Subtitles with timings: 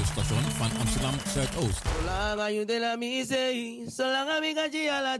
[0.00, 1.82] radiostation van Amsterdam Zuidoost.
[2.52, 4.28] Je de la misei, zolang
[4.84, 5.18] la.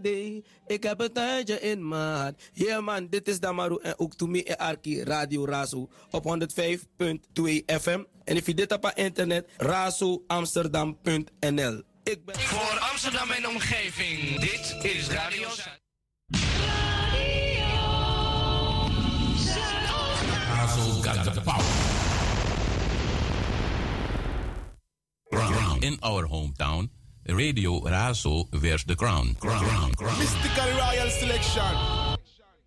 [0.66, 2.34] Ik heb een tijdje in maat.
[2.52, 6.30] Yeah man, dit is Damaru en ook Tumi en Arki Radio Raso op 105.2
[7.66, 8.02] FM.
[8.24, 11.82] En if je dit op internet, razoamsterdam.nl.
[12.02, 14.40] Ik ben voor Amsterdam en omgeving.
[14.40, 15.70] Dit is Radio Raso.
[20.54, 21.14] Radio Zuidoost.
[21.14, 21.89] Razo power.
[25.32, 25.82] Crown.
[25.82, 26.90] In our hometown,
[27.28, 29.36] Radio Raso wears the crown.
[29.38, 29.64] crown.
[29.64, 29.92] crown.
[29.94, 30.18] crown.
[30.18, 31.76] Mystical Royal Selection.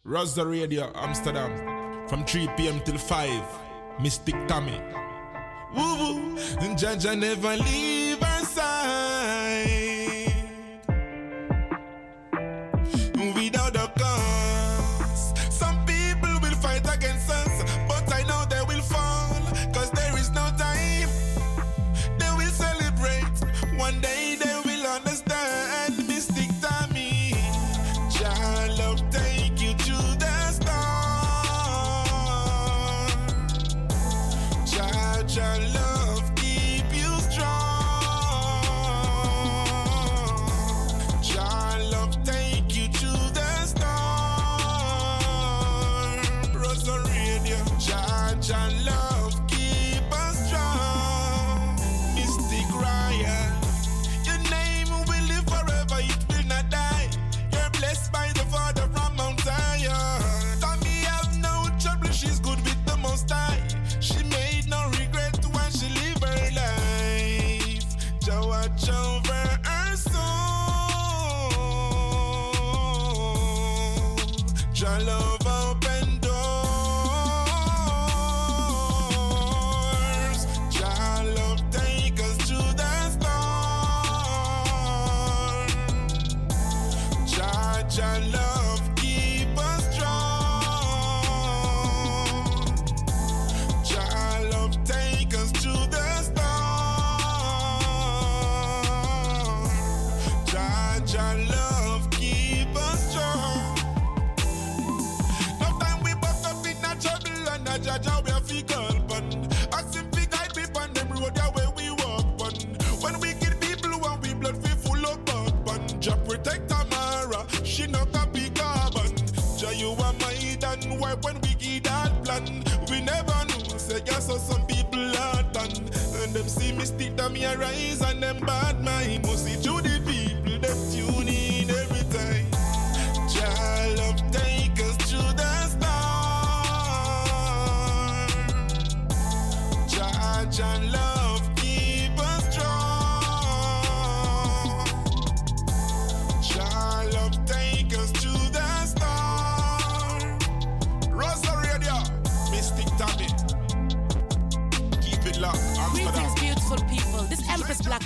[0.06, 2.08] Rosario, Radio Amsterdam.
[2.08, 2.80] From 3 p.m.
[2.82, 3.44] till 5.
[4.02, 4.80] Mystic Tommy.
[5.76, 6.36] Woo woo.
[6.76, 8.03] Jaja never leave.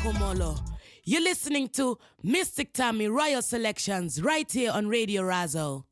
[0.08, 0.58] Komolo.
[1.04, 5.86] You're listening to Mystic Tammy Royal Selections right here on Radio Razzle.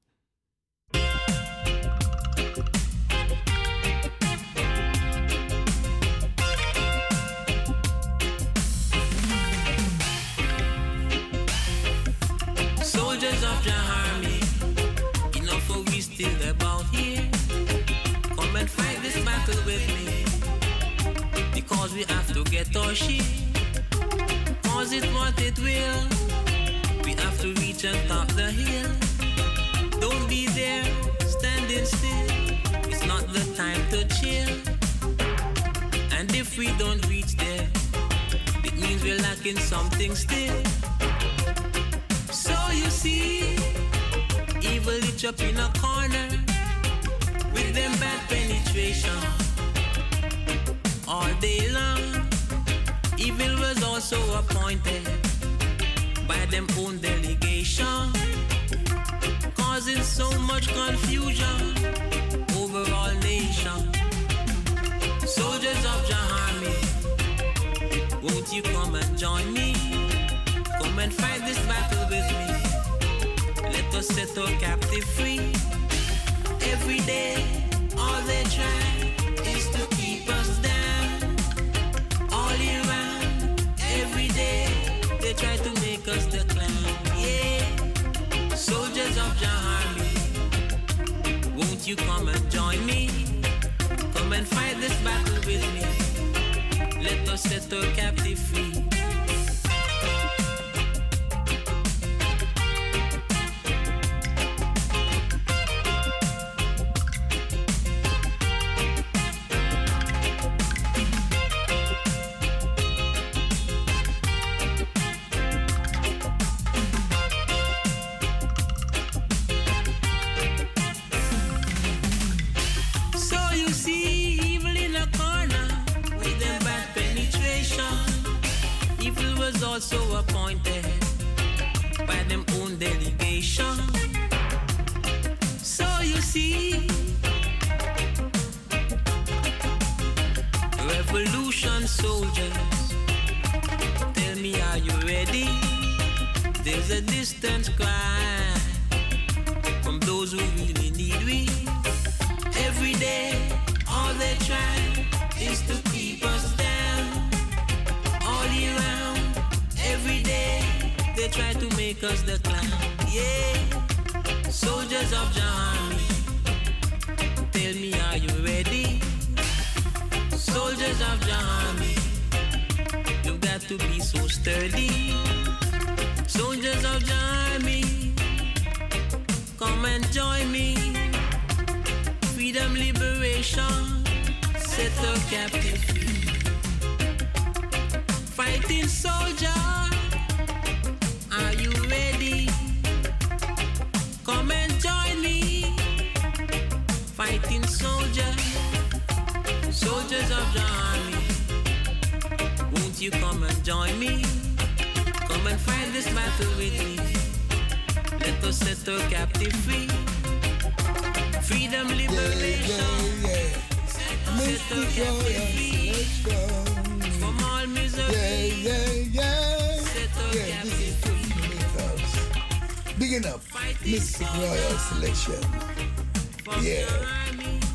[226.61, 226.85] Yeah,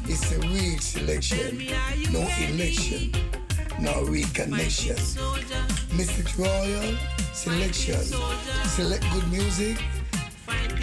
[0.06, 1.66] it's a real selection,
[2.12, 3.12] no election,
[3.78, 4.98] no reconnection.
[5.96, 6.96] Mystic Royal
[7.32, 8.02] selection,
[8.64, 9.78] select good music,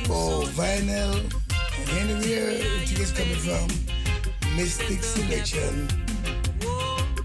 [0.05, 1.15] for oh, vinyl,
[1.79, 3.67] and anywhere it is coming from,
[4.55, 5.87] Mystic Selection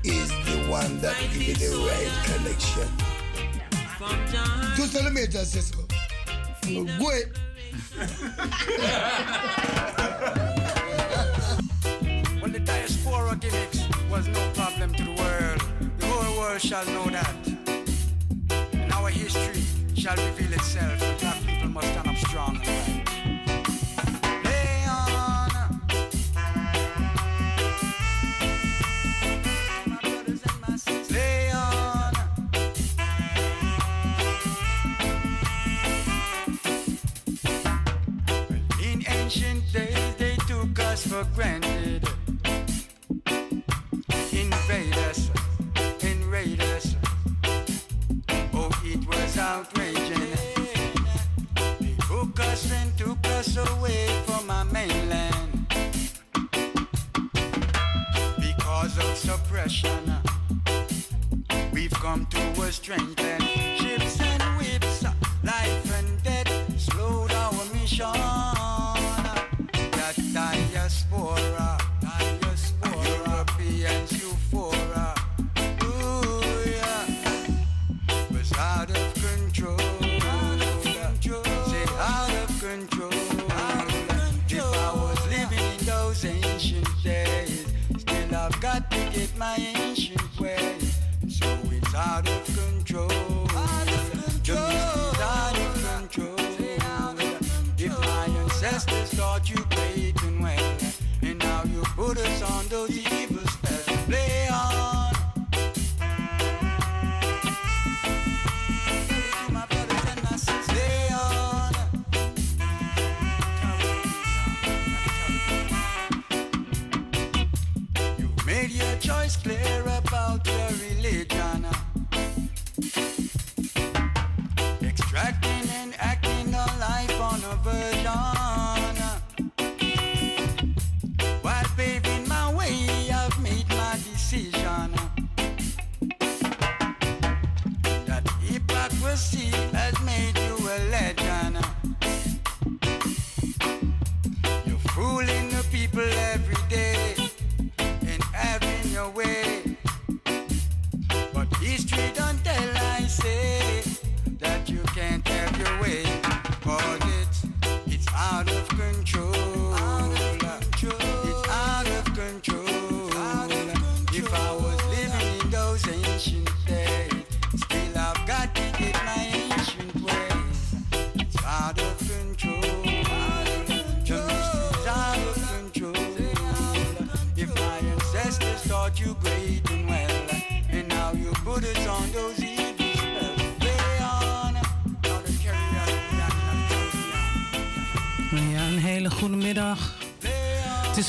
[0.04, 2.88] is the one that gives you the right connection.
[4.74, 5.86] Tú solo me echas eso.
[13.32, 15.62] our gimmicks was no problem to the world.
[15.98, 17.34] The whole world shall know that.
[18.74, 19.62] And our history
[19.94, 20.98] shall reveal itself.
[21.18, 23.01] Black people must stand up strong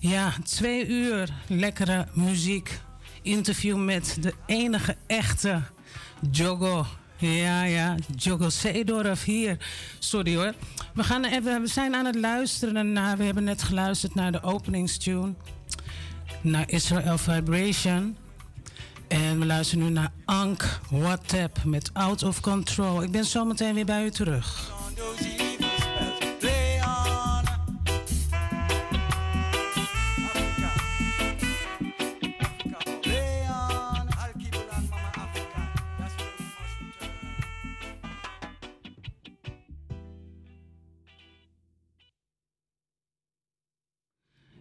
[0.01, 2.81] Ja, twee uur lekkere muziek.
[3.23, 5.63] Interview met de enige echte
[6.31, 6.87] Jogo.
[7.17, 9.57] Ja, ja, Jogo Seedorf hier.
[9.99, 10.53] Sorry hoor.
[10.95, 14.43] We, gaan even, we zijn aan het luisteren naar, we hebben net geluisterd naar de
[14.43, 15.35] openingstune.
[16.41, 18.17] Naar Israel Vibration.
[19.09, 23.03] En we luisteren nu naar Ank WhatsApp met Out of Control.
[23.03, 24.75] Ik ben zo meteen weer bij u terug.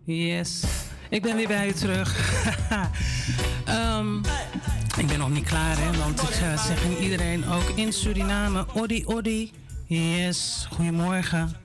[0.06, 0.64] Yes,
[1.10, 2.14] ik ben weer bij u terug.
[3.66, 4.18] Ehm,
[4.98, 8.66] ik ben nog niet klaar, hè, want ik uh, zeg aan iedereen, ook in Suriname,
[8.74, 9.52] Odi Odi.
[9.88, 11.56] Yes, goedemorgen.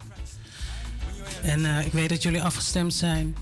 [1.42, 3.36] En eh, ik weet dat jullie afgestemd zijn.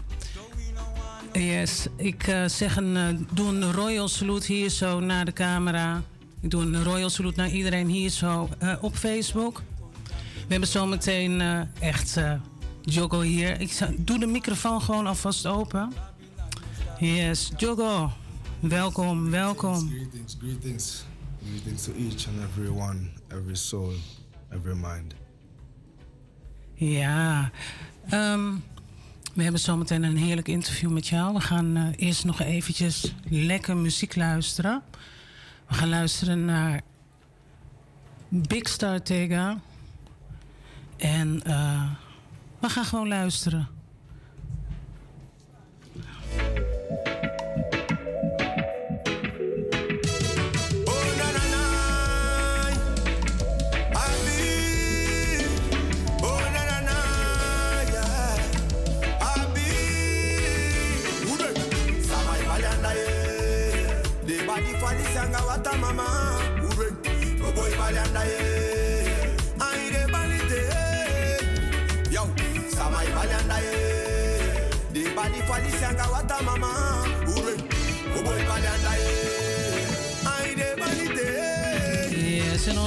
[1.33, 6.03] Yes, ik eh, zeg een, eh, doe een royal salute hier zo naar de camera.
[6.41, 9.63] Ik doe een royal salute naar iedereen hier zo eh, op Facebook.
[10.35, 12.33] We hebben zometeen eh echt eh
[12.83, 13.61] Jogo hier.
[13.61, 15.93] Ik doe de microfoon gewoon alvast open.
[16.99, 18.11] Yes, Jogo.
[18.61, 19.89] Welkom, welkom.
[19.89, 21.05] Greetings, greetings.
[21.49, 23.93] Greetings to each and every one, every soul,
[24.51, 25.15] every mind.
[26.75, 27.51] Ja,
[28.09, 28.55] ehm,
[29.35, 31.35] we hebben zometeen een heerlijk interview met jou.
[31.35, 34.83] We gaan eh, eerst nog eventjes lekker muziek luisteren.
[35.69, 36.81] We gaan luisteren naar
[38.29, 39.61] Big Star Tega.
[40.97, 41.91] En eh,
[42.59, 43.69] we gaan gewoon luisteren.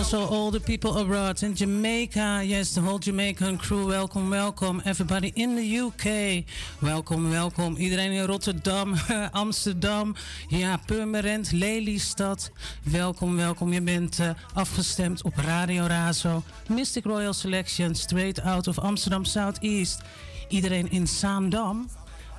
[0.01, 2.41] Also all the people abroad in Jamaica.
[2.43, 3.87] Yes, the whole Jamaican crew.
[3.87, 4.81] Welcome, welcome.
[4.83, 6.43] Everybody in the UK.
[6.79, 7.75] Welkom, welkom.
[7.75, 8.95] Iedereen in Rotterdam,
[9.31, 10.15] Amsterdam.
[10.47, 12.51] Ja, Purmerend, Lelystad.
[12.83, 13.73] Welkom, welkom.
[13.73, 16.43] Je bent eh, afgestemd op Radio Razo.
[16.67, 20.01] Mystic Royal Selection, straight out of Amsterdam Southeast.
[20.47, 21.89] Iedereen in Zaandam.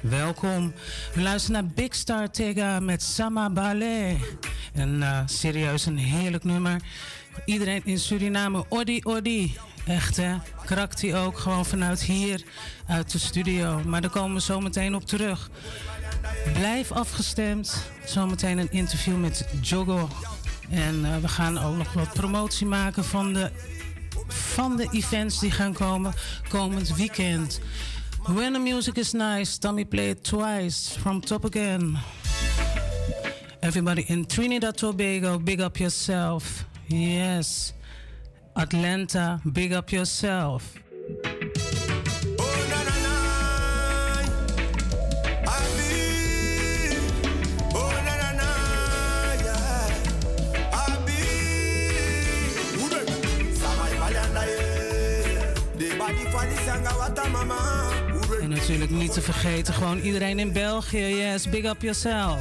[0.00, 0.72] Welkom.
[1.14, 4.16] We luisteren naar Big Star Tega met Sama Ballet.
[4.72, 6.82] En eh, serieus een heerlijk nummer.
[7.44, 9.56] Iedereen in Suriname, Odi Odi.
[9.86, 10.34] Echt hè,
[10.64, 12.42] krakt hij ook gewoon vanuit hier,
[12.86, 13.82] uit de studio.
[13.86, 15.50] Maar daar komen we zo meteen op terug.
[16.52, 17.90] Blijf afgestemd.
[18.04, 20.08] Zometeen een interview met Jogo.
[20.70, 23.50] En eh, we gaan ook nog wat promotie maken van de,
[24.28, 26.14] van de events die gaan komen
[26.48, 27.60] komend weekend.
[28.22, 31.98] When the music is nice, Tommy play it twice from top again.
[33.60, 36.64] Everybody in Trinidad Tobago, big up yourself.
[36.86, 37.74] Yes.
[38.52, 40.62] Atlanta, big up yourself.
[58.40, 60.98] En natuurlijk niet te vergeten, gewoon iedereen in België.
[60.98, 62.40] Yes, big up yourself.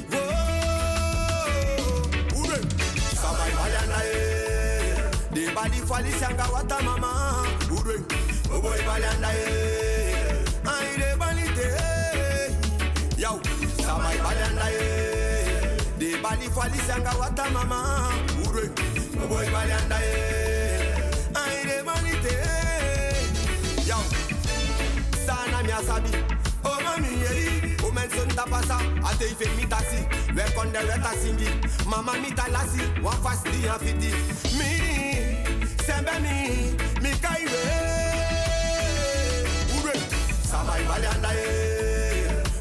[5.55, 7.45] Bali balifalisianga wata mama.
[7.69, 7.95] Budwe
[8.55, 11.67] oboyi balianda e aire bali te.
[13.21, 13.39] Yau
[13.85, 18.09] samai balianda e de balifalisianga wata mama.
[18.37, 18.69] Budwe
[19.23, 20.93] oboyi balianda e
[21.35, 22.35] aire bali te.
[23.87, 24.03] Yau
[25.25, 26.11] sana miasabi
[26.63, 28.77] o omenso ntapasa
[29.09, 31.49] ate ife mitasi wekondeweta singi.
[31.89, 34.13] Mama mitalasi wa fasti yan fiti.
[34.57, 34.90] Mi
[35.87, 37.63] sembeni mikaire
[39.77, 39.95] ure
[40.49, 41.49] sabai balanda ye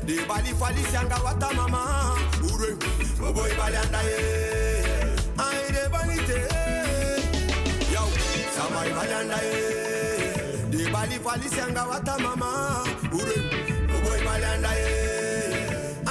[0.07, 1.83] de bali fali sianga wata mama.
[2.51, 2.71] Ure
[3.29, 4.21] oboi balanda ye
[5.47, 6.39] ai de banite
[7.95, 8.05] yo
[8.57, 9.61] sabai balanda ye
[10.73, 12.51] de bali fali sianga wata mama.
[13.19, 13.37] Ure
[13.97, 14.95] oboi balanda ye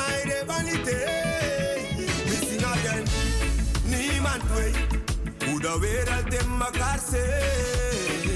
[0.04, 0.98] ai de banite
[2.30, 3.04] missing again.
[3.92, 4.72] Niemand way
[5.62, 8.34] hoe de wereld in elkaar zit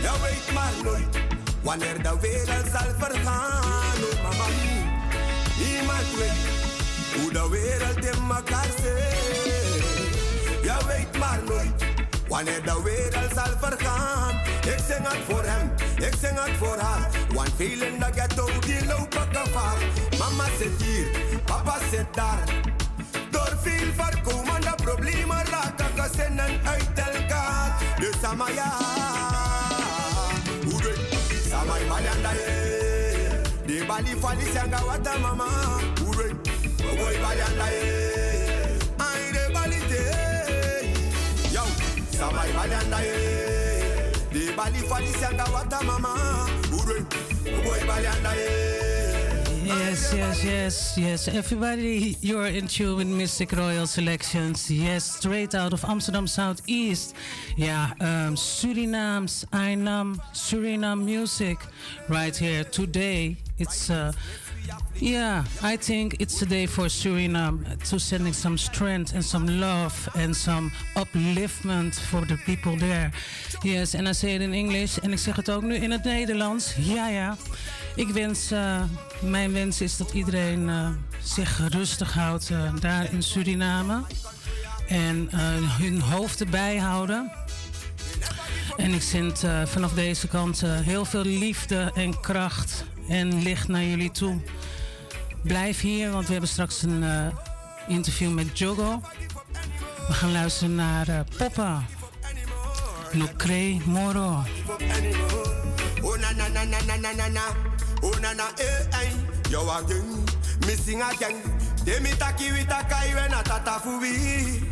[0.00, 1.22] je weet maar nooit
[1.62, 4.46] wanneer de wereld zal vergaan oh mama
[5.58, 6.46] niemand weet
[7.20, 9.82] hoe de wereld in elkaar zit
[10.62, 11.84] je weet maar nooit
[12.28, 17.10] Wanneer de wereld zal vergaan, ik zing het voor hem, ik zing het voor haar.
[17.34, 19.78] Want veel in de ghetto die lopen gevaar.
[20.18, 21.06] Mama zit hier,
[21.44, 22.44] papa zit daar.
[23.30, 28.68] Door veel voorkomende problemen raken send an eitel card de Samaya.
[30.66, 30.92] Ude,
[31.50, 32.30] Samai Mananda,
[33.66, 35.46] de Bali Fali Sanga Wata Mama.
[36.06, 36.34] Ure.
[36.34, 37.66] Boy, Oboy Balanda,
[39.00, 40.02] I de Bali Te.
[41.54, 41.64] Yo,
[42.12, 42.98] Samai Mananda,
[44.32, 46.12] de Bali Fali Sanga Wata Mama.
[46.72, 47.04] Ude,
[47.46, 48.32] Oboy Balanda,
[49.66, 51.28] Yes, yes, yes, yes.
[51.28, 54.70] Everybody, you're in tune with Mystic Royal Selections.
[54.70, 57.16] Yes, straight out of Amsterdam Southeast.
[57.56, 61.58] Yeah, um, Suriname's Ainam Suriname music
[62.08, 63.38] right here today.
[63.58, 64.12] It's uh,
[65.00, 70.08] yeah, I think it's a day for Suriname to sending some strength and some love
[70.14, 73.10] and some upliftment for the people there.
[73.64, 76.04] Yes, and I say it in English en ik zeg het ook nu in het
[76.04, 76.74] Nederlands.
[76.78, 77.36] Ja, ja.
[77.96, 78.82] Ik wens, eh,
[79.20, 80.88] mijn wens is dat iedereen eh,
[81.22, 84.02] zich rustig houdt eh, daar in Suriname.
[84.88, 85.28] En
[85.80, 87.32] hun hoofd bijhouden.
[88.76, 94.10] En ik zend vanaf deze kant heel veel liefde en kracht en licht naar jullie
[94.10, 94.40] toe.
[95.42, 97.04] Blijf hier, want we hebben straks een
[97.88, 99.00] interview met Jogo.
[100.06, 101.82] We gaan luisteren naar uh, Poppa.
[103.12, 103.26] No
[103.84, 104.44] Moro.
[106.02, 107.75] Oh, na, na, na, na, na.
[108.02, 109.12] Oh na eh eh.
[109.50, 110.24] Yo again,
[110.66, 111.36] missing again.
[111.84, 114.62] Demi taki wita kai when a tata fubi.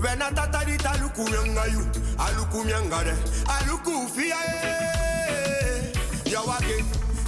[0.00, 1.84] When a tata di taluku you,
[2.18, 3.14] aluku myanga de,
[3.46, 5.92] aluku fia eh.
[6.26, 6.84] Yo again,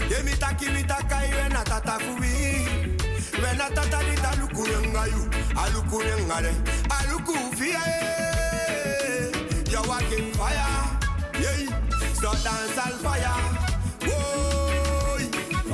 [0.08, 2.32] demi taki wita kai when a tata fubi.
[3.42, 5.98] When a tata di taluku you, aluku
[6.42, 6.52] de,
[6.94, 9.32] aluku fia eh.
[9.72, 10.98] Yo again fire,
[11.40, 11.64] yeah.
[12.12, 13.36] So dance al fire,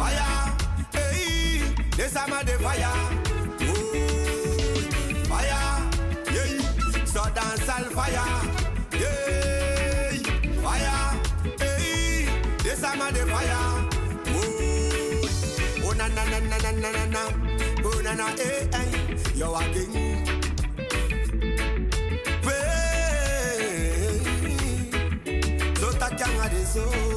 [0.07, 0.55] Fire,
[0.93, 2.95] hey, this am a de fire.
[3.63, 4.87] Ooh,
[5.25, 5.83] fire,
[6.31, 8.29] yeah, so dance al fire,
[8.93, 10.13] yeah,
[10.63, 10.99] fire,
[11.59, 12.29] hey,
[12.63, 13.63] this am a de fire.
[14.31, 17.23] Ooh, oh na na na na na na na,
[17.85, 18.89] oh na na eh eh,
[19.35, 19.95] yo a king.
[22.47, 24.13] Hey,
[25.81, 27.16] so ta kanga de so.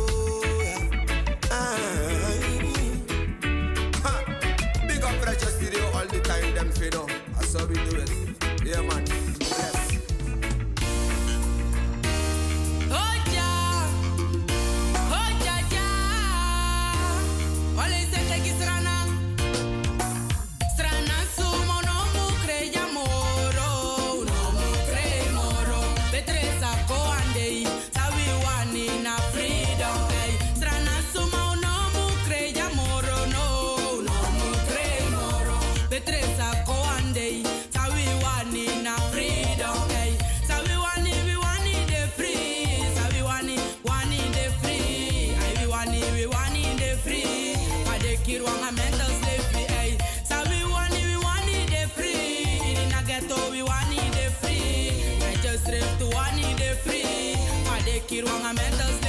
[58.50, 59.09] my man does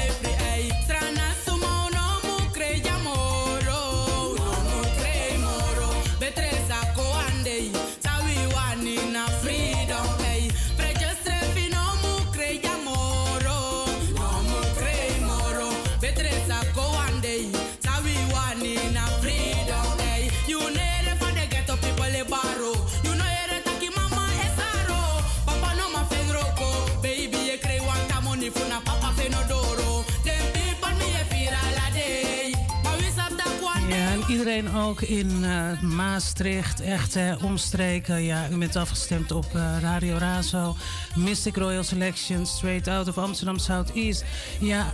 [34.90, 38.22] ook in uh, Maastricht, echt uh, omstreken.
[38.22, 40.76] Ja, u bent afgestemd op uh, Radio Razo.
[41.14, 44.24] Mystic Royal Selection, straight out of Amsterdam Southeast.
[44.60, 44.92] Ja,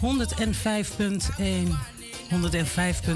[0.00, 0.06] 105.1.
[2.30, 3.00] 105.
[3.00, 3.06] 105.2,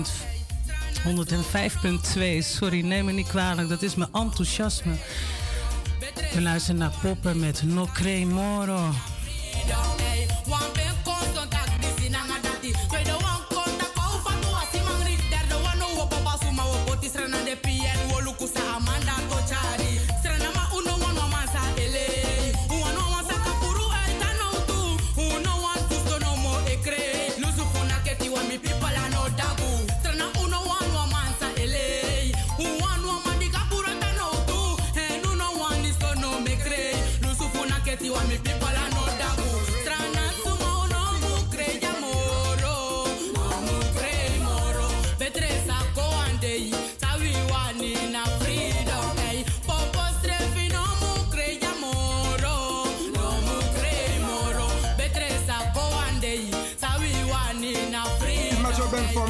[2.38, 4.94] sorry, neem me niet kwalijk, dat is mijn enthousiasme.
[6.34, 8.90] We luisteren naar Poppen met No Cremoro.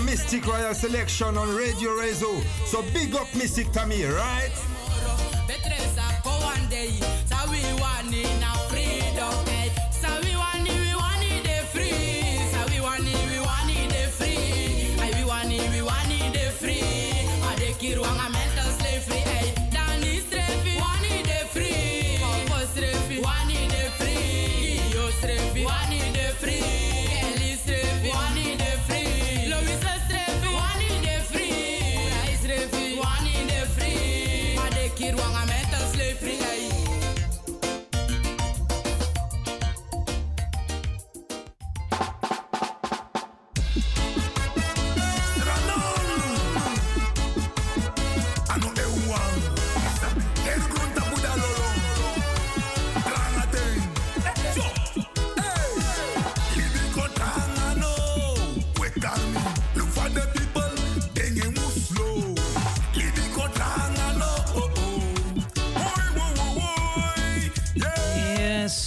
[0.07, 2.43] Mystic Royal Selection on Radio Rezo.
[2.65, 4.51] So big up Mystic Tamir, right?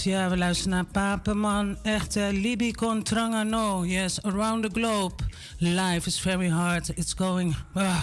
[0.06, 1.76] Ja, we luisteren naar Papenman.
[1.82, 3.84] Echt, uh, Libi Contrangano.
[3.84, 5.14] Yes, around the globe.
[5.58, 6.88] Life is very hard.
[6.94, 7.56] It's going...
[7.74, 8.00] Uh,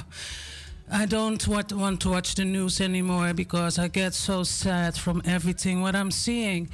[0.92, 5.82] I don't want to watch the news anymore because I get so sad from everything
[5.82, 6.70] what I'm seeing.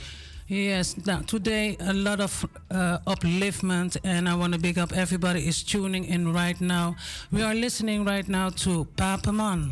[0.47, 5.47] Yes, now today a lot of uh, upliftment, and I want to big up everybody
[5.47, 6.95] is tuning in right now.
[7.31, 9.71] We are listening right now to Papaman.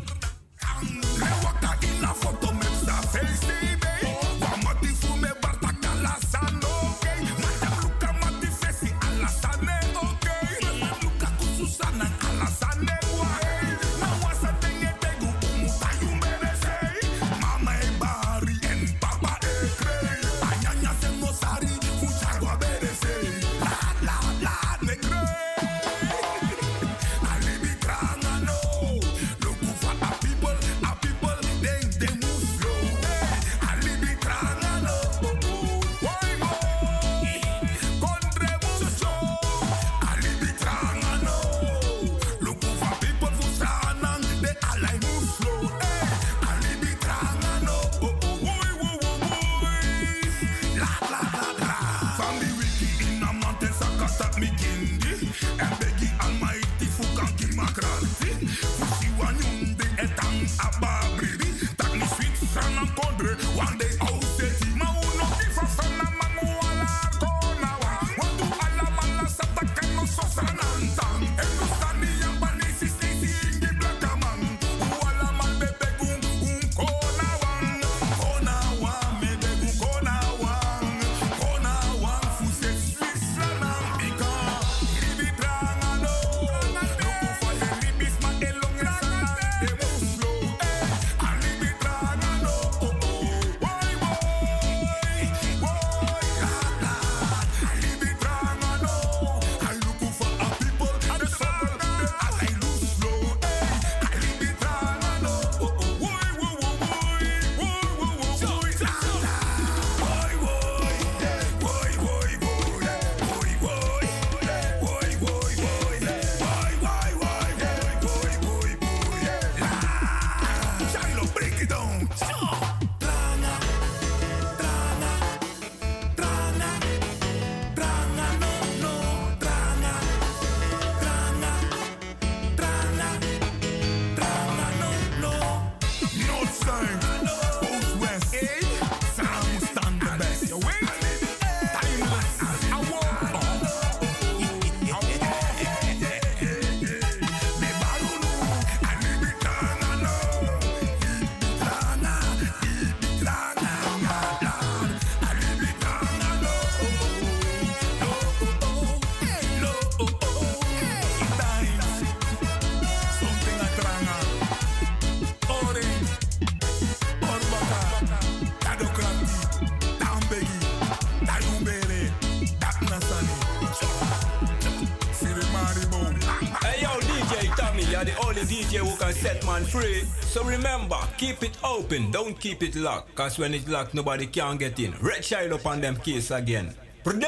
[181.18, 183.14] Keep it open, don't keep it locked.
[183.14, 184.94] Cause when it's locked, nobody can get in.
[185.02, 186.72] Red child up on them case again.
[187.02, 187.18] Prayer!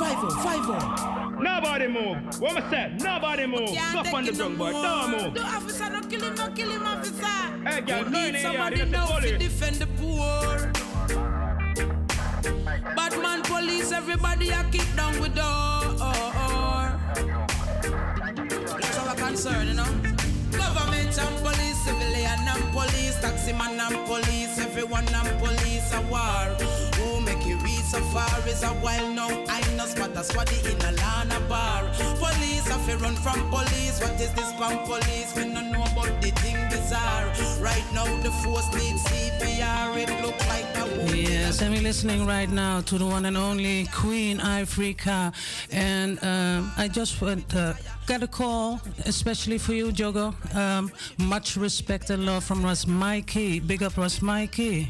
[0.00, 1.36] Five oh, five oh.
[1.40, 2.40] Nobody move.
[2.40, 2.96] What I say?
[2.98, 3.68] Nobody move.
[3.68, 4.72] Stop on the drum, boy.
[4.72, 5.34] Don't move.
[5.34, 7.26] The officer, no kill him, no kill him, officer.
[7.66, 10.72] Hey, girl, we need somebody here, now to defend the poor.
[12.96, 15.98] Batman police, everybody a kick down with door.
[18.80, 19.97] That's our concern, you know.
[23.52, 26.97] Man and police, everyone and police a war.
[27.88, 29.30] So far is a while now.
[29.48, 31.88] I know spot a squaddy in a lana bar.
[32.20, 34.00] Police have run from police.
[34.00, 35.32] What is this from police?
[35.34, 37.26] We don't know about the thing bizarre.
[37.60, 39.96] Right now the force needs CPR.
[39.96, 41.16] It look like a.
[41.16, 45.32] Yes, we're listening right now to the one and only Queen Africa.
[45.72, 47.72] And um, I just went, uh,
[48.06, 50.34] got a call, especially for you, Jogo.
[50.54, 53.60] Um, much respect and love from Ras Mikey.
[53.60, 54.88] Big up, Ras Mikey.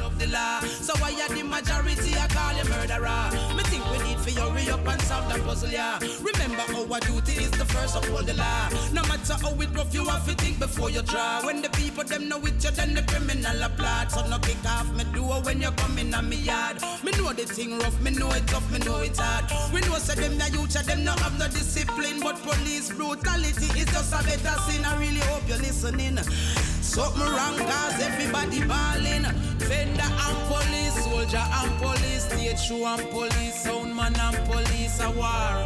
[0.00, 0.60] Love the law.
[0.60, 3.54] So why are the majority I call you murderer?
[3.56, 5.98] Me think we need for hurry up and solve the puzzle, yeah.
[6.20, 8.68] Remember our duty is the first of all the law.
[8.92, 11.44] No matter how it rough, you have to think before you draw.
[11.44, 14.10] When the people them know it, you then the criminal applaud.
[14.10, 16.82] So no kick off me door when you come in on me yard.
[17.04, 19.44] Me know the thing rough, me know it tough, me know it hard.
[19.72, 23.86] We know say them the youth, them no have no discipline, but police brutality is
[23.86, 24.84] just a better sin.
[24.84, 26.18] I really hope you're listening.
[26.82, 29.26] Something wrong cause everybody balling.
[29.84, 35.56] Fender and police, soldier and police, show and police, sound man and police a war.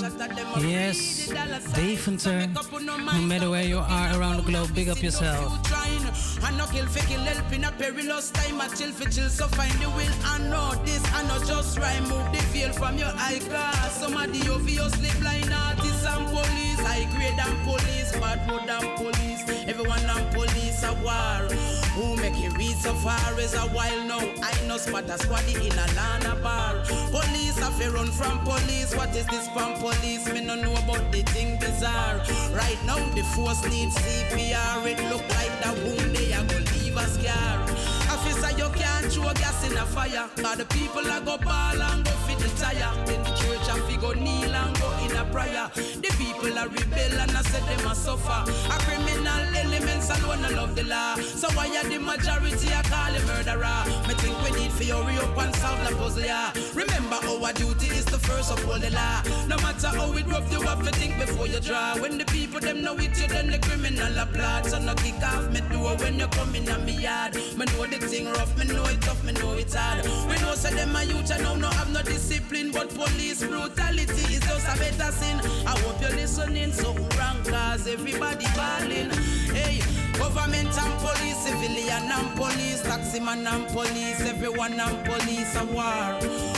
[0.59, 1.27] Yes,
[1.73, 2.47] Deventer.
[2.83, 5.61] No matter where you are around the globe, big up yourself.
[5.63, 6.05] trying
[6.45, 9.47] and no kill for kill help in a perilous time I chill for chill so
[9.47, 13.13] find the will and know this and not just right move the veil from your
[13.15, 18.49] eye glass some of the obviously blind artists and police high grade and police bad
[18.49, 19.43] road and police.
[19.67, 21.47] Everyone and police a war.
[21.95, 24.19] Who make it reach so far is a while now.
[24.43, 26.83] I know spot a squaddy in a lana bar.
[27.11, 28.95] Police have to run from police.
[28.95, 30.31] What is this from police?
[30.31, 32.17] Me no know about the thing bizarre.
[32.53, 36.97] Right now the force needs CPR it look like that wound they are gonna leave
[36.97, 37.94] a scar
[38.25, 40.27] officer you can't throw gas in a fire.
[40.37, 42.91] Cause the people are go ball and go fit the tire.
[43.05, 45.69] Then the church have to go kneel and go in a prayer.
[45.75, 48.41] The people are rebel and I said them a suffer.
[48.73, 51.15] A criminal elements alone I love the law.
[51.15, 53.81] So why are the majority I call a murderer?
[54.07, 56.51] Me think we need for hurry up and solve the puzzle yeah.
[56.73, 59.21] Remember our duty is the first all the law.
[59.47, 61.97] No matter how it rough you have to think before you draw.
[61.99, 64.65] When the people them know it you then the criminal applaud.
[64.65, 67.35] So no kick off me door when you come in on me yard.
[67.35, 70.55] Me know the thing rough me know it tough me know it hard we know
[70.55, 74.67] say them a youth and now no have no discipline but police brutality is just
[74.73, 79.11] a better sin I hope you're listening so wrong cause everybody balling
[79.51, 79.81] hey
[80.17, 86.07] Government and police, civilian and police, taxi man and police, everyone and police a war.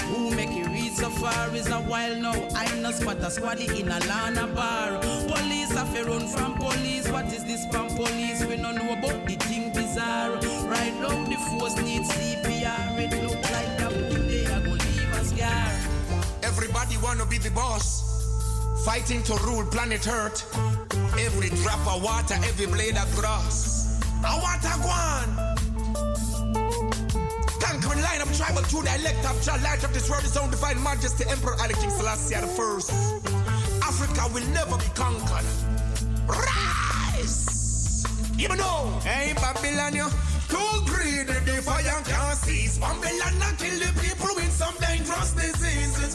[0.10, 2.48] Who make it reach so far is a while now.
[2.54, 5.00] I know spot a squaddy in a lana bar.
[5.00, 7.10] Police have run from police.
[7.10, 8.46] What is this from police?
[8.46, 10.32] We don't know about the thing bizarre.
[10.70, 13.00] Right now the force needs CPR.
[13.00, 15.70] It look like a boom they are gonna leave a scar.
[16.44, 18.04] Everybody wanna be the boss.
[18.86, 20.46] Fighting to rule planet Earth.
[21.20, 24.00] Every drop of water, every blade of grass.
[24.24, 25.30] I want a guan.
[27.60, 30.82] Conquering line of tribal true dialect of Jah, light of this world, his own divine
[30.82, 32.92] majesty, Emperor King Selassie the first.
[33.82, 35.46] Africa will never be conquered.
[36.28, 36.87] Rise!
[38.38, 40.08] You know, hey Babylon, you
[40.47, 42.78] too greedy, the fire can't cease.
[42.78, 46.13] Babylon not kill the people with some dangerous diseases.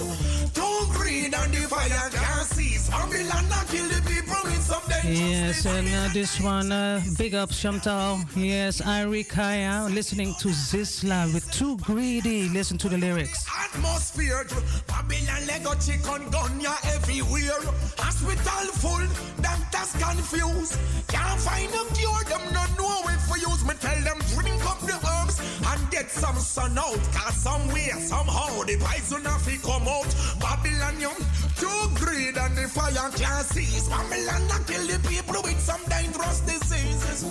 [0.55, 2.89] Too greedy, and the fire can't cease.
[2.89, 4.62] Babylon not kill the people with
[5.05, 8.21] Yes, and uh, this one, uh, big up Chantal.
[8.37, 12.49] Yes, Iri Kaya, listening to Zisla with Too Greedy.
[12.49, 13.45] Listen to the lyrics.
[13.65, 14.47] atmosphere.
[14.87, 16.63] Babylon Lego chicken gun
[16.95, 17.61] everywhere.
[17.99, 19.07] Hospital full,
[19.43, 20.79] doctors confused.
[21.09, 23.65] Can't find a cure, them not know it for use.
[23.67, 27.01] Me tell them drink up the herbs and get some sun out.
[27.13, 30.09] Cause somewhere, somehow, the poison have come out.
[30.41, 31.11] Babylon, you
[31.57, 33.89] too greed and the fire can't cease.
[33.89, 37.23] Babylon, I kill the people with some dangerous diseases.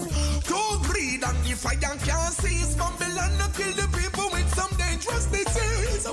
[0.43, 2.75] Too greed and the fire can't cease.
[2.75, 6.03] Babylon, I kill the people with some dangerous diseases.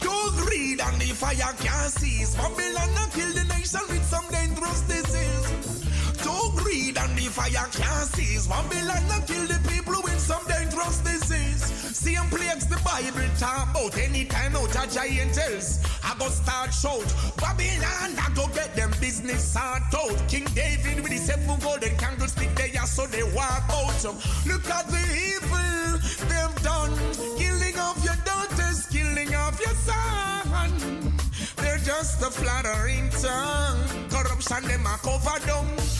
[0.00, 2.34] Too greed and the fire can't cease.
[2.34, 5.84] Babylon, I kill the nation with some dangerous disease.
[6.22, 8.46] Too greed and the fire can't cease.
[8.46, 11.49] Babylon not kill the people with some dangerous disease.
[11.92, 15.82] Same plagues the Bible talk about anytime out of giantess.
[16.04, 17.12] I go start shout.
[17.36, 20.28] Babylon, I go get them business sort out.
[20.28, 24.04] King David with the seven golden candlestick there, so they walk out.
[24.46, 25.98] Look at the evil
[26.30, 26.94] they've done.
[27.36, 31.12] Killing of your daughters, killing of your son.
[31.56, 34.08] They're just a flattering tongue.
[34.08, 35.99] Corruption, them a cover.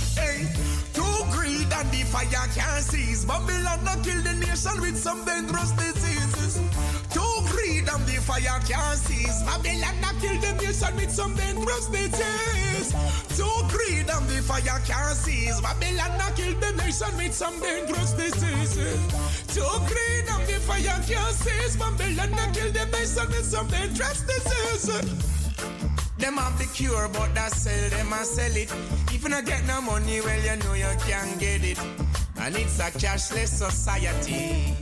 [1.80, 3.24] And the fire can't cease.
[3.24, 6.60] Babylon a kill the nation with some dangerous diseases.
[7.08, 9.42] Too greed and the fire can't cease.
[9.48, 12.92] Babylon a kill the nation with some dangerous disease.
[13.32, 15.58] Too greed and the fire can't cease.
[15.62, 19.00] Babylon a kill the nation with some dangerous diseases.
[19.48, 21.76] Too greed and the fire can't cease.
[21.76, 25.89] Babylon a kill the nation with some dangerous diseases.
[26.20, 28.70] Them have the cure, but that sell them and sell it.
[29.08, 31.78] If you not get no money, well, you know you can't get it.
[32.36, 34.76] And it's a cashless society.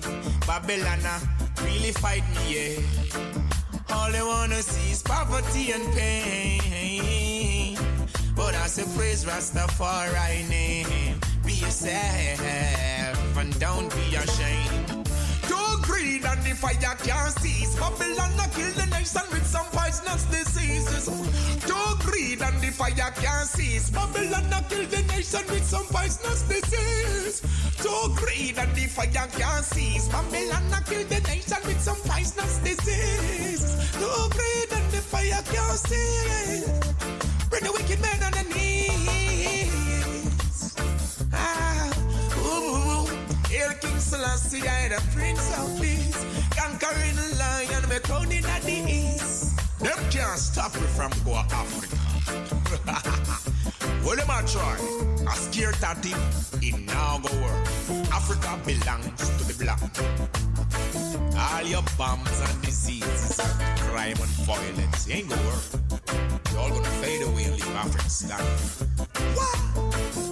[0.48, 1.20] Babylon uh,
[1.62, 2.80] really fight me, yeah.
[3.90, 7.78] All they wanna see is poverty and pain.
[8.34, 11.20] But I say praise Rastafari name.
[11.46, 12.40] Be yourself
[13.38, 15.07] and don't be ashamed.
[15.88, 17.74] Too greed and the fire can't cease.
[17.76, 21.06] Babylon a kill the nation with some poisonous diseases.
[21.64, 23.88] Too greed and the fire can't cease.
[23.90, 27.40] Babylon a kill the nation with some poisonous disease.
[27.78, 30.08] Too greed and the fire can't cease.
[30.08, 33.90] Babylon a kill the nation with some poisonous disease.
[33.92, 36.68] Too greed and the fire can't cease.
[37.48, 39.64] Bring the wicked men on the knees.
[41.32, 41.90] Ah,
[42.44, 43.08] ooh.
[43.48, 43.72] Here
[44.08, 46.24] Selassie, I the Prince of Peace,
[46.56, 49.54] conquering the lion, me crowned in the east.
[49.80, 51.96] Them can't stop me from go Africa.
[54.04, 54.78] well, them a try.
[55.28, 56.14] A scare tatty,
[56.62, 57.66] it now go work.
[58.10, 59.82] Africa belongs to the black.
[61.36, 65.66] All your bombs and diseases and crime and violence ain't gonna work.
[66.50, 68.88] You're all gonna fade away and leave Africa standing.
[69.36, 70.27] What?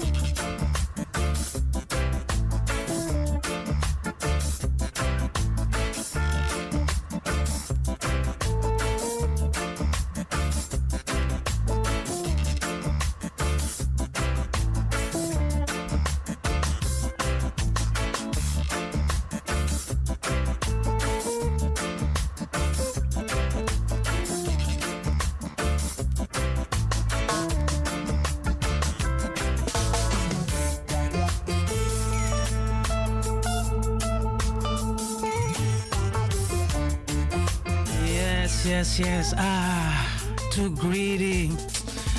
[38.99, 39.35] Yes.
[39.37, 40.07] Ah,
[40.51, 41.49] too greedy.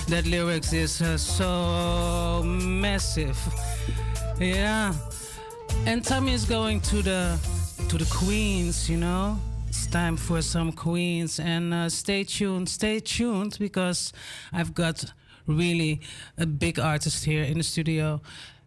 [0.08, 3.38] That lyrics is uh, so massive.
[4.40, 4.94] Yeah.
[5.86, 7.40] And Tommy is going to the
[7.90, 9.38] to the Queens, you know.
[9.68, 14.14] It's time for some Queens, and uh, stay tuned, stay tuned, because
[14.54, 15.14] I've got
[15.46, 16.02] really
[16.38, 18.22] a big artist here in the studio,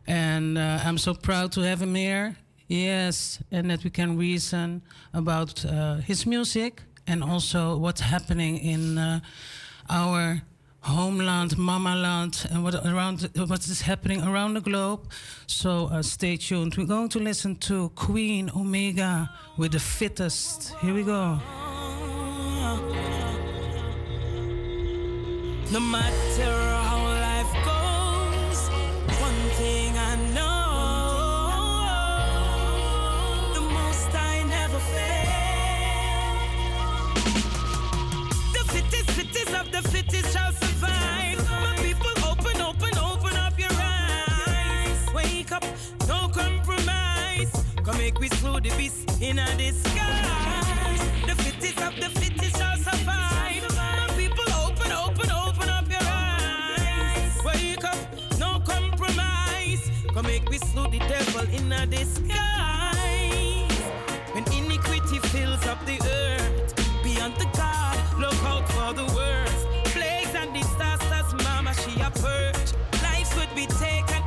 [0.06, 2.36] and uh, I'm so proud to have him here.
[2.68, 4.82] Yes, and that we can reason
[5.12, 9.20] about uh, his music and also what's happening in uh,
[9.88, 10.42] our
[10.82, 15.00] homeland, mama land, and what around what is happening around the globe.
[15.46, 16.76] So uh, stay tuned.
[16.76, 20.74] We're going to listen to Queen Omega with the fittest.
[20.80, 21.38] Here we go.
[25.72, 26.52] No matter
[26.86, 27.09] how
[48.30, 51.00] Make the beast in a disguise.
[51.26, 53.64] The fittest of the fittest shall survive.
[53.76, 57.38] My people, open, open, open up your eyes.
[57.44, 57.96] Wake up,
[58.38, 59.90] no compromise.
[60.14, 62.36] Come make we slow the devil in a disguise.
[64.32, 69.66] When iniquity fills up the earth, beyond the God, look out for the worst.
[69.94, 72.72] Plagues and disasters, mama, she a purge.
[73.02, 74.19] Lives would be taken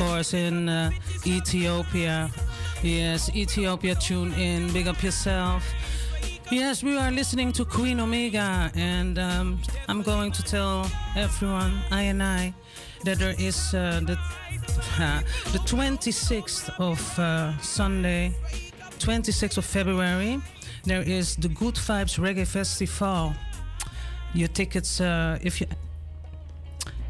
[0.00, 0.90] course, in uh,
[1.26, 2.30] Ethiopia.
[2.82, 5.62] Yes, Ethiopia, tune in, big up yourself.
[6.50, 12.02] Yes, we are listening to Queen Omega, and um, I'm going to tell everyone, I
[12.04, 12.54] and I,
[13.04, 14.14] that there is uh, the,
[14.98, 15.20] uh,
[15.52, 18.34] the 26th of uh, Sunday,
[19.00, 20.40] 26th of February,
[20.84, 23.34] there is the Good Vibes Reggae Festival.
[24.32, 25.66] Your tickets, uh, if you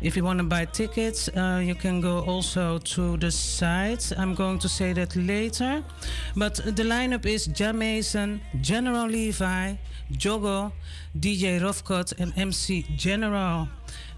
[0.03, 4.13] if you want to buy tickets, uh, you can go also to the site.
[4.17, 5.83] I'm going to say that later.
[6.35, 9.77] But the lineup is Jamason, General Levi,
[10.19, 10.73] Jogo,
[11.13, 13.69] DJ Rofcut en MC General.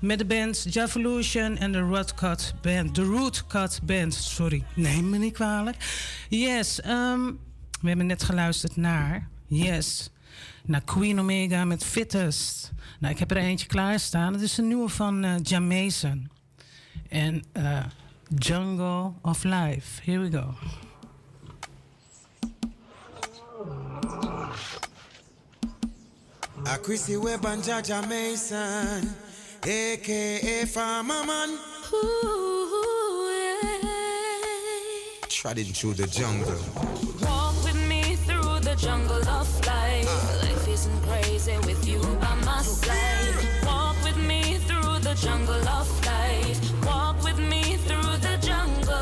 [0.00, 2.94] Met de bands Javolution en de Rootcut Band.
[2.94, 4.64] De Rootcut Band, sorry.
[4.74, 5.76] Neem me niet kwalijk.
[6.28, 7.38] Yes, um,
[7.80, 9.28] we hebben net geluisterd naar...
[9.46, 10.10] Yes,
[10.64, 12.72] naar Queen Omega met Fittest.
[13.02, 14.32] Nou, ik heb er eentje klaarstaan.
[14.32, 16.30] Het is een nieuwe van uh, Jamason.
[17.08, 17.78] En uh,
[18.38, 20.02] Jungle of Life.
[20.04, 20.54] Here we go.
[26.66, 29.14] A Chrissy Webb and Jaja Mason,
[29.60, 31.48] aka Farmer Man.
[35.28, 36.58] Trotting through the jungle.
[37.20, 40.42] Walk with me through the jungle of life.
[40.42, 40.51] Life
[40.82, 43.64] isn't crazy with you by my side.
[43.64, 46.84] Walk with me through the jungle of life.
[46.84, 48.98] Walk with me through the jungle.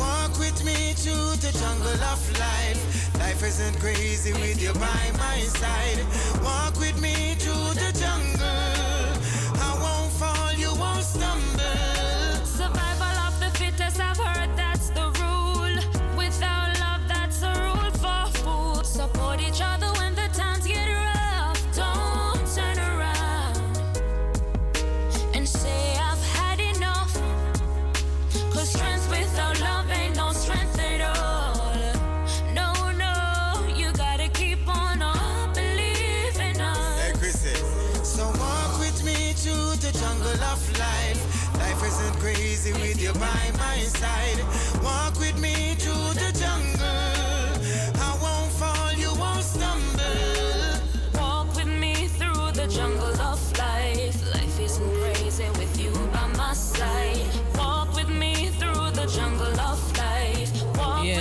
[0.00, 3.14] Walk with me through the jungle of life.
[3.20, 6.00] Life isn't crazy with you by my side.
[6.42, 8.83] Walk with me through the jungle.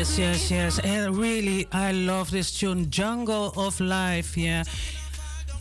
[0.03, 0.79] Yes, yes, yes.
[0.79, 2.89] And really, I love this tune.
[2.89, 4.63] Jungle of Life, yeah.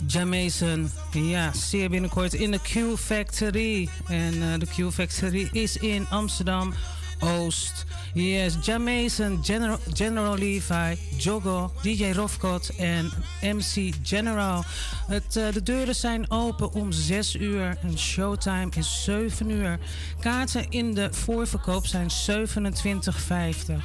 [0.07, 3.89] Jamason, ja, zeer binnenkort in de Q Factory.
[4.09, 6.75] En uh, Q Factory is in Amsterdam
[7.23, 7.85] Oost.
[8.15, 14.65] Yes, Jamason, General, General Levi, Jogo, DJ Rofcott en MC General.
[15.07, 19.79] Het, uh, de deuren zijn open om 6 uur en showtime is 7 uur.
[20.21, 23.83] Kaarten in de voorverkoop zijn 27,50.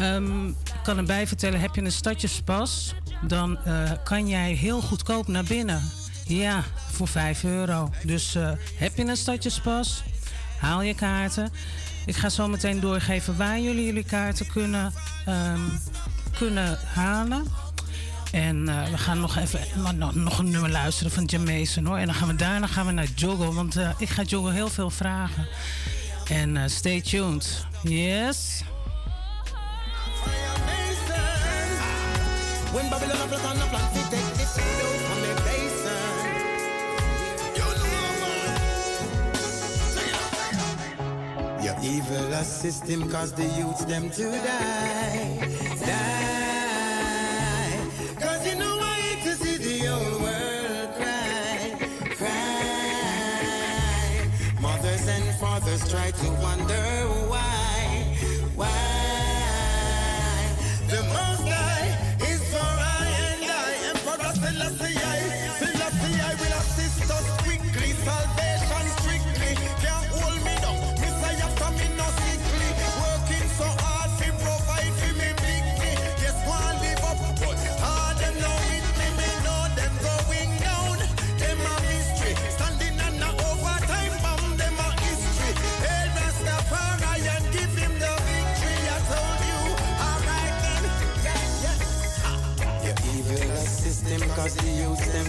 [0.00, 5.28] Um, ik kan erbij vertellen, heb je een stadjespas, dan uh, kan jij heel goedkoop
[5.28, 5.82] naar binnen.
[6.26, 7.90] Ja, voor 5 euro.
[8.04, 10.02] Dus uh, heb je een stadjespas,
[10.58, 11.52] haal je kaarten.
[12.06, 14.92] Ik ga zo meteen doorgeven waar jullie jullie kaarten kunnen,
[15.28, 15.80] um,
[16.38, 17.44] kunnen halen.
[18.32, 19.60] En uh, we gaan nog even
[19.96, 21.96] nog, nog een nummer luisteren van Jamason hoor.
[21.96, 23.52] En dan gaan we daarna gaan we naar Jogo.
[23.52, 25.48] Want uh, ik ga Jogo heel veel vragen.
[26.28, 27.66] En uh, stay tuned.
[27.82, 28.62] Yes.
[41.82, 45.38] Evil a system cause the youths them to die.
[45.84, 46.05] Die.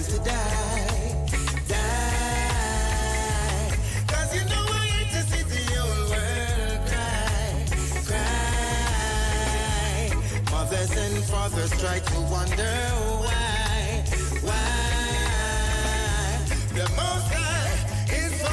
[0.07, 1.25] To die,
[1.67, 1.75] die.
[4.33, 7.65] You know I hate to see the whole world cry,
[8.07, 8.27] cry.
[10.51, 12.75] Mothers and fathers try to wonder
[13.25, 14.03] why,
[14.47, 14.63] why.
[16.77, 17.27] The most
[18.13, 18.49] is for I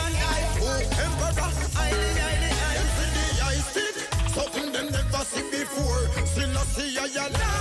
[0.00, 0.36] and I.
[0.60, 2.88] Oh, Emperor, highly, highly, highly.
[2.96, 3.96] See the eye stick,
[4.34, 6.02] something them never see before.
[6.18, 6.20] I
[6.74, 7.51] see I lava, Babylon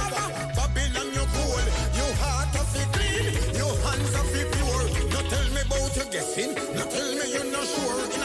[7.66, 8.08] sure.
[8.12, 8.18] The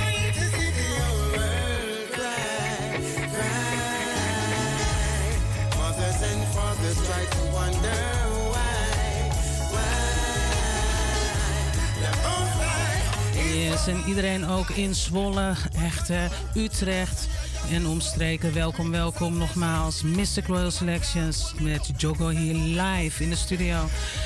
[13.86, 16.24] en iedereen ook in Zwolle, echt eh,
[16.54, 17.28] Utrecht
[17.70, 18.54] en omstreken.
[18.54, 20.02] Welkom, welkom nogmaals.
[20.02, 23.76] Mystic Royal Selections met Jogo hier live in de studio.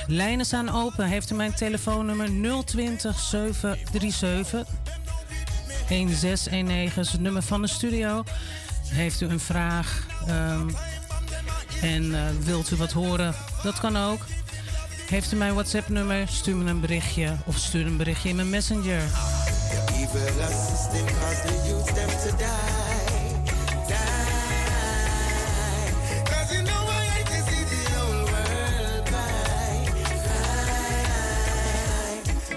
[0.07, 1.07] Lijnen staan open.
[1.07, 2.29] Heeft u mijn telefoonnummer
[2.65, 4.67] 020 737
[5.89, 8.25] 1619 is het nummer van de studio.
[8.89, 10.69] Heeft u een vraag ehm,
[11.83, 13.35] en eh, wilt u wat horen?
[13.63, 14.21] Dat kan ook.
[15.09, 16.29] Heeft u mijn WhatsApp-nummer?
[16.29, 19.03] Stuur me een berichtje of stuur een berichtje in mijn Messenger.
[20.15, 23.33] Evil system cause the youth them to die,
[23.89, 24.07] die.
[26.53, 29.75] You know I hate to see the whole world cry,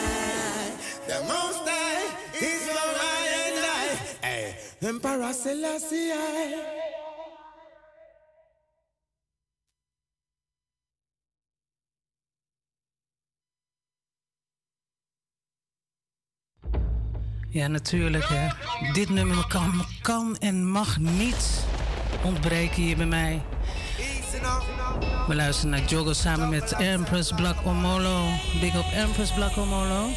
[1.07, 3.12] The most high is for I
[3.47, 4.27] and I.
[4.27, 4.45] Hey,
[4.83, 6.78] Emperor Selassie I.
[17.51, 18.25] Ja, natuurlijk.
[18.29, 18.49] Hè.
[18.93, 21.65] Dit nummer kan, kan en mag niet
[22.23, 23.43] ontbreken hier bij mij.
[25.27, 28.27] We luisteren naar Jogo samen met Empress Black Omolo.
[28.61, 30.09] Big up Empress Black Omolo.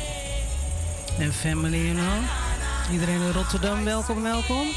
[1.19, 2.23] En family, you know.
[2.91, 4.67] Iedereen in Rotterdam, welkom, welkom.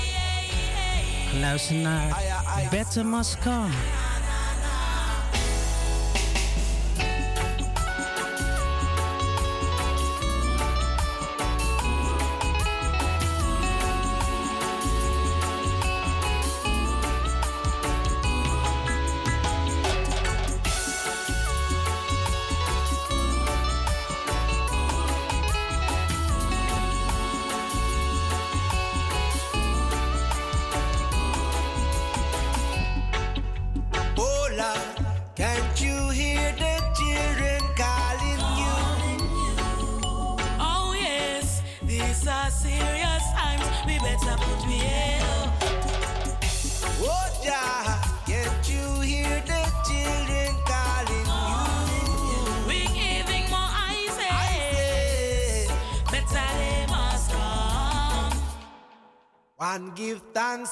[1.41, 2.23] Luister naar
[2.71, 3.39] Better Must.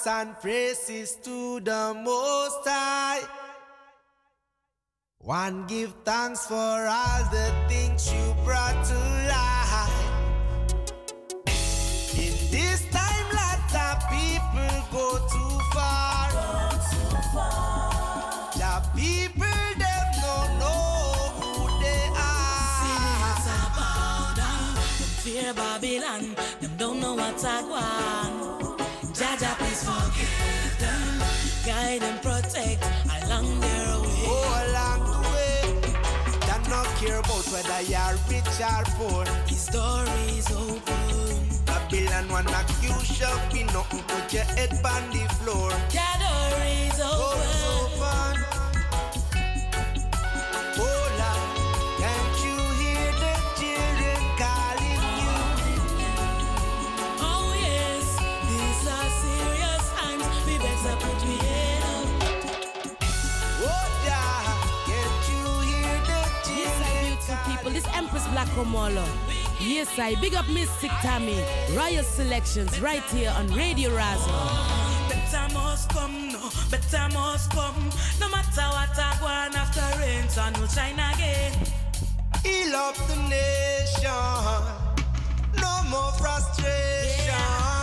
[0.02, 3.20] Thanks and praises to the Most High.
[5.18, 8.94] One give thanks for all the things you brought to
[9.28, 9.61] life.
[31.64, 32.82] guide and protect
[33.24, 34.24] along their way.
[34.26, 35.80] Oh, along the way.
[36.46, 39.24] That no care about whether you're rich or poor.
[39.46, 41.64] His door is open.
[41.66, 44.02] Babylon one knock you shall be nothing.
[44.08, 45.70] Put your head on the floor.
[45.94, 47.48] Your door is oh, open.
[47.64, 47.71] Oh,
[68.42, 69.06] Sakomolo.
[69.60, 71.40] Yes, I big up Mystic Tammy.
[71.76, 74.32] Royal Selections right here on Radio Razzle.
[75.08, 77.90] Better must come, no, better must come.
[78.18, 81.52] No matter what I want after rain, sun will shine again.
[82.42, 84.10] Heal up the nation,
[85.60, 87.26] no more frustration.
[87.26, 87.81] Yeah.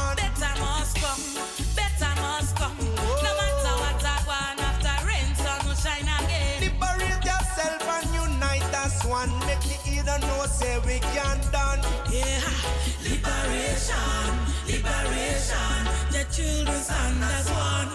[10.09, 11.79] don't know, say we can done.
[12.09, 12.41] Yeah,
[13.03, 14.31] liberation,
[14.65, 15.81] liberation.
[16.13, 17.91] The children stand as one.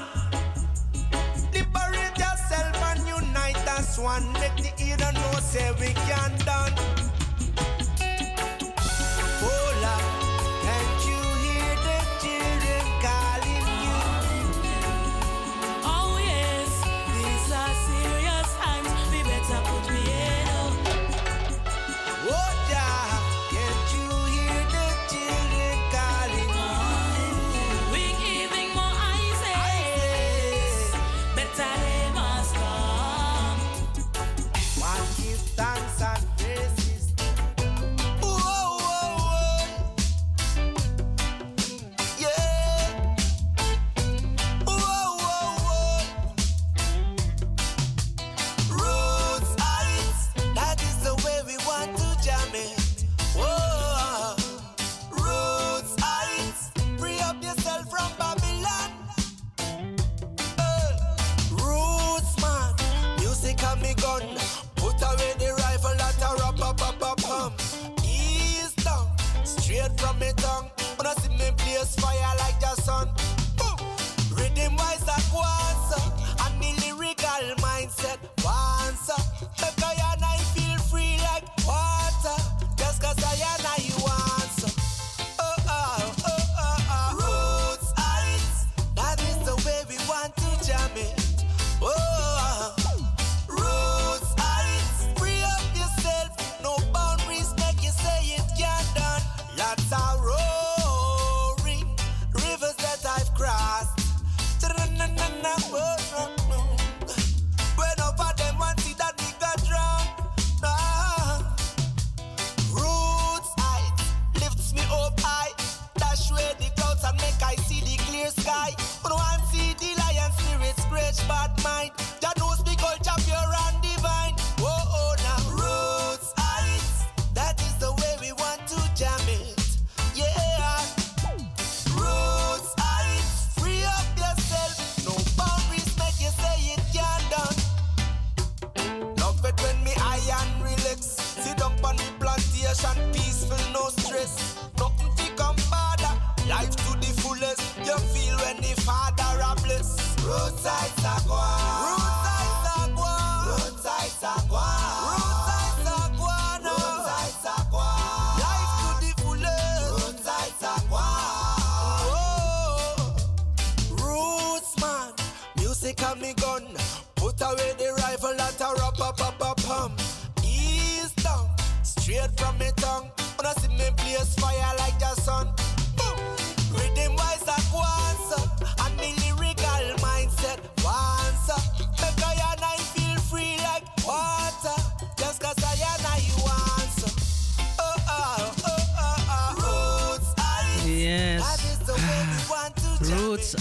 [1.53, 4.33] Liberate yourself and unite as one.
[4.35, 7.14] Make the ear know, say we can done.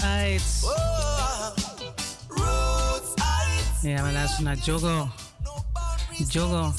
[0.00, 0.62] Roots
[3.82, 5.08] Ja, we luisteren naar Jogo.
[6.28, 6.72] Jogo.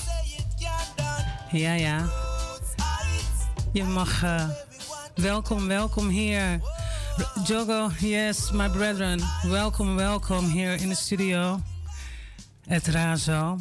[1.51, 2.09] Ja, ja.
[3.73, 4.23] Je mag...
[4.23, 4.49] Uh,
[5.15, 6.59] welkom, welkom hier.
[7.47, 9.21] Jogo, yes, my brethren.
[9.43, 11.59] Welkom, welkom hier in de studio.
[12.67, 13.57] Het Razo.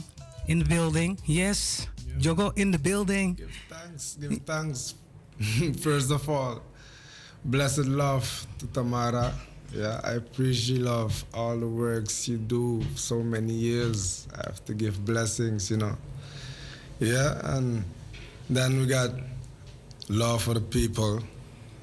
[0.46, 1.88] In the building, yes.
[2.18, 3.36] Jogo in the building.
[3.36, 4.94] Give thanks, give thanks.
[5.80, 6.60] First of all.
[7.44, 9.32] Blessed love to Tamara.
[9.72, 14.28] Yeah, I appreciate love all the works you do so many years.
[14.34, 15.96] I have to give blessings, you know.
[17.00, 17.84] Yeah, and
[18.48, 19.10] then we got
[20.08, 21.20] love for the people,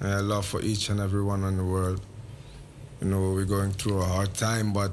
[0.01, 2.01] uh, love for each and everyone in the world.
[3.01, 4.91] You know, we're going through a hard time, but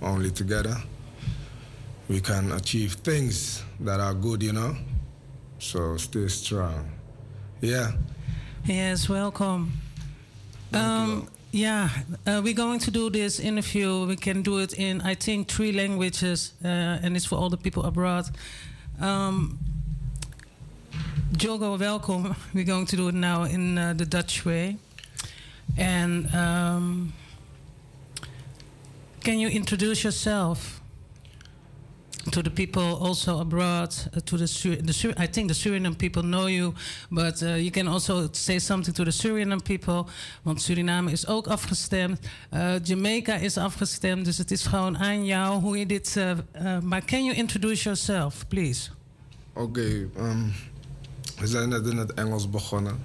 [0.00, 0.76] only together
[2.08, 4.76] we can achieve things that are good, you know.
[5.58, 6.90] So stay strong.
[7.60, 7.92] Yeah.
[8.64, 9.72] Yes, welcome.
[10.74, 11.88] Um, yeah,
[12.26, 14.06] uh, we're going to do this interview.
[14.06, 17.56] We can do it in, I think, three languages, uh, and it's for all the
[17.56, 18.28] people abroad.
[19.00, 19.58] Um,
[21.32, 22.34] Jogo, welcome.
[22.54, 24.78] We're going to do it now in uh, the Dutch way.
[25.76, 27.12] And um,
[29.22, 30.80] can you introduce yourself?
[32.30, 35.96] To the people also abroad, uh, to the, Sur the Sur I think the Suriname
[35.96, 36.74] people know you,
[37.10, 40.08] but uh, you can also say something to the Suriname people,
[40.44, 42.18] want Suriname is ook afgestemd,
[42.52, 46.14] uh, Jamaica is afgestemd, dus het is gewoon aan jou hoe je dit.
[46.16, 48.90] Uh, uh, maar can you introduce yourself, please?
[49.52, 50.52] Oké, okay, um,
[51.38, 52.98] we zijn net in het Engels begonnen.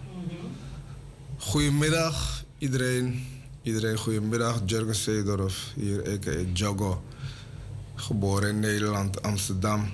[1.37, 3.25] Goedemiddag iedereen,
[3.61, 4.61] iedereen goedemiddag.
[4.65, 6.43] Jurgen Seedorf hier, a.k.a.
[6.53, 7.01] Jogo.
[7.99, 9.91] Geboren in Nederland, Amsterdam,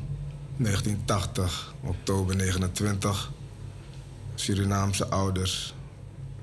[0.58, 3.32] 1980, oktober 29.
[4.36, 5.74] Surinaamse ouders,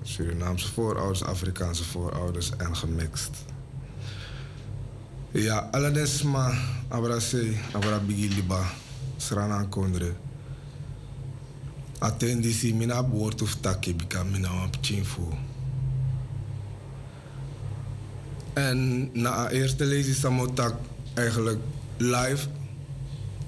[0.03, 3.31] Surinaamse voorouders, Afrikaanse voorouders en gemixt.
[5.31, 6.53] Ja, aladesma
[6.89, 8.65] abrase abrabigi liba
[9.17, 10.15] srana kondre.
[11.99, 15.29] Attendisi mina boort of takke bika mina op chinfu.
[18.55, 20.75] En na eerste lezing samotak
[21.15, 21.61] eigenlijk
[21.97, 22.47] live.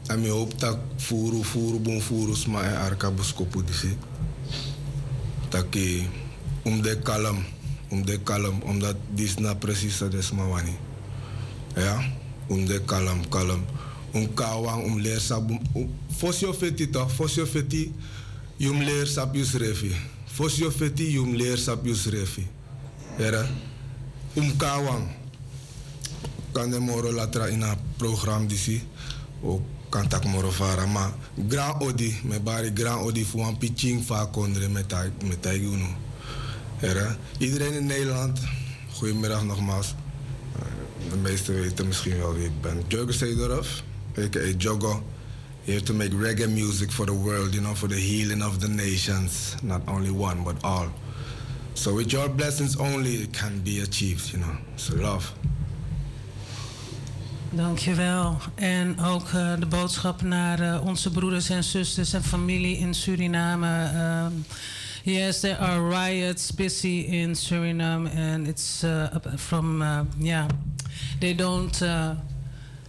[0.06, 3.96] En ik hoop dat furu furu bon furu sma en arka buskopu disi.
[5.48, 6.02] Dat ik
[6.62, 7.44] om de kalm,
[7.88, 10.76] om de kalm, omdat dit na precies dat is maar wani.
[11.74, 12.04] Ja,
[12.46, 13.64] om de kalm, kalm.
[14.12, 15.50] Om kawang, om leer sab,
[16.16, 17.92] fosio feti toch, fosio feti,
[18.56, 19.96] yum leer sab yus refi.
[20.24, 22.46] Fosio feti, yum leer sab yus refi.
[23.18, 23.46] Ja,
[24.34, 25.08] om kawang
[26.54, 28.82] kan de moro latra in een programma disi.
[29.42, 31.12] O kan tak moro fara ma
[31.48, 35.86] grand odi me bari grand odi fu een pitching va kondre met met taiguno
[36.80, 38.40] era iedereen in Nederland
[38.92, 39.94] goedemiddag nogmaals.
[41.10, 42.82] De meesten weten misschien wel wie ik ben.
[42.88, 43.82] Jogo Seedorf
[44.18, 44.54] a.k.a.
[44.58, 45.02] Jogo
[45.64, 48.68] here to make reggae music for the world you know for the healing of the
[48.68, 49.54] nations.
[49.62, 50.88] Not only one but all.
[51.74, 54.56] So with your blessings only it can be achieved you know.
[54.76, 55.32] So love
[57.56, 58.36] Dankjewel.
[58.54, 63.90] En ook uh, de boodschap naar uh, onze broeders en zusters en familie in Suriname.
[64.26, 64.44] Um,
[65.02, 69.84] yes, there are riots busy in Suriname, and it's uh, from
[70.18, 70.46] yeah,
[71.20, 71.82] they don't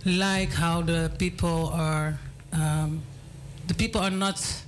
[0.03, 2.17] like how the people are.
[2.53, 3.03] Um,
[3.65, 4.63] the people are not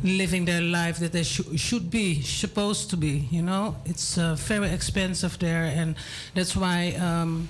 [0.00, 3.28] living their life that they sh should be supposed to be.
[3.30, 5.96] You know, it's very expensive there, and
[6.34, 6.96] that's why.
[7.00, 7.48] Um,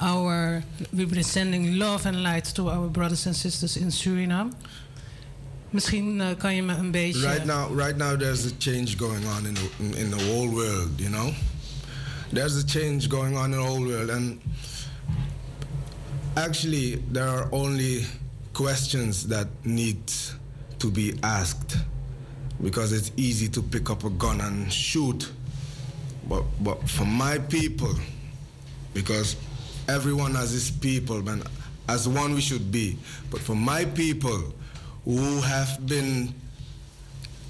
[0.00, 4.52] our we've been sending love and light to our brothers and sisters in Suriname.
[5.70, 7.26] Misschien uh, kan je me een beetje.
[7.26, 10.48] Right now, right now, there's a change going on in the, in, in the whole
[10.48, 11.00] world.
[11.00, 11.32] You know,
[12.32, 14.40] there's a change going on in the whole world, and
[16.34, 18.04] actually, there are only
[18.52, 20.12] questions that need
[20.78, 21.76] to be asked
[22.62, 25.30] because it's easy to pick up a gun and shoot,
[26.28, 27.94] but but for my people,
[28.92, 29.36] because
[29.90, 31.42] everyone as his people, man.
[31.88, 32.96] As one we should be.
[33.30, 34.54] But for my people
[35.04, 36.32] who have been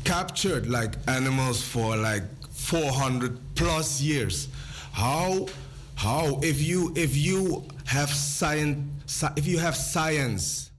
[0.05, 4.49] captured like animals for like 400 plus years,
[4.93, 5.47] how,
[5.95, 10.71] how, if you, if you have science, if you have science,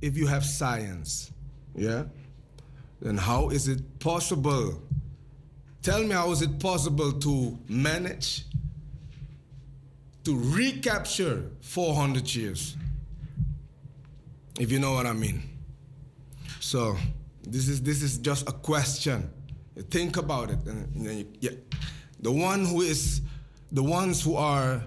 [0.00, 1.30] if you have science,
[1.74, 2.04] yeah,
[3.02, 4.80] then how is it possible?
[5.82, 8.44] Tell me how is it possible to manage
[10.26, 12.76] to recapture 400 years.
[14.58, 15.40] If you know what I mean.
[16.58, 16.96] So
[17.44, 19.30] this is this is just a question.
[19.88, 21.50] Think about it, and, you, yeah,
[22.18, 23.20] the one who is,
[23.70, 24.82] the ones who are,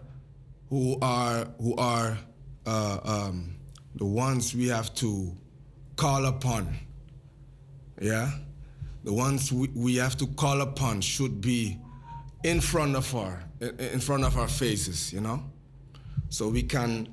[0.69, 2.17] who are who are,
[2.65, 3.55] uh, um,
[3.95, 5.31] the ones we have to
[5.95, 6.75] call upon.
[8.01, 8.29] Yeah,
[9.05, 11.77] the ones we, we have to call upon should be
[12.43, 15.43] in front of our in front of our faces, you know?
[16.29, 17.07] So we can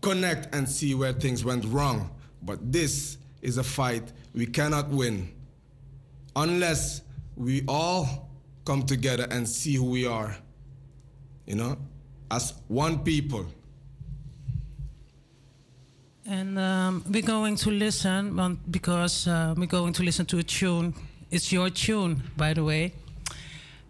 [0.00, 2.10] connect and see where things went wrong.
[2.42, 5.32] But this is a fight we cannot win
[6.34, 7.02] unless
[7.36, 8.28] we all
[8.64, 10.36] come together and see who we are,
[11.46, 11.76] you know,
[12.30, 13.46] as one people.
[16.24, 20.94] And um, we're going to listen because uh, we're going to listen to a tune.
[21.30, 22.92] It's your tune, by the way.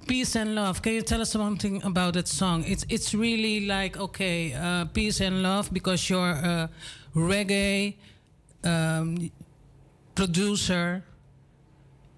[0.06, 0.82] Peace and love.
[0.82, 2.64] Can you tell us something about that song?
[2.66, 6.68] It's it's really like okay, uh, peace and love because you're a
[7.14, 7.94] reggae
[8.64, 9.30] um,
[10.14, 11.02] producer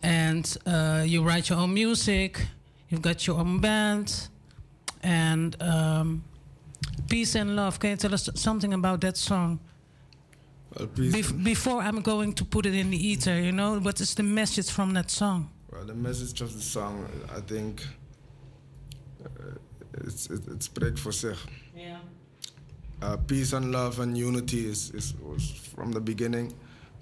[0.03, 2.47] and uh, you write your own music.
[2.89, 4.29] You've got your own band,
[5.03, 6.25] and um,
[7.09, 7.79] peace and love.
[7.79, 9.61] Can you tell us something about that song?
[10.79, 14.15] Well, Bef- before I'm going to put it in the ether, you know, what is
[14.15, 15.51] the message from that song?
[15.75, 17.83] Well, the message of the song, I think,
[19.25, 19.55] uh,
[20.07, 21.49] it's it, it spreekt voor zich.
[21.75, 21.99] Yeah.
[23.03, 26.53] Uh, peace and love and unity is, is was from the beginning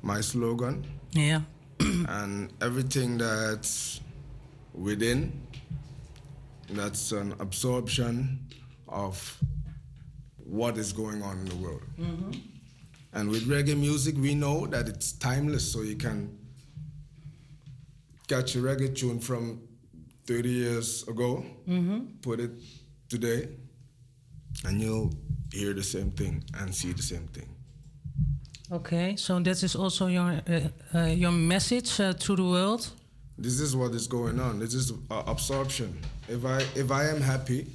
[0.03, 0.85] my slogan.
[1.11, 1.41] Yeah.
[2.09, 4.01] and everything that's
[4.73, 5.33] within,
[6.71, 8.39] that's an absorption
[8.89, 9.39] of
[10.37, 11.83] what is going on in the world.
[11.99, 12.41] Mhm.
[13.13, 16.39] And with reggae music, we know that it's timeless, so you can
[18.29, 19.61] catch a reggae tune from
[20.27, 22.21] 30 years ago, Mhm.
[22.23, 22.51] put it
[23.09, 23.49] today,
[24.65, 25.13] and you'll
[25.53, 27.49] hear the same thing and see the same thing.
[28.71, 32.89] Okay, so that is also your uh, uh, your message uh, to the world.
[33.39, 34.59] This is what is going on.
[34.61, 35.99] This is uh, absorption.
[36.29, 37.67] If I if I am happy,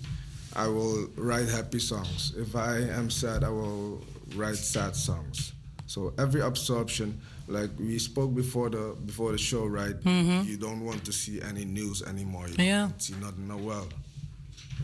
[0.55, 2.33] I will write happy songs.
[2.35, 4.01] If I am sad, I will
[4.35, 5.53] write sad songs.
[5.85, 9.95] So every absorption, like we spoke before the before the show, right?
[10.03, 10.45] Mhm.
[10.45, 12.47] You don't want to see any news anymore.
[12.49, 12.89] You Yeah.
[12.97, 13.47] see nothing.
[13.47, 13.87] No, well,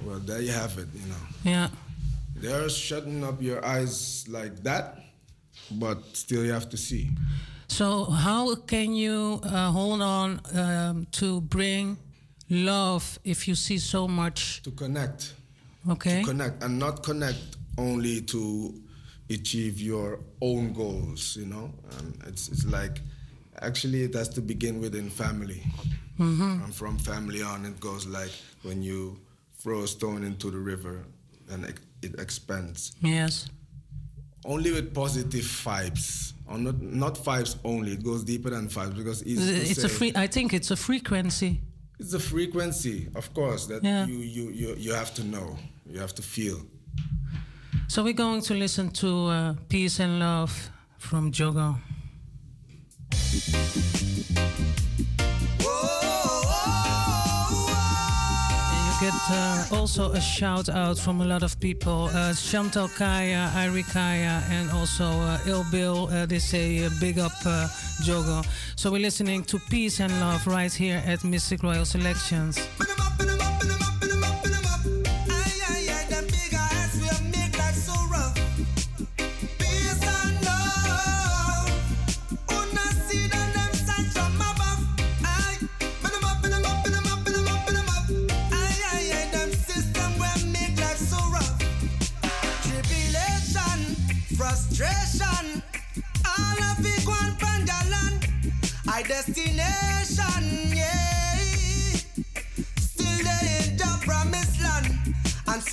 [0.06, 0.88] well, there you have it.
[0.94, 1.70] You know, Yeah.
[2.36, 5.04] they're shutting up your eyes like that,
[5.72, 7.10] but still you have to see.
[7.68, 11.98] So how can you uh, hold on um, to bring
[12.50, 14.62] love if you see so much?
[14.64, 15.34] To connect.
[15.90, 16.22] Okay.
[16.22, 18.74] To connect and not connect only to
[19.30, 21.72] achieve your own goals, you know?
[21.98, 23.00] And it's, it's like,
[23.62, 25.64] actually, it has to begin within family.
[26.20, 26.64] Mhm.
[26.66, 28.32] And from family on, it goes like
[28.64, 29.20] when you
[29.58, 31.06] throw a stone into the river,
[31.50, 32.94] and it, it expands.
[33.02, 33.48] Yes.
[34.46, 39.22] Only with positive vibes, or not, not vibes only, it goes deeper than vibes because
[39.22, 40.12] it's, It's a free.
[40.16, 41.62] I think it's a frequency.
[42.00, 44.06] it's a frequency, of course, that Yeah.
[44.06, 45.58] you, you, you, you have to know,
[45.90, 46.60] you have to feel.
[47.94, 51.76] So we're going to listen to uh, "Peace and Love" from Jogo.
[59.00, 62.10] Get uh, also a shout out from a lot of people.
[62.12, 66.08] Uh, Chantal Kaya, Iri Kaya, and also uh, Il Bill.
[66.12, 67.68] Uh, they say uh, big up uh,
[68.02, 68.44] Jogo.
[68.76, 72.58] So we're listening to Peace and Love right here at Mystic Royal Selections.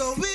[0.00, 0.29] So we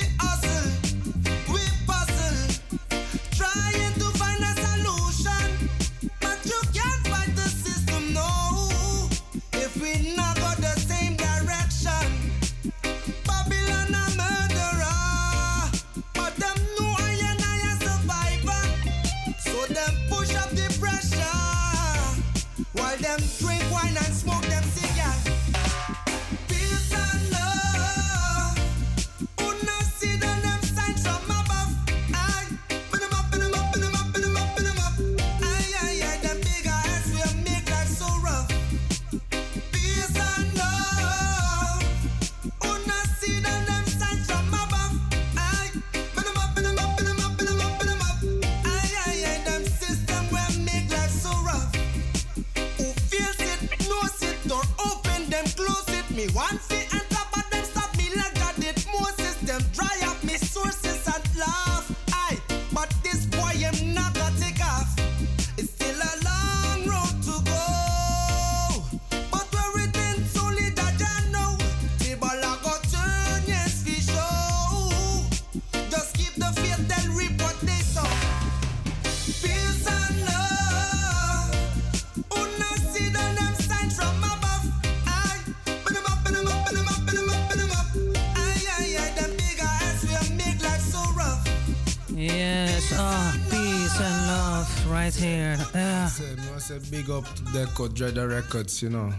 [96.66, 99.12] say big up to Deco Dreader Records, you know,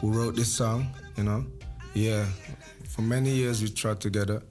[0.00, 0.86] who wrote this song,
[1.16, 1.44] you know.
[1.94, 2.24] Yeah,
[2.88, 4.42] for many years we tried together,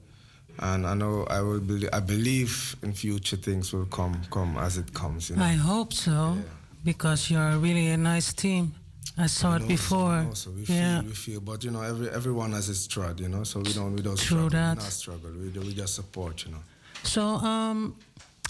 [0.60, 4.76] and I know I will believe, I believe in future things will come come as
[4.76, 5.42] it comes, you know.
[5.44, 6.36] I hope so,
[6.84, 8.72] because you're really a nice team.
[9.16, 10.18] I saw it And also- before.
[10.28, 11.00] Also, we yeah.
[11.00, 13.42] feel, we feel, but you know, every everyone has its struggle, you know.
[13.44, 14.76] So we don't, we don't True struggle, that.
[14.76, 15.30] We not struggle.
[15.32, 16.62] We, we just support, you know.
[17.02, 17.96] So, um,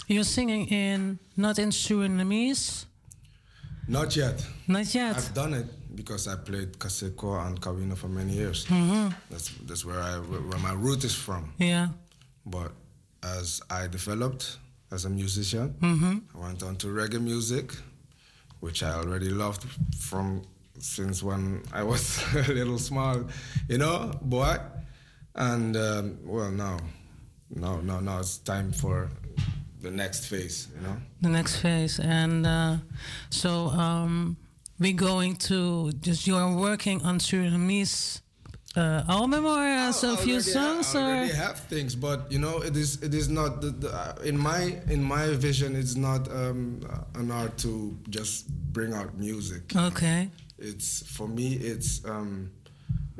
[0.07, 2.85] you're singing in not in Surinamese.
[3.89, 4.45] Not yet.
[4.67, 5.15] Not yet.
[5.17, 5.65] I've done it
[5.95, 8.65] because I played Kaseko and Kawina for many years.
[8.67, 9.13] Mhm.
[9.31, 11.51] That's that's where I where my root is from.
[11.57, 11.87] Yeah.
[12.45, 12.71] But
[13.23, 14.57] as I developed
[14.91, 16.21] as a musician, Mhm.
[16.35, 17.73] I went on to reggae music,
[18.59, 19.65] which I already loved
[19.97, 20.43] from
[20.79, 23.25] since when I was a little small,
[23.67, 24.57] you know, boy.
[25.35, 26.77] And um, well, now,
[27.49, 29.09] now, now, now it's time for
[29.81, 30.97] the next phase, you know.
[31.21, 31.99] the next phase.
[31.99, 32.77] And uh,
[33.29, 34.37] so um,
[34.79, 38.21] we're going to just you're working on Surinamese
[38.75, 42.31] uh, album or uh, so a few already songs I or already have things, but
[42.31, 45.75] you know, it is it is not the, the, uh, in my in my vision.
[45.75, 46.81] It's not um,
[47.15, 49.75] an art to just bring out music.
[49.75, 50.29] okay.
[50.61, 51.53] It's for me.
[51.53, 52.51] It's um,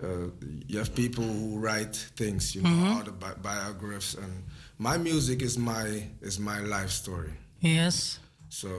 [0.03, 0.28] uh,
[0.68, 2.99] you have people who write things, you know, Mhm.
[2.99, 4.43] autobiographies, and
[4.80, 7.34] my music is my is my life story.
[7.59, 8.19] Yes.
[8.49, 8.69] So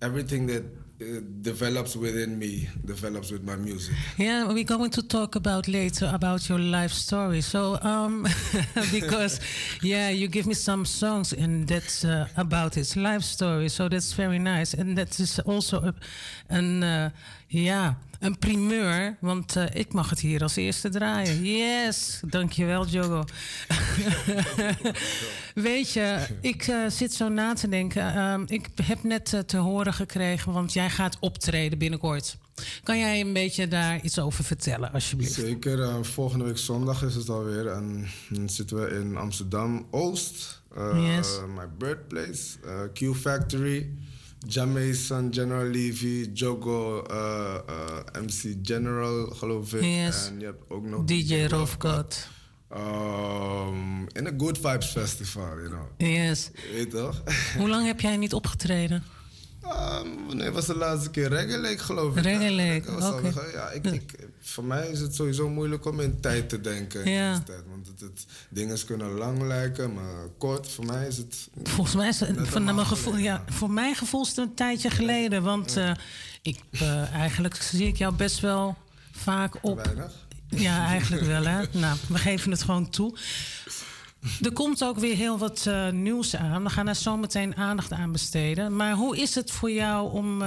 [0.00, 0.64] everything that
[1.00, 3.94] uh, develops within me develops with my music.
[4.16, 7.42] Yeah, we're going to talk about later about your life story.
[7.42, 8.26] So, um,
[8.92, 9.40] because
[9.82, 13.68] yeah, you give me some songs and that's uh, about his life story.
[13.68, 15.94] So that's very nice, and that is also a,
[16.48, 17.10] een uh,
[17.48, 21.44] ja een primeur, want uh, ik mag het hier als eerste draaien.
[21.44, 23.24] Yes, dankjewel Jogo.
[25.54, 28.18] Weet je, ik uh, zit zo na te denken.
[28.18, 32.36] Um, ik heb net uh, te horen gekregen, want jij gaat optreden binnenkort.
[32.82, 35.32] Kan jij een beetje daar iets over vertellen, alsjeblieft?
[35.32, 36.04] Zeker.
[36.04, 37.66] Volgende week zondag is het alweer.
[37.66, 40.62] En dan zitten we in Amsterdam Oost.
[40.94, 41.38] Yes.
[41.56, 42.58] My birthplace.
[42.94, 43.88] Q Factory.
[44.46, 49.82] Jamaican, General Levy, Jogo, uh, uh, MC General, geloof ik.
[49.82, 50.26] Yes.
[50.26, 52.28] En je hebt ook nog DJ Rofkat.
[52.76, 56.10] Um, in een Good Vibes Festival, you know.
[56.10, 56.50] Yes.
[56.72, 57.22] Weet toch?
[57.58, 59.04] Hoe lang heb jij niet opgetreden?
[59.64, 61.28] Um, wanneer was de laatste keer?
[61.28, 62.22] Reggae Lake, geloof ik.
[62.22, 63.32] Reggae Lake, oké.
[63.52, 64.12] Ja, ik, ik,
[64.52, 67.10] voor mij is het sowieso moeilijk om in tijd te denken.
[67.10, 67.40] Ja.
[67.40, 70.68] tijd, want het, het- dingen kunnen lang lijken, maar kort.
[70.68, 71.48] Voor mij is het...
[71.62, 74.90] Volgens mij is het van mijn gevoel, ja, voor mijn gevoel is het een tijdje
[74.90, 75.42] geleden.
[75.42, 75.90] Want eh,
[76.42, 78.76] ik, eh, eigenlijk zie ik jou best wel
[79.12, 79.84] vaak op.
[79.84, 80.12] Weinig?
[80.48, 81.64] Ja, eigenlijk wel, hè?
[81.72, 83.18] Nou, we geven het gewoon toe.
[84.42, 86.62] Er komt ook weer heel wat eh, nieuws aan.
[86.62, 88.76] We gaan daar zo meteen aandacht aan besteden.
[88.76, 90.42] Maar hoe is het voor jou om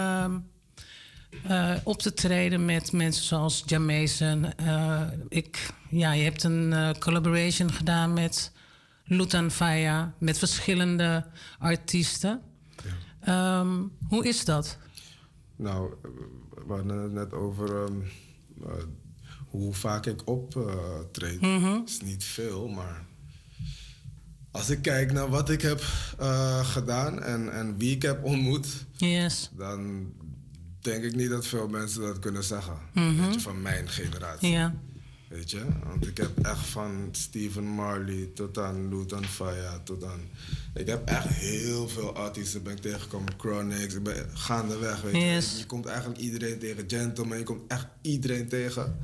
[1.44, 4.54] eh, op te treden met mensen zoals Jamason?
[4.54, 8.52] Eh, ik, ja, je hebt een eh, collaboration gedaan met
[9.06, 11.26] Lutan Faya, met verschillende
[11.60, 12.42] artiesten.
[13.20, 14.78] Ehm, hoe is dat?
[15.56, 15.94] Nou,
[16.68, 17.94] we hadden het net over ehm,
[18.64, 18.84] eh,
[19.48, 21.42] hoe vaak ik optreed.
[21.42, 21.80] Mhm.
[21.86, 23.06] is niet veel, maar
[24.52, 25.82] als ik kijk naar wat ik heb
[26.64, 29.52] gedaan en, en wie ik heb ontmoet, Yes.
[29.58, 30.12] dan
[30.86, 32.78] denk ik niet dat veel mensen dat kunnen zeggen.
[32.94, 33.32] Mhm.
[33.32, 34.50] Je, van mijn generatie.
[34.50, 34.76] Ja.
[35.28, 40.20] Weet je, want ik heb echt van Stephen Marley tot aan Lutan Faya tot aan...
[40.74, 43.34] Ik heb echt heel veel artiesten ben ik tegengekomen.
[43.38, 45.20] Chronix, ik ben gaandeweg, weet je.
[45.20, 45.58] Yes.
[45.58, 46.84] Je komt eigenlijk iedereen tegen.
[46.88, 48.98] Gentleman, je komt echt iedereen tegen.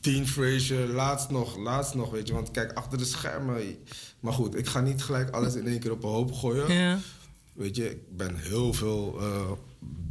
[0.00, 2.34] Dean Frazier, laatst nog, laatst nog, weet je.
[2.34, 3.76] Want kijk, achter de schermen...
[4.20, 7.00] Maar goed, ik ga niet gelijk alles in één keer op een hoop gooien.
[7.52, 9.50] Weet je, ik ben heel veel eh,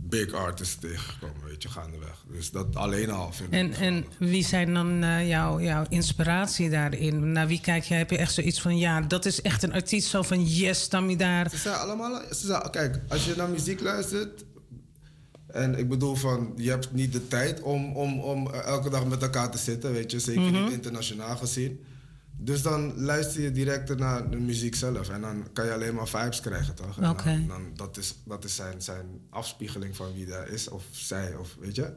[0.10, 2.26] big artists tegengekomen, weet je, gaandeweg.
[2.32, 3.60] Dus dat alleen al vind ik...
[3.60, 7.32] En, en wie zijn dan eh, jouw, jouw inspiratie daarin?
[7.32, 7.94] Naar wie kijk je?
[7.94, 11.10] Heb je echt zoiets van, ja, dat is echt een artiest zo van, yes, dan
[11.10, 11.50] je daar.
[11.50, 12.22] Ze zijn allemaal...
[12.30, 14.44] Ze zijn, kijk, als je naar muziek luistert...
[15.48, 19.22] En ik bedoel van, je hebt niet de tijd om, om, om elke dag met
[19.22, 20.20] elkaar te zitten, weet je.
[20.20, 20.64] Zeker Mhm.
[20.64, 21.84] niet internationaal gezien.
[22.44, 25.10] Dus dan luister je direct naar de muziek zelf.
[25.10, 27.02] En dan kan je alleen maar vibes krijgen, toch?
[27.02, 27.24] En Oké.
[27.24, 31.36] Dan, dan, dat is, dat is zijn, zijn afspiegeling van wie daar is, of zij,
[31.36, 31.94] of weet je.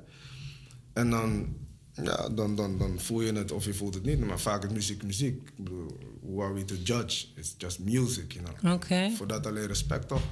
[0.92, 1.56] En dan,
[1.92, 4.20] ja, dan, dan, dan voel je het of je voelt het niet.
[4.20, 5.42] Maar vaak is muziek muziek.
[5.42, 7.26] Ik bedoel, who are we to judge?
[7.34, 8.72] It's just music, you know.
[8.74, 9.10] Oké.
[9.10, 10.22] Voor dat alleen respect, toch?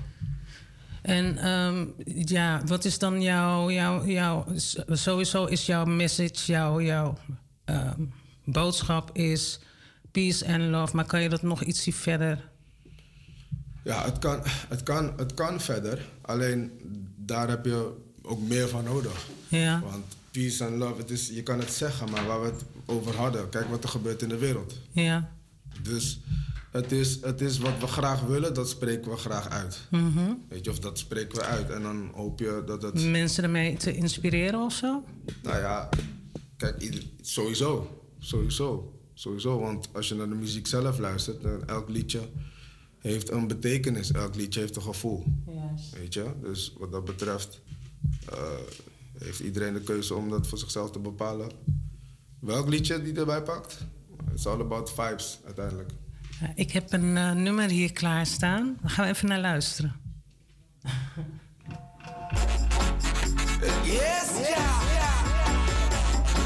[1.03, 1.87] En ehm,
[2.25, 4.47] ja, wat is dan jouw, jouw, jouw
[4.89, 7.19] sowieso is jouw message, jouw, jouw
[7.65, 8.05] ehm,
[8.45, 9.61] boodschap is
[10.15, 10.97] peace and love.
[10.97, 12.51] Maar kan je dat nog ietsje verder
[13.85, 16.09] Ja, het kan, het, kan, het kan verder.
[16.21, 16.71] Alleen
[17.17, 17.93] daar heb je
[18.23, 19.27] ook meer van nodig.
[19.49, 19.81] Ja.
[19.81, 23.17] Want peace and love, het is, je kan het zeggen, maar waar we het over
[23.17, 24.81] hadden, kijk wat er gebeurt in de wereld.
[24.93, 25.33] Ja.
[25.83, 26.20] Dus
[26.70, 29.78] het is, het is wat we graag willen, dat spreken we graag uit.
[29.91, 30.32] Mhm.
[30.49, 31.70] Weet je, of dat spreken we uit.
[31.70, 33.05] En dan hoop je dat het.
[33.05, 35.05] Mensen ermee te inspireren of zo?
[35.43, 35.89] Nou ja,
[36.57, 38.03] kijk, sowieso.
[38.19, 38.94] Sowieso.
[39.15, 39.59] Sowieso.
[39.59, 42.20] Want als je naar de muziek zelf luistert, dan elk liedje
[42.99, 44.12] heeft een betekenis.
[44.12, 45.24] Elk liedje heeft een gevoel.
[45.99, 46.32] Weet je?
[46.43, 47.61] Dus wat dat betreft
[48.28, 48.39] eh,
[49.19, 51.51] heeft iedereen de keuze om dat voor zichzelf te bepalen.
[52.39, 53.86] Welk liedje die erbij pakt?
[54.32, 55.91] It's all about vibes uiteindelijk.
[56.55, 58.77] Ik heb een eh, nummer hier klaarstaan.
[58.81, 59.97] Daar gaan we even naar luisteren.
[63.85, 64.85] Yes, yeah.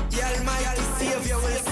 [0.08, 1.67] The Almighty Savior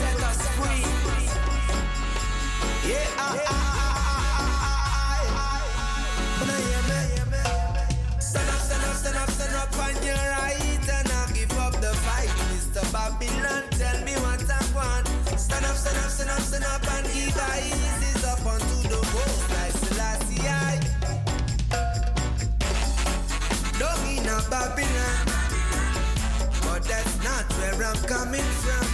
[26.88, 28.86] that's not where I'm coming from.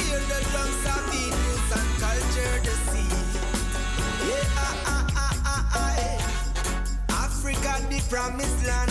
[0.00, 3.14] Hear the drums of Venus and culture the sea.
[4.26, 6.18] Yeah, ah, ah, ah, ah, eh.
[7.10, 8.90] Africa, the promised land.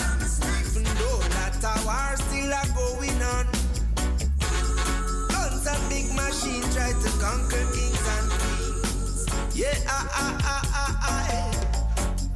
[0.70, 3.46] Even though that war still a going on.
[5.30, 9.26] Guns and big machine try to conquer kings and queens.
[9.56, 11.54] Yeah, ah, ah, ah, ah, ah, eh.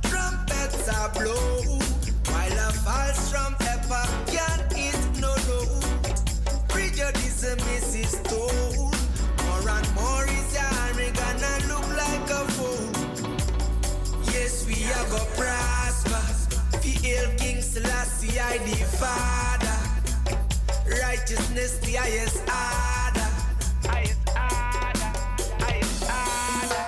[0.09, 1.79] Trumpets are blow
[2.31, 4.05] while a false drum pepper
[18.39, 19.77] I the Father.
[21.01, 23.27] Righteousness, the highest order.
[23.89, 25.09] Highest order.
[25.65, 26.83] Highest order.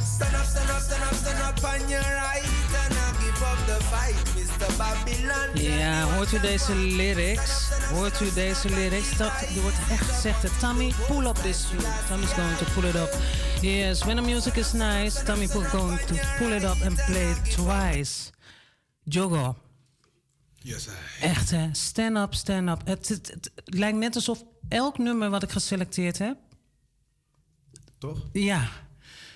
[0.00, 3.82] Stand up, stand up, stand up, stand up on your right and give up the
[3.88, 4.68] fight, Mr.
[4.78, 6.10] Babylon.
[6.14, 7.68] Hoort u deze lyrics?
[7.92, 9.16] Hoort u deze lyrics?
[9.16, 9.32] Dat,
[9.62, 11.82] wordt echt gezegd, Tommy, pull up this tune.
[12.08, 13.16] Tommy's going to pull it up.
[13.60, 17.30] Yes, when the music is nice, Tommy is going to pull it up and play
[17.30, 18.30] it twice.
[19.04, 19.69] Jogo.
[20.62, 20.86] Yes.
[21.20, 22.80] Echt hè, stand up, stand up.
[22.86, 26.36] Het, het, het lijkt net alsof elk nummer wat ik geselecteerd heb...
[27.98, 28.18] Toch?
[28.32, 28.68] Ja.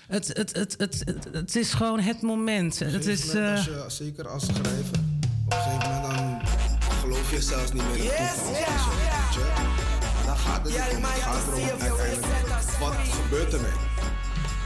[0.07, 2.79] Het, het, het, het, het, het is gewoon het moment.
[2.79, 3.33] Het is...
[3.33, 4.99] eh, als je, zeker als schrijver,
[5.45, 6.41] op een gegeven moment dan
[6.99, 8.51] geloof je zelfs niet meer in toeval.
[8.53, 9.51] Weet je?
[10.15, 11.03] Maar dan gaat het niet om.
[11.03, 13.77] Het gaat erom uiteindelijk, wat gebeurt er mee?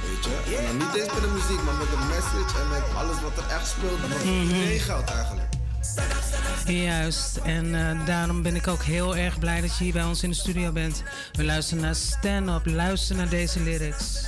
[0.06, 0.56] Weet je?
[0.58, 3.38] En dan niet eens met de muziek, maar met de message en met alles wat
[3.38, 4.00] er echt speelt.
[4.00, 4.80] Voor Mhm.
[4.80, 5.48] geldt eigenlijk.
[6.66, 10.24] Juist, en eh, daarom ben ik ook heel erg blij dat je hier bij ons
[10.24, 11.04] in de studio bent.
[11.32, 14.28] We luisteren naar Stand Up, luister naar deze lyrics.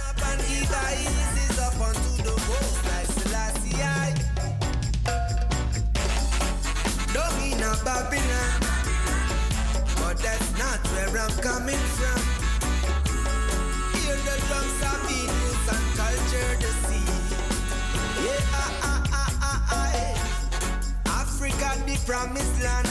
[21.92, 22.88] The promised land.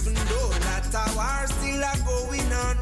[0.00, 2.76] Even though that war still a going on.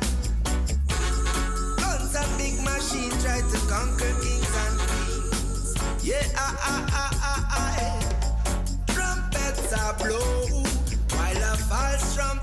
[1.77, 5.77] Guns and big machine try to conquer kings and queens.
[6.03, 8.01] Yeah, ah, ah, ah, ah, ah, eh.
[8.93, 10.65] Trumpets are blow,
[11.17, 12.41] while a false drum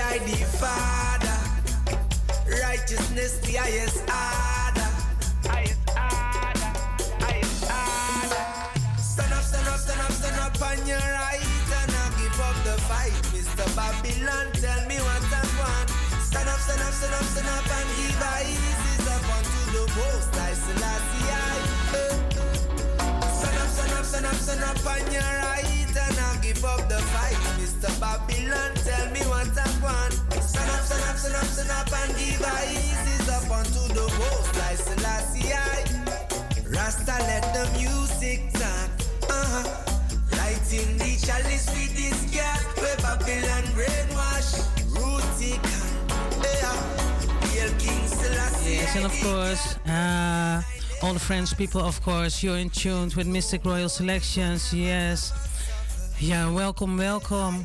[0.00, 1.38] I the Father.
[2.62, 4.90] Righteousness, the highest order.
[5.50, 6.70] Highest order.
[7.18, 8.44] Highest order.
[9.02, 12.56] Stand up, stand up, stand up, stand up on your right and not give up
[12.62, 13.66] the fight, Mr.
[13.74, 14.46] Babylon.
[14.54, 15.90] Tell me what I want.
[16.22, 18.22] Stand up, stand up, stand up, stand up and give
[18.54, 20.30] eases up onto the most.
[20.38, 20.54] Eh.
[23.34, 26.88] Stand up, stand up, stand up, stand up on your right and not give up
[26.88, 28.00] the fight, Mr.
[28.00, 28.74] Babylon.
[28.74, 30.12] Tell me what I want.
[30.42, 34.06] Stand up, stand up, stand up, stand up and give our eases up onto the
[34.18, 34.56] most.
[34.58, 35.86] I Selassie, I.
[36.68, 38.90] Rasta, let the music talk.
[39.30, 39.62] Uh-huh.
[40.36, 42.58] Lighting the chalice with this cat.
[42.78, 44.58] Where Babylon brainwash.
[44.90, 45.86] Rooty can.
[46.42, 47.46] Yeah.
[47.46, 48.74] Hail King Selassie.
[48.74, 50.62] Yes, and of course, uh,
[51.04, 52.42] all the French people, of course.
[52.42, 54.74] You're in tune with Mystic Royal Selections.
[54.74, 55.47] Yes.
[56.20, 57.64] Yeah, welcome, welcome.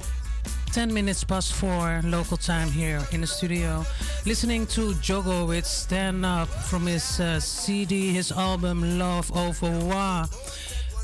[0.74, 3.84] 10 minutes past 4 local time here in the studio.
[4.28, 10.26] Listening to Jogo with Stand Up from his uh, CD, his album Love Over War.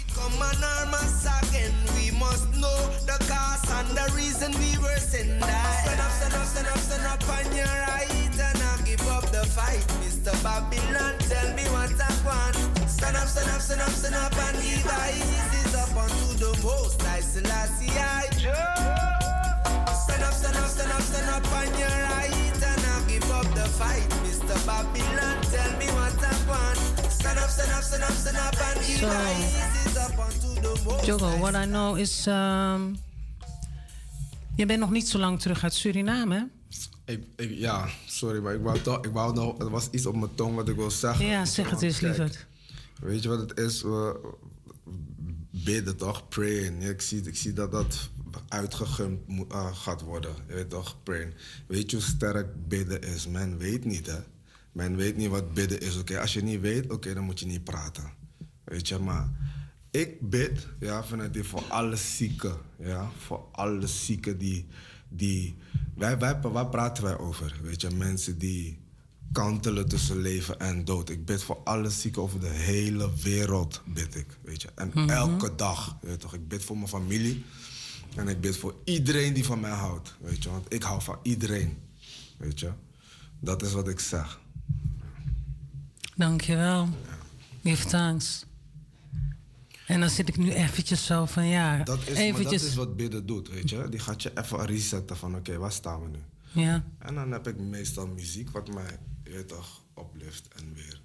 [8.17, 8.22] We
[8.97, 9.81] give up the fight.
[10.05, 10.33] Mr.
[10.43, 12.57] Babylon, tell me what I want.
[12.89, 17.01] Stand up, stand up, stand up, stand up and give eyes up unto the most.
[17.09, 18.29] I Selassie, I
[20.05, 22.33] Stand up, stand up, stand up, stand up on your right
[22.69, 24.05] and not give up the fight.
[24.25, 24.57] Mr.
[24.67, 26.79] Babylon, tell me what I want.
[27.11, 30.73] Stand up, stand up, stand up, stand up and give So- eyes up unto the
[30.85, 31.07] most.
[31.09, 32.27] Jogo, what I know is...
[32.27, 32.99] Um,
[34.57, 36.62] je bent nog niet zo lang terug uit Suriname, hè?
[37.05, 40.17] Ik, ik, ja, sorry, maar ik wou toch, ik wou nog, er was iets op
[40.17, 41.27] mijn tong wat ik wil zeggen.
[41.27, 42.47] Ja, zeg het eens, lieverd.
[43.01, 43.83] Weet je wat het is?
[43.83, 44.21] We
[45.51, 46.81] bidden toch, prayen.
[46.81, 48.11] Ja, Ik zie, ik zie dat dat
[48.49, 49.21] uitgegumd
[49.53, 50.35] eh, gaat worden.
[50.49, 51.33] Je weet toch, prayen.
[51.67, 53.29] Weet je hoe sterk bidden is?
[53.29, 54.19] Men weet niet, hè.
[54.73, 55.97] Men weet niet wat bidden is.
[55.97, 58.13] Oké, als je niet weet, oké, dan moet je niet praten.
[58.65, 59.33] Weet je, maar
[59.91, 64.67] ik bid, ja, vanuit die voor alle zieken, ja, voor alle zieken die,
[65.17, 65.57] die
[65.95, 67.59] wij, wij, waar praten wij over?
[67.63, 68.81] Weet je, mensen die
[69.33, 71.09] kantelen tussen leven en dood.
[71.09, 74.69] Ik bid voor alle zieken over de hele wereld, bid ik, weet je.
[74.75, 75.09] En Mhm.
[75.11, 76.35] elke dag, weet je toch.
[76.35, 77.45] Ik bid voor mijn familie
[78.17, 80.51] en ik bid voor iedereen die van mij houdt, weet je.
[80.51, 81.77] Want ik hou van iedereen,
[82.39, 82.71] weet je.
[83.41, 84.41] Dat is wat ik zeg.
[86.17, 86.89] Dankjewel.
[87.63, 88.45] Give thanks.
[89.87, 92.61] En dan zit ik nu eventjes zo van ja, Dat is, eventjes.
[92.61, 93.89] dat is wat bidden doet, weet je.
[93.89, 96.23] Die gaat je even resetten van oké, waar staan we nu?
[96.63, 96.85] Ja.
[96.99, 101.01] En dan heb ik meestal muziek wat mij, je toch, oplift en weer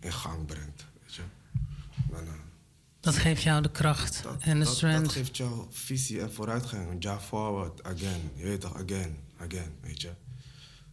[0.00, 1.22] in, gang brengt, weet je.
[2.10, 2.32] Dan, eh,
[3.00, 5.02] Dat geeft jou de kracht en de dat, strength.
[5.02, 7.02] dat geeft jou visie en vooruitgang.
[7.02, 8.30] Ja, forward, again.
[8.34, 10.10] Je weet toch, again, again, weet je.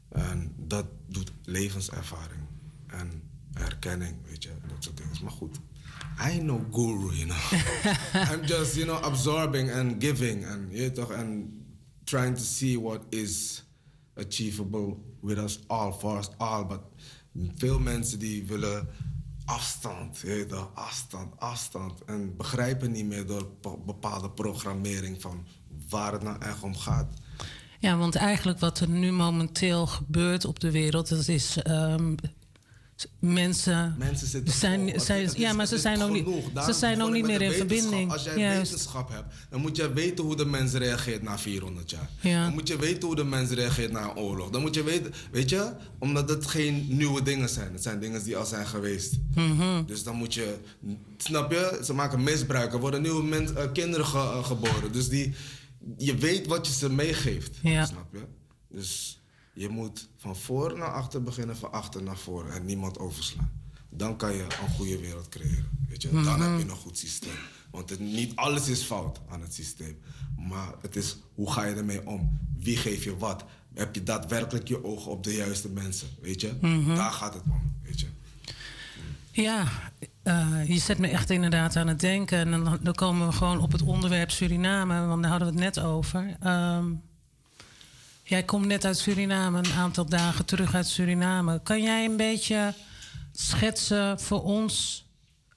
[0.09, 2.41] En dat doet levenservaring
[2.87, 3.21] en
[3.53, 5.17] erkenning, weet je, dat soort dingen.
[5.23, 5.59] Maar goed,
[6.19, 7.35] I know guru, you know.
[8.13, 11.47] I'm just, you know, absorbing and giving and, je weet toch, and
[12.03, 13.63] trying to see what is
[14.15, 16.65] achievable with us all, for us all.
[16.65, 16.81] But
[17.55, 18.87] veel mensen die willen
[19.45, 22.03] afstand, je weet toch, afstand, afstand.
[22.05, 23.47] En begrijpen niet meer door
[23.85, 25.45] bepaalde programmering van
[25.89, 27.13] waar het nou echt om gaat.
[27.79, 32.15] Ja, want eigenlijk wat er nu momenteel gebeurt op de wereld, dat is ehm,
[33.19, 33.95] mensen.
[33.97, 34.99] Mensen zitten zijn, vol.
[34.99, 36.25] Zijn, ja, maar ze zijn ook niet,
[36.65, 38.11] ze zijn ook begon niet meer in verbinding.
[38.11, 42.09] Als jij wetenschap hebt, dan moet jij weten hoe de mens reageert na 400 jaar.
[42.21, 42.43] Ja.
[42.43, 44.49] Dan moet je weten hoe de mens reageert na een oorlog.
[44.49, 47.73] Dan moet je weten, weet je, omdat het geen nieuwe dingen zijn.
[47.73, 49.13] Het zijn dingen die al zijn geweest.
[49.35, 49.83] Mhm.
[49.85, 50.55] Dus dan moet je,
[51.17, 52.73] snap je, ze maken misbruik.
[52.73, 54.91] Er worden nieuwe mens, eh, kinderen ge- eh, geboren.
[54.91, 55.33] Dus die,
[55.97, 57.57] je weet wat je ze meegeeft.
[57.61, 57.85] Ja.
[57.85, 58.21] Snap je?
[58.69, 59.16] Dus
[59.57, 63.51] je moet van voor naar achter beginnen, van achter naar voren en niemand overslaan.
[63.89, 65.69] Dan kan je een goede wereld creëren.
[65.89, 66.09] Weet je?
[66.11, 66.41] Dan Mhm.
[66.41, 67.35] heb je een goed systeem.
[67.71, 69.97] Want het, niet alles is fout aan het systeem.
[70.49, 72.37] Maar het is hoe ga je ermee om?
[72.57, 73.43] Wie geef je wat?
[73.73, 76.07] Heb je daadwerkelijk je ogen op de juiste mensen?
[76.21, 76.53] Weet je?
[76.61, 76.95] Mhm.
[76.95, 77.73] Daar gaat het om.
[77.83, 78.07] Weet je?
[79.31, 79.65] Ja,
[80.23, 82.37] eh, je zet me echt inderdaad aan het denken.
[82.37, 85.75] En dan, dan komen we gewoon op het onderwerp Suriname, want daar hadden we het
[85.75, 86.35] net over.
[86.39, 86.85] Ehm,
[88.27, 91.61] jij komt net uit Suriname, een aantal dagen terug uit Suriname.
[91.63, 92.73] Kan jij een beetje
[93.31, 95.05] schetsen voor ons,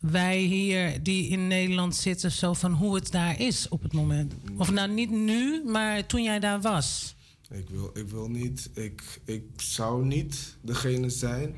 [0.01, 4.35] wij hier die in Nederland zitten, zo van hoe het daar is op het moment?
[4.57, 7.15] Of nou niet nu, maar toen jij daar was.
[7.51, 11.55] Ik wil, ik wil niet, ik, ik zou niet degene zijn.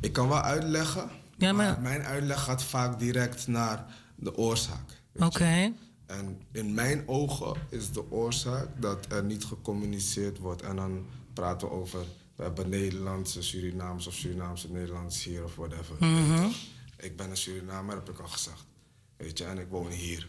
[0.00, 1.66] Ik kan wel uitleggen, Ja, maar...
[1.72, 3.84] maar- mijn uitleg gaat vaak direct naar
[4.16, 5.02] de oorzaak.
[5.16, 5.72] Oké.
[6.12, 10.62] En in mijn ogen is de oorzaak dat er niet gecommuniceerd wordt.
[10.62, 12.04] En dan praten we over,
[12.36, 15.96] we hebben Nederlandse Surinaams of Surinaamse Nederlanders hier of whatever.
[16.00, 16.48] Mhm.
[16.98, 18.64] Ik ben een Surinamer, heb ik al gezegd.
[19.16, 20.28] Weet je, en ik woon hier.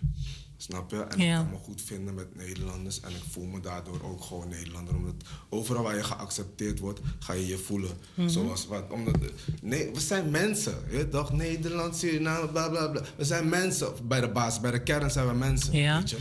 [0.64, 1.02] Snap je?
[1.02, 1.40] En Ja.
[1.40, 2.99] ik kan me goed vinden met Nederlanders.
[2.99, 4.95] En ik voel me daardoor ook gewoon Nederlander.
[4.95, 5.15] Omdat
[5.49, 7.90] overal waar je geaccepteerd wordt, ga je je voelen.
[8.14, 8.30] Mhm.
[8.30, 8.91] Zoals wat.
[8.91, 9.15] Omdat,
[9.61, 10.77] nee, we zijn mensen.
[10.91, 11.31] Je toch?
[11.34, 13.02] Nederland, Suriname, bla bla bla.
[13.15, 13.94] We zijn mensen.
[14.07, 15.73] Bij de baas, bij de kern zijn we mensen.
[15.73, 15.98] Ja.
[15.99, 16.18] Weet je?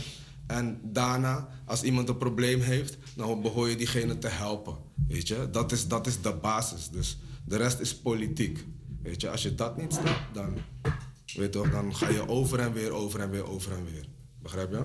[0.47, 4.75] En daarna, als iemand een probleem heeft, dan behoor je diegene te helpen.
[5.07, 6.89] Weet je, dat is, dat is de basis.
[6.89, 8.65] Dus de rest is politiek.
[9.03, 10.53] Weet je, als je dat niet snapt, dan,
[11.35, 14.11] weet toch, dan ga je over en weer, over en weer, over en weer.
[14.43, 14.83] Begrijp je?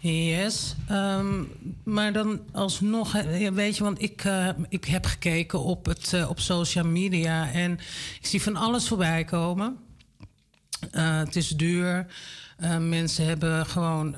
[0.00, 1.42] Yes, ehm,
[1.84, 3.12] maar dan alsnog,
[3.52, 7.72] weet je, want ik, eh, ik heb gekeken op, het, eh, op social media en
[8.20, 9.76] ik zie van alles voorbij komen.
[10.90, 12.06] Eh, het is duur.
[12.80, 14.16] Mensen hebben gewoon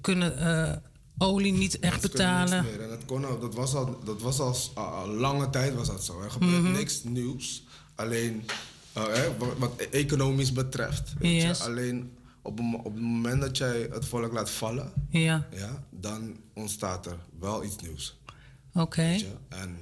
[0.00, 0.82] kunnen
[1.18, 2.64] olie niet echt Mensen kunnen niks betalen.
[2.64, 2.82] meer.
[2.82, 4.40] En dat, kon al, dat was al, dat was
[4.74, 6.20] al, lange tijd was dat zo.
[6.20, 6.72] Er gebeurt Mhm.
[6.72, 7.62] niks nieuws.
[7.94, 8.44] Alleen
[8.92, 11.12] hè, wat, wat economisch betreft.
[11.18, 11.58] Weet Yes.
[11.58, 11.64] je?
[11.64, 12.10] Alleen
[12.42, 15.46] op, het moment dat jij het volk laat vallen, Ja.
[15.50, 18.20] ja, dan ontstaat er wel iets nieuws.
[18.74, 19.16] Oké.
[19.48, 19.76] En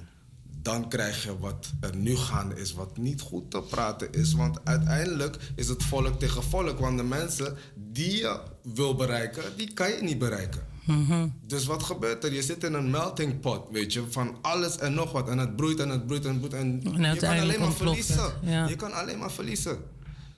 [0.61, 4.33] dan krijg je wat er nu gaande is, wat niet goed te praten is.
[4.33, 6.79] Want uiteindelijk is het volk tegen volk.
[6.79, 8.39] Want de mensen die je
[8.73, 10.65] wil bereiken, die kan je niet bereiken.
[10.85, 11.27] Mhm.
[11.45, 12.33] Dus wat gebeurt er?
[12.33, 15.29] Je zit in een melting pot, weet je, van alles en nog wat.
[15.29, 16.53] En het broeit en het broeit en het broeit.
[16.53, 16.81] En,
[17.13, 18.31] je kan alleen maar verliezen.
[18.41, 18.67] ja.
[18.67, 19.77] Je kan alleen maar verliezen.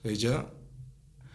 [0.02, 0.44] Weet je?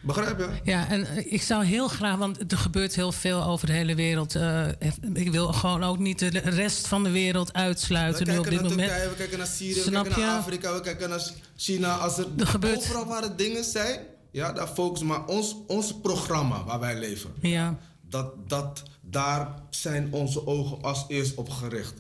[0.01, 0.49] Begrijp je?
[0.71, 3.95] Ja, en eh, ik zou heel graag, want er gebeurt heel veel over de hele
[3.95, 4.35] wereld.
[4.35, 4.67] eh,
[5.13, 8.51] ik wil gewoon ook niet de rest van de wereld We uitsluiten nu op kijken
[8.51, 8.89] dit naar moment.
[8.89, 10.39] Turkije, we kijken naar Syrië, we kijken naar?
[10.39, 11.95] Afrika, we kijken naar China.
[11.97, 14.01] Als er, Er gebeurt- overal waar er dingen zijn,
[14.31, 15.07] ja, daar focussen.
[15.07, 17.79] Maar ons, ons programma waar wij leven, Ja.
[18.09, 21.95] dat, dat, daar zijn onze ogen als eerst op gericht.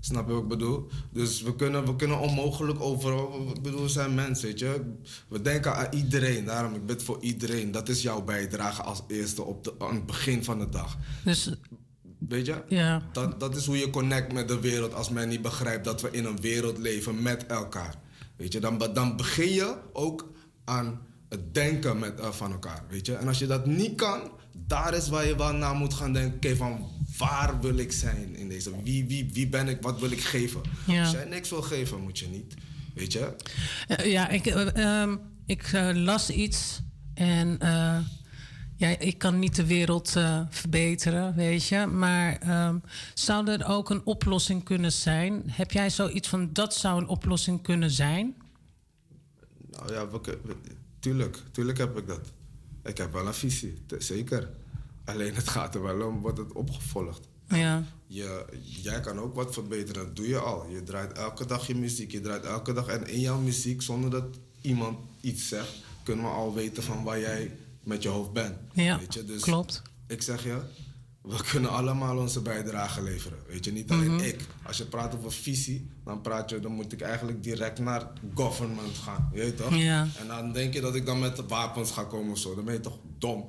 [0.00, 0.88] Snap je wat ik bedoel?
[1.12, 3.52] Dus we kunnen, we kunnen onmogelijk overal.
[3.54, 4.94] Ik bedoel, we zijn mensen, weet je.
[5.28, 6.44] We denken aan iedereen.
[6.44, 7.70] Daarom, ik bid voor iedereen.
[7.70, 10.96] Dat is jouw bijdrage als eerste op de, aan het begin van de dag.
[11.24, 11.50] Dus
[12.18, 12.62] Weet je?
[12.68, 13.02] Ja.
[13.12, 16.10] Dat, dat is hoe je connect met de wereld als men niet begrijpt dat we
[16.10, 17.94] in een wereld leven met elkaar.
[18.36, 20.30] Weet je, dan, dan begin je ook
[20.64, 22.84] aan het denken met, eh, van elkaar.
[22.88, 23.14] Weet je?
[23.14, 24.30] En als je dat niet kan,
[24.68, 26.34] daar is waar je wel naar moet gaan denken.
[26.34, 26.86] oké, van
[27.18, 28.82] waar wil ik zijn in deze?
[28.82, 29.82] Wie, wie, wie ben ik?
[29.82, 30.60] Wat wil ik geven?
[30.86, 31.00] Ja.
[31.02, 32.54] Als jij niks wil geven, moet je niet.
[32.94, 33.36] Weet je?
[33.88, 35.16] Eh, ja, ik, eh, ehm,
[35.46, 36.80] ik eh, las iets
[37.14, 37.58] en
[38.76, 40.10] ja, ik kan niet de wereld
[40.50, 41.86] verbeteren, weet je.
[41.86, 42.78] Maar ehm,
[43.14, 45.42] zou er ook een oplossing kunnen zijn?
[45.46, 48.34] Heb jij zoiets van dat zou een oplossing kunnen zijn?
[49.70, 50.56] Nou ja, we, kun- we-
[51.00, 52.32] tuurlijk, tuurlijk heb ik dat.
[52.88, 54.50] Ik heb wel een visie, zeker.
[55.04, 57.28] Alleen het gaat er wel om, wordt het opgevolgd.
[57.48, 57.84] Ja.
[58.06, 60.68] Je, jij kan ook wat verbeteren, dat doe je al.
[60.68, 62.86] Je draait elke dag je muziek, je draait elke dag.
[62.86, 67.20] En in jouw muziek, zonder dat iemand iets zegt, kunnen we al weten van waar
[67.20, 68.56] jij met je hoofd bent.
[68.72, 69.24] Ja, Weet je?
[69.24, 69.82] Dus klopt.
[70.06, 70.60] Ik zeg je,
[71.28, 73.38] we kunnen allemaal onze bijdrage leveren.
[73.46, 74.24] Weet je, niet alleen Mhm.
[74.24, 74.40] ik.
[74.62, 78.96] Als je praat over visie, dan, praat je, dan moet ik eigenlijk direct naar government
[78.96, 79.28] gaan.
[79.32, 79.74] Je weet toch?
[79.74, 80.06] Ja.
[80.18, 82.54] En dan denk je dat ik dan met wapens ga komen of zo.
[82.54, 83.44] Dan ben je toch dom.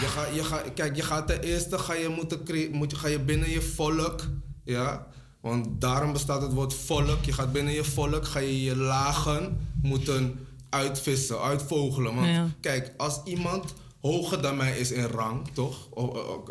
[0.00, 2.40] Je ga, je ga, kijk, je gaat ten eerste ga je moeten
[2.72, 4.28] moet je, ga je binnen je volk,
[4.64, 5.06] ja,
[5.40, 7.24] want daarom bestaat het woord volk.
[7.24, 12.14] Je gaat binnen je volk, ga je je lagen moeten uitvissen, uitvogelen.
[12.14, 12.48] Want Ja.
[12.60, 15.88] kijk, als iemand hoger dan mij is in rang, toch?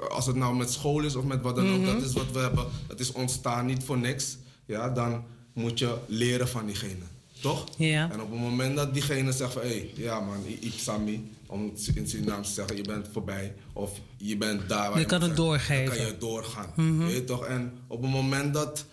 [0.10, 1.94] Als het nou met school is of met wat dan ook, Mhm.
[1.94, 2.66] dat is wat we hebben.
[2.88, 4.38] Het is ontstaan niet voor niks.
[4.66, 5.24] Ja, dan
[5.54, 7.04] moet je leren van diegene.
[7.42, 7.66] Toch?
[7.78, 8.12] Ja.
[8.12, 9.62] En op het moment dat diegene zegt van...
[9.62, 12.76] hé, hey, ja man, ik- Sammy, om in Surinaams te zeggen...
[12.76, 15.86] je bent voorbij of je bent daar waar Je kan het zijn, doorgeven.
[15.86, 16.72] Dan kan je doorgaan.
[16.76, 16.98] Mhm.
[16.98, 17.46] Weet je toch?
[17.46, 18.86] En op het moment dat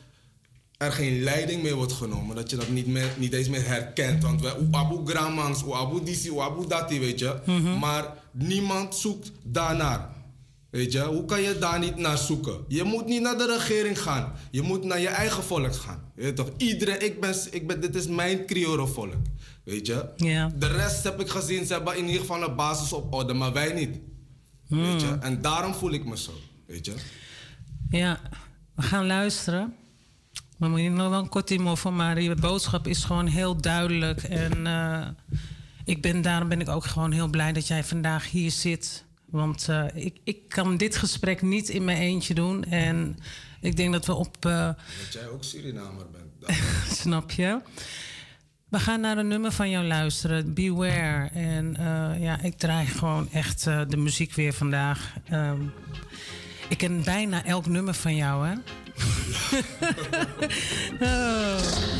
[0.77, 2.37] er geen leiding meer wordt genomen...
[2.37, 4.23] dat je dat niet, meer, niet eens meer herkent.
[4.23, 7.37] Want we, abu gramans, abu disi, abu dati, weet je.
[7.47, 7.79] Mhm.
[7.79, 10.17] Maar niemand zoekt daarnaar.
[10.71, 12.65] Weet je, hoe kan je daar niet naar zoeken?
[12.69, 14.33] Je moet niet naar de regering gaan.
[14.51, 16.03] Je moet naar je eigen volk gaan.
[16.15, 16.51] Weet je toch?
[16.57, 19.15] Iedereen, ik ben, ik ben, dit is mijn Crioro-volk.
[19.65, 20.05] Weet je?
[20.57, 23.53] De rest heb ik gezien, ze hebben in ieder geval een basis op orde, maar
[23.53, 23.99] wij niet.
[24.69, 25.07] Weet je?
[25.07, 25.21] Hmm.
[25.21, 26.33] En daarom voel ik me zo.
[26.67, 26.95] Weet je?
[27.91, 28.21] Ja,
[28.75, 29.75] we gaan luisteren.
[30.57, 34.23] Maar moet je nog wel een kortimo van, maar je boodschap is gewoon heel duidelijk.
[34.23, 35.07] En eh,
[35.89, 39.05] ik ben, daarom ben ik ook gewoon heel blij dat jij vandaag hier zit.
[39.25, 42.65] Want eh, ik, ik kan dit gesprek niet in mijn eentje doen.
[42.65, 43.17] En
[43.61, 44.37] ik denk dat we op.
[44.47, 44.67] eh,
[45.05, 46.59] Dat jij ook Surinamer bent.
[47.01, 47.61] snap je?
[48.69, 51.29] We gaan naar een nummer van jou luisteren, Beware.
[51.33, 55.15] En eh, ja, ik draai gewoon echt de muziek weer vandaag.
[55.29, 55.61] Ehm,
[56.69, 58.55] ik ken bijna elk nummer van jou, hè?
[61.01, 61.98] oh.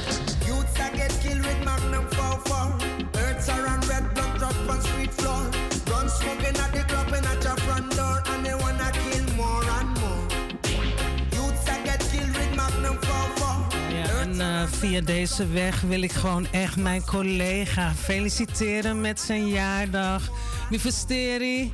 [14.79, 20.31] Via deze weg wil ik gewoon echt mijn collega feliciteren met zijn jaardag.
[20.71, 21.73] Mifesteri,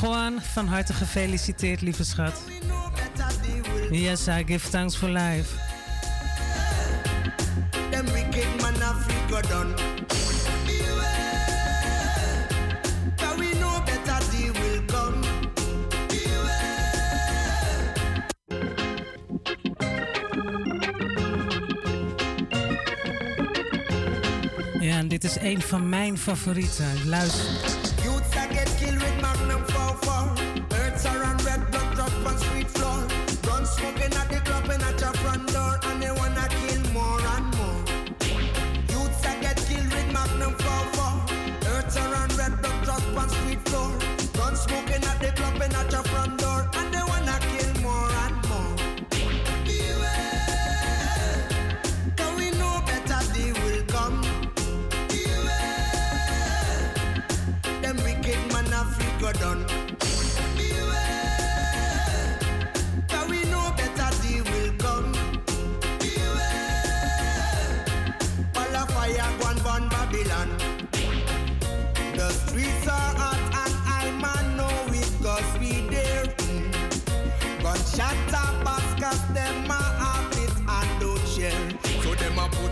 [0.00, 2.42] Juan, van harte gefeliciteerd, lieve schat.
[3.90, 5.54] Yes, I give thanks for life.
[25.20, 27.08] Dit is een van mijn favorieten.
[27.08, 27.83] Luister.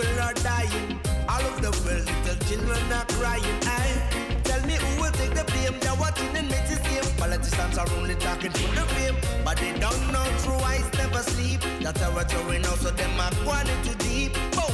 [0.00, 0.98] People are dying.
[1.28, 3.58] All over the world, little children are crying.
[3.62, 5.78] Hey, tell me who will take the blame?
[5.80, 7.16] They're watching and make it same.
[7.16, 11.60] Politicians are only talking for the fame, but they don't know true eyes never sleep.
[11.82, 12.00] That's
[12.32, 14.32] throwing out, so them are going too deep.
[14.56, 14.72] Oh,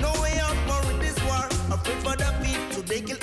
[0.00, 1.46] no way out more in this war.
[1.74, 3.18] Afraid for the beat, so they kill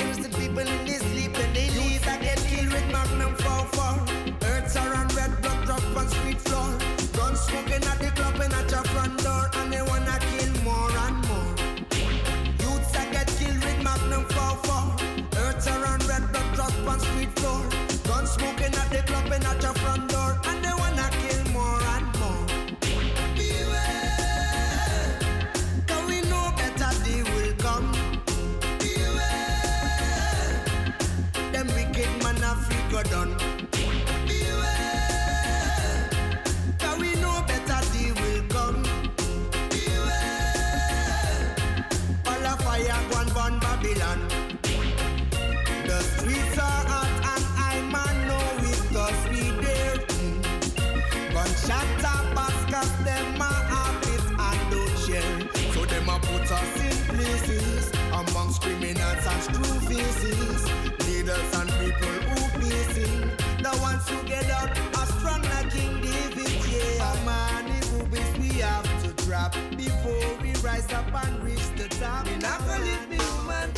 [56.48, 60.62] them a put us in places amongst criminals and screw faces.
[61.08, 63.30] Leaders and people who facing.
[63.64, 66.50] The ones who get out are strong like King David.
[66.72, 68.04] Yeah, man, who
[68.40, 72.26] we have to drop before we rise up and reach the top.
[72.26, 73.70] Me not gonna leave me human.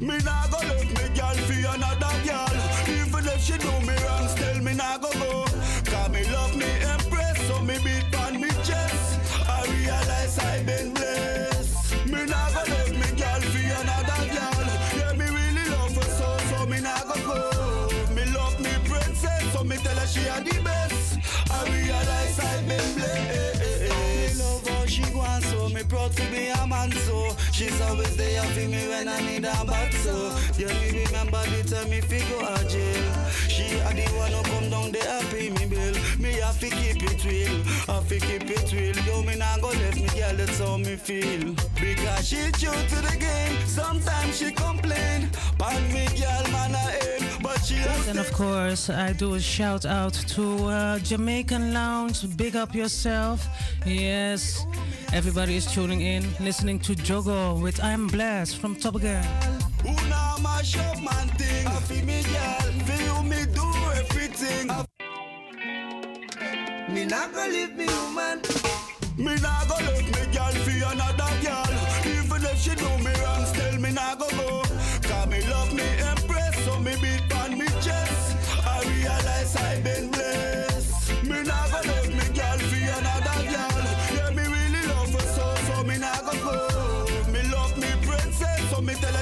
[0.00, 2.52] Me nah go left me girl for another girl.
[2.88, 3.95] Even if she do me
[26.06, 29.64] proud to be a man so She's always there for me when I need a
[29.64, 29.92] back
[30.58, 33.04] Yeah, me remember the time me fi go a jail.
[33.48, 35.94] She a the one who come down there and pay me bill.
[36.18, 38.96] Me have to keep it real, have to keep it real.
[39.06, 41.54] Yo, me nah go left me girl, that's how me feel.
[41.80, 45.30] Because she true to the game, sometimes she complain.
[45.58, 47.70] Pan me girl, man I aim, but
[48.08, 52.36] And of course, I do a shout out to uh, Jamaican Lounge.
[52.36, 53.46] Big up yourself.
[53.84, 54.66] Yes,
[55.12, 59.24] everybody is tuning in, listening to Jogo with I'm Blessed from Top Gun.
[59.82, 61.66] Who now mash up man thing?
[61.66, 63.66] I feel me girl, feel me do
[64.00, 64.66] everything.
[66.94, 68.38] Me not gonna leave me human.
[69.18, 71.70] Me nah go left me girl for another girl.
[72.14, 74.62] Even if she do me wrong, still me nah go go.
[75.08, 77.15] Cause me love me empress, so me beat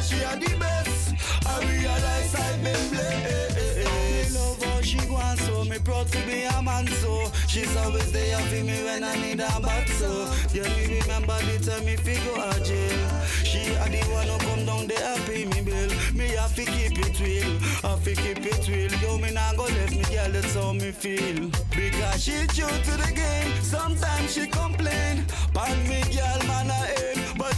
[0.05, 1.15] she a the best.
[1.47, 4.35] I realize I've been blessed.
[4.35, 7.31] love how she wants so me proud to be a man so.
[7.49, 10.31] She's always there for me when I need a back so.
[10.53, 13.01] Yeah, me remember the time me fi go to jail.
[13.45, 15.91] She a the one who come down there and pay me bill.
[16.15, 18.93] Me have to keep it real, have to keep it real.
[19.01, 21.51] Yo, me not go let me girl, that's how me feel.
[21.71, 23.53] Because she true to the game.
[23.63, 27.14] Sometimes she complain, but me girl man I hate.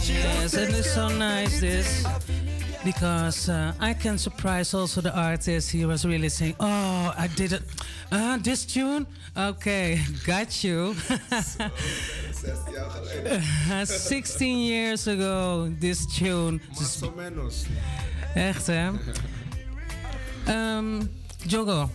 [0.09, 2.05] Yes, and it's so nice this
[2.85, 5.71] because uh, I can surprise also the artist.
[5.71, 7.63] He was really saying, "Oh, I did it.
[8.11, 9.05] Uh, this tune,
[9.35, 10.95] okay, got you."
[13.85, 16.61] 16 years ago, this tune.
[16.71, 17.65] Más o menos.
[18.35, 18.89] Echt hè?
[20.47, 21.09] Um,
[21.47, 21.89] Jogo,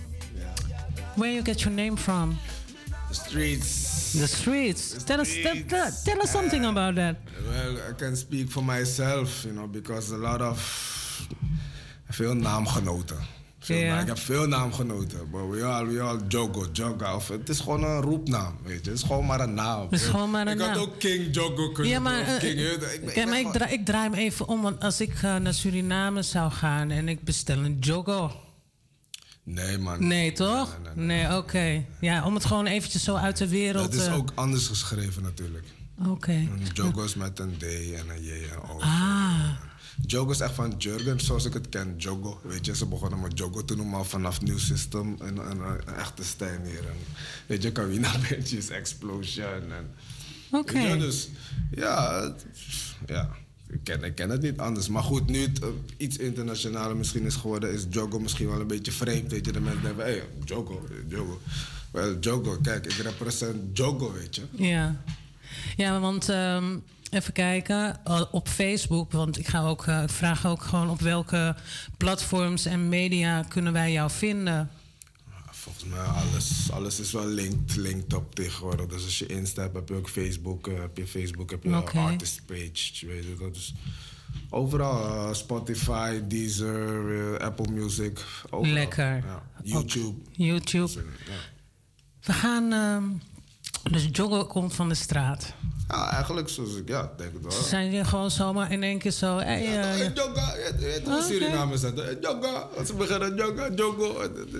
[1.16, 2.38] where you get your name from?
[3.08, 3.91] The streets.
[4.12, 5.04] The streets.
[5.04, 5.62] Tell us, tell,
[6.04, 7.16] tell, us something about that.
[7.50, 10.58] Well, I can speak for myself, you know, because a lot of
[12.08, 13.16] veel naamgenoten.
[13.58, 15.30] Veel naam- ik heb veel naamgenoten.
[15.30, 17.14] But we all, we all Jogo, Joga.
[17.16, 18.90] Of, het is gewoon een roepnaam, weet je.
[18.90, 19.82] Het is gewoon maar een naam.
[19.82, 20.78] Het is gewoon maar een ik had naam.
[20.80, 23.72] ook King Jogo kunnen Ja, maar, eh, King, weet, ik ben- ik maar ik, draai,
[23.72, 27.24] ik draai hem even om, want als ik eh, naar Suriname zou gaan en ik
[27.24, 28.32] bestel een Jogo.
[29.44, 30.06] Nee, man.
[30.06, 30.78] Nee, toch?
[30.94, 31.84] Nee, oké.
[32.00, 33.84] Ja, om het gewoon eventjes zo uit de wereld...
[33.84, 35.64] Het is eh, ook anders geschreven natuurlijk.
[36.08, 36.48] Oké.
[36.72, 38.78] Jogo is met een D en een J en O.
[38.80, 39.48] Ah.
[40.06, 41.94] Jogo is echt van Jurgen, zoals ik het ken.
[41.96, 45.60] Jogo, weet je, ze begonnen met Jogo te noemen al vanaf New System en, en,
[45.60, 46.78] een echte stijl meer.
[46.88, 46.96] En,
[47.46, 49.72] weet je, Kawina Bandjes, Explosion.
[49.72, 49.90] En,
[50.50, 50.96] Oké.
[50.98, 51.28] dus
[51.70, 52.46] ja, het-
[53.06, 53.30] ja
[53.72, 54.88] ik, ken, ik ken het niet anders.
[54.88, 58.66] Maar goed, nu het eh, iets internationaler misschien is geworden, is Jogo misschien wel een
[58.66, 59.30] beetje vreemd.
[59.30, 60.88] Weet je, de mensen denken, hey, Jogo.
[61.90, 64.42] Wel, Jogo, kijk, ik represent Jogo, weet je.
[64.50, 64.96] Ja,
[65.76, 66.76] ja want ehm,
[67.10, 68.00] even kijken
[68.30, 71.54] op Facebook, want ik ga ook, eh, ik vraag ook gewoon op welke
[71.96, 74.70] platforms en media kunnen wij jou vinden.
[75.62, 78.86] Volgens mij alles, alles is wel linked, linked op tegenwoordig.
[78.86, 80.68] Dus als je Insta hebt, heb je ook Facebook.
[80.68, 81.98] eh, heb je Facebook, heb je Oké.
[81.98, 83.06] artist page.
[83.06, 83.74] Weet je, dat is
[84.50, 85.04] overal.
[85.28, 88.24] eh, Spotify, Deezer, eh, Apple Music.
[88.50, 88.74] Overal.
[88.74, 89.16] Lekker.
[89.16, 89.42] Ja.
[89.62, 90.20] YouTube.
[90.32, 91.04] YouTube.
[92.22, 93.04] We gaan, ehm,
[93.90, 95.52] dus joggen komt van de straat.
[95.88, 97.50] Ja, eigenlijk zoals ik, ja, denk het wel.
[97.50, 99.38] Ze zijn hier gewoon zomaar in één keer zo.
[99.38, 100.54] Hey, eh, Jogga,
[101.04, 101.22] hoe Oké.
[101.22, 101.96] Surinamers zijn.
[101.96, 103.68] Hey, Jogga, als ze beginnen jogga.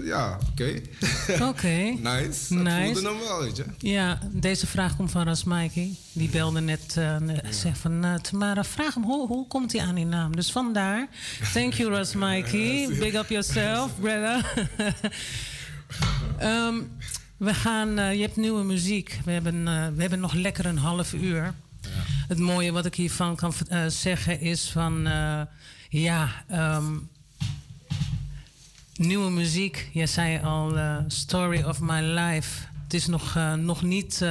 [0.05, 0.81] Ja, oké.
[1.51, 1.69] Oké.
[1.69, 2.55] nice.
[2.55, 2.71] Nice.
[2.71, 3.65] Het voelde hem wel, weet je.
[3.79, 5.97] Ja, deze vraag komt van Rasmaiki.
[6.13, 8.05] Die belde net, eh ne- zegt van...
[8.05, 10.37] eh, Tamara, vraag hem, hoe, hoe komt hij aan die naam?
[10.37, 11.09] Dus vandaar.
[11.53, 12.89] Thank you, Rasmaiki.
[12.99, 14.45] Big up yourself, brother.
[16.39, 16.75] Ehm,
[17.43, 17.99] we gaan...
[17.99, 19.21] eh, je hebt nieuwe muziek.
[19.25, 21.55] We hebben, eh, we hebben nog lekker een half uur.
[22.29, 25.09] Het mooie wat ik hiervan kan eh, zeggen is van...
[25.89, 26.97] ja, ehm,
[28.95, 29.89] nieuwe muziek.
[29.93, 32.67] Jij zei al, Story of My Life.
[32.83, 34.25] Het is nog, nog niet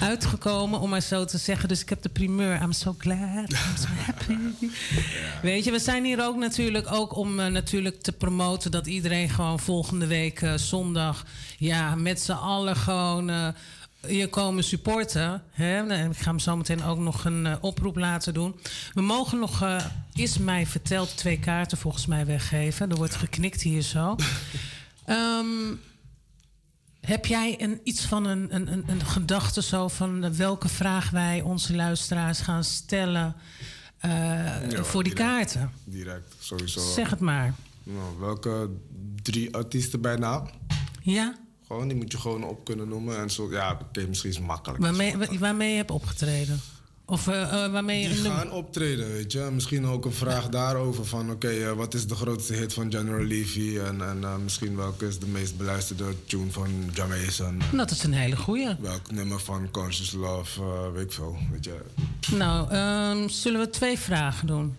[0.00, 1.68] uitgekomen, om maar zo te zeggen.
[1.68, 2.62] Dus ik heb de primeur.
[2.62, 4.36] I'm so glad, I'm so happy.
[5.42, 8.70] Weet je, we zijn hier ook natuurlijk ook om eh, natuurlijk te promoten...
[8.70, 11.24] dat iedereen gewoon volgende week eh, zondag...
[11.58, 13.30] ja, met z'n allen gewoon...
[13.30, 13.48] eh,
[14.06, 15.42] hier komen supporten.
[15.50, 15.88] Hè?
[15.88, 18.54] En ik ga hem zo meteen ook nog een oproep laten doen.
[18.92, 19.66] We mogen nog,
[20.14, 22.90] is mij verteld, twee kaarten volgens mij weggeven.
[22.90, 24.16] Er wordt geknikt hier zo.
[25.04, 25.46] Ehm,
[27.08, 31.40] heb jij een, iets van een, een, een, een gedachte zo van welke vraag wij
[31.40, 33.34] onze luisteraars gaan stellen
[33.98, 34.10] eh,
[34.70, 35.30] Ja, voor die direct.
[35.52, 35.70] kaarten?
[35.84, 36.80] Direct, sowieso.
[36.80, 37.54] Zeg het maar.
[37.82, 38.70] Nou, welke
[39.22, 40.50] drie artiesten bij naam?
[41.02, 41.34] Ja?
[41.66, 43.18] Gewoon, die moet je gewoon op kunnen noemen.
[43.18, 44.82] En zo, ja, oké, misschien is het makkelijk.
[44.82, 46.60] Waarmee, wa- waarmee je hebt opgetreden?
[47.10, 49.48] Of eh, eh, waarmee je Die gaan optreden, weet je.
[49.52, 51.30] Misschien ook een vraag daarover van...
[51.30, 53.78] oké, eh, wat is de grootste hit van General Levy?
[53.78, 57.60] En, en misschien welke is de meest beluisterde tune van Jamaican?
[57.72, 58.76] Dat is een hele goeie.
[58.80, 60.62] Welk nummer van Conscious Love,
[60.92, 61.80] weet ik veel, weet je.
[62.36, 64.76] Nou, ehm, zullen we twee vragen doen?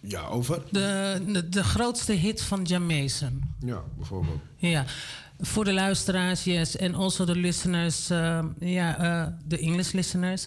[0.00, 0.62] Ja, over?
[0.70, 3.40] De, de, de grootste hit van Jamaican.
[3.58, 4.40] Ja, bijvoorbeeld.
[4.56, 4.84] Ja,
[5.40, 6.76] voor de luisteraars, yes.
[6.76, 10.46] En also the listeners, um, ja, uh, the English listeners.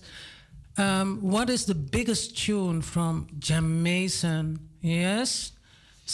[0.76, 4.58] Um, what is the biggest tune from Jamaican?
[4.80, 5.52] Yes?
[6.06, 6.12] 0207371619.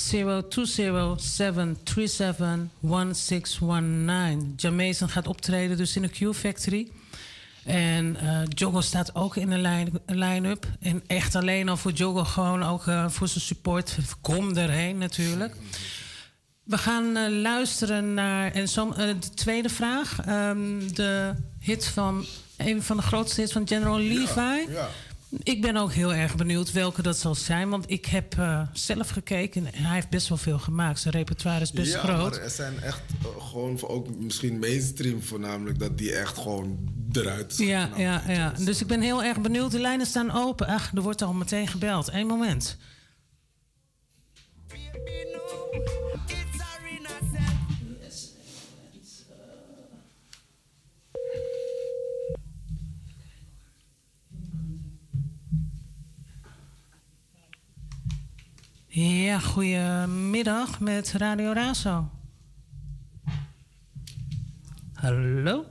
[4.56, 6.88] Jamaican gaat optreden dus in de Q Factory.
[7.64, 10.68] En eh Joggo staat ook in de line- line-up.
[10.80, 13.98] En echt alleen al voor Joggo, gewoon ook eh, voor zijn support.
[14.22, 15.56] Kom erheen natuurlijk.
[16.64, 18.52] We gaan eh, luisteren naar.
[18.52, 20.20] En zo, eh, de tweede vraag.
[20.26, 22.26] ehm, de hit van.
[22.58, 24.72] Een van de grootste hits van General Levi.
[24.72, 24.90] ja.
[25.44, 27.70] Ik ben ook heel erg benieuwd welke dat zal zijn.
[27.70, 31.00] Want ik heb uh, zelf gekeken en hij heeft best wel veel gemaakt.
[31.00, 32.32] Zijn repertoire is best ja, groot.
[32.32, 36.78] Maar er zijn echt uh, gewoon ook misschien mainstream voornamelijk dat die echt gewoon
[37.12, 38.54] eruit Ja, ja, ja.
[38.60, 39.72] Dus ik ben heel erg benieuwd.
[39.72, 40.68] De lijnen staan open.
[40.68, 42.10] Ach, er wordt al meteen gebeld.
[42.14, 42.78] Eén moment.
[58.96, 62.10] Ja, goedemiddag met Radio Razo.
[64.94, 65.66] Hallo?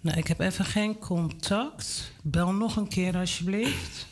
[0.00, 2.12] Nou, ik heb even geen contact.
[2.22, 4.06] Bel nog een keer alsjeblieft.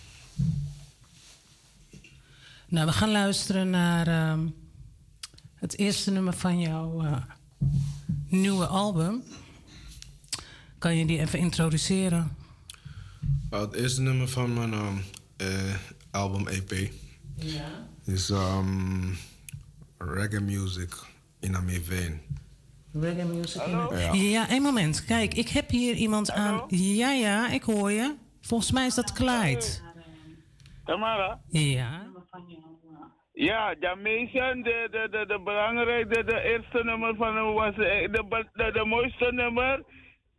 [2.69, 4.47] Nou, we gaan luisteren naar uh,
[5.55, 7.16] het eerste nummer van jouw uh,
[8.28, 9.23] nieuwe album.
[10.78, 12.36] Kan je die even introduceren?
[13.53, 15.05] Uh, het eerste nummer van mijn
[15.43, 15.74] uh,
[16.10, 16.90] album EP.
[17.36, 17.89] Ja.
[18.05, 19.16] Is um,
[19.98, 20.94] reggae music
[21.40, 22.20] in a vein.
[22.93, 23.89] Reggae music in a...
[23.98, 24.12] Ja.
[24.12, 25.05] ja, één moment.
[25.05, 26.60] Kijk, ik heb hier iemand Hallo?
[26.60, 26.65] aan.
[26.78, 28.15] Ja, ja, ik hoor je.
[28.40, 29.66] Volgens mij is dat Clyde.
[30.85, 31.40] Tamara?
[31.48, 32.06] Ja.
[33.32, 38.09] Ja, Jamaican, de, de, de, de belangrijke, de, eerste nummer van hem was, de,
[38.52, 39.85] de, de mooiste nummer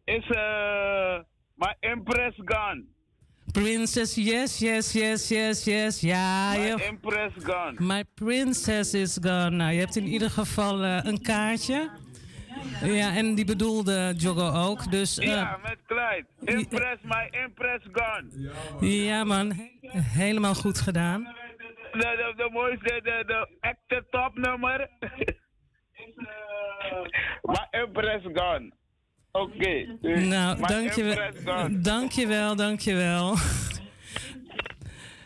[0.04, 1.20] is uh,
[1.56, 2.84] My Empress Gone.
[3.60, 6.02] Princess, yes, yes, yes, yes, yes.
[6.02, 6.84] Ja, My je...
[6.84, 7.76] Empress Gone.
[7.80, 9.50] My Princess is Gone.
[9.50, 11.90] Nou, je hebt in ieder geval uh, een kaartje.
[12.84, 14.92] Ja, en die bedoelde Joggo ook.
[14.92, 16.26] Dus, uh, ja, met Clyde.
[16.40, 18.52] Impress, my Empress Gone.
[19.06, 19.52] Ja, man.
[19.92, 21.24] Helemaal goed gedaan.
[21.92, 24.90] De, de, de mooiste, de, de echte topnummer.
[27.54, 28.79] my Empress Gone.
[29.32, 29.88] Oké.
[30.02, 30.26] Okay.
[30.26, 31.82] Nou, dankjewel.
[31.82, 33.36] Dankjewel, dankjewel.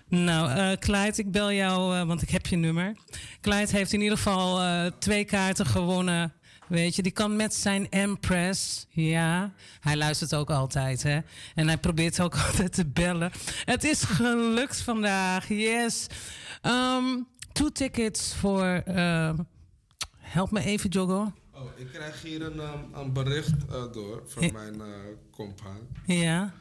[0.08, 2.96] nou, uh, Clyde, ik bel jou, uh, want ik heb je nummer.
[3.42, 6.34] Clyde heeft in ieder geval uh, twee kaarten gewonnen.
[6.68, 8.86] Weet je, die kan met zijn Empress.
[8.90, 11.20] Ja, hij luistert ook altijd, hè.
[11.56, 13.32] En hij probeert ook altijd te bellen.
[13.66, 16.08] Het is gelukt vandaag, yes.
[16.62, 18.84] Um, two tickets voor...
[20.20, 21.32] help me even, Joggo.
[21.64, 24.86] Oh, ik krijg hier een, um, een bericht uh, door van mijn uh,
[25.32, 25.80] compaan.
[26.06, 26.54] Ja.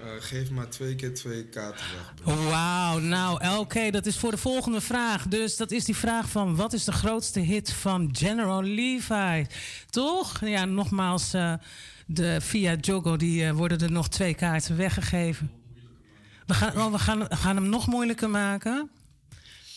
[0.00, 1.84] Uh, geef maar twee keer twee kaarten
[2.24, 2.34] weg.
[2.34, 5.26] Wauw, nou oké, okay, dat is voor de volgende vraag.
[5.26, 9.46] Dus dat is die vraag van wat is de grootste hit van General Levi?
[9.90, 10.40] Toch?
[10.46, 11.30] Ja, nogmaals,
[12.06, 15.50] de, via Jogo die, worden er nog twee kaarten weggegeven.
[16.46, 18.90] We gaan, oh, we gaan, gaan hem nog moeilijker maken.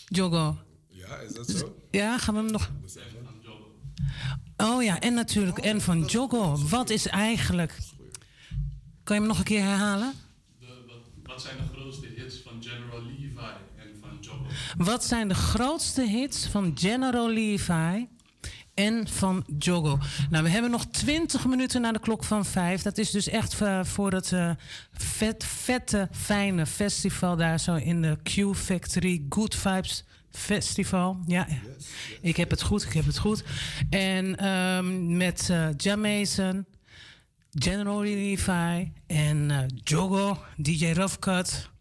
[0.06, 0.56] Jogo.
[0.88, 1.76] Ja, is dat zo?
[1.90, 2.70] Ja, gaan we hem nog...
[4.56, 6.56] Oh ja, en natuurlijk, en van Joggo.
[6.68, 7.78] Wat is eigenlijk.
[9.04, 10.12] Kan je hem nog een keer herhalen?
[10.60, 10.66] De,
[11.22, 13.38] wat, zijn de grootste hits van General Levi
[13.76, 14.46] en van Joggo?
[14.76, 18.08] Wat zijn de grootste hits van General Levi
[18.74, 19.98] en van Joggo?
[20.30, 22.82] Nou, we hebben nog 20 minuten naar de klok van 5.
[22.82, 24.50] Dat is dus echt uh, voor het uh,
[24.92, 29.24] vet, vette, fijne festival daar zo in de Q Factory.
[29.28, 30.04] Good Vibes
[30.36, 31.18] Festival.
[31.26, 31.58] Ja, yes,
[32.08, 32.18] yes.
[32.20, 33.44] ik heb het goed, ik heb het goed.
[33.90, 36.66] En um, met uh, Jamason,
[37.50, 41.72] General Levi en uh, Jogo, DJ Roughcut.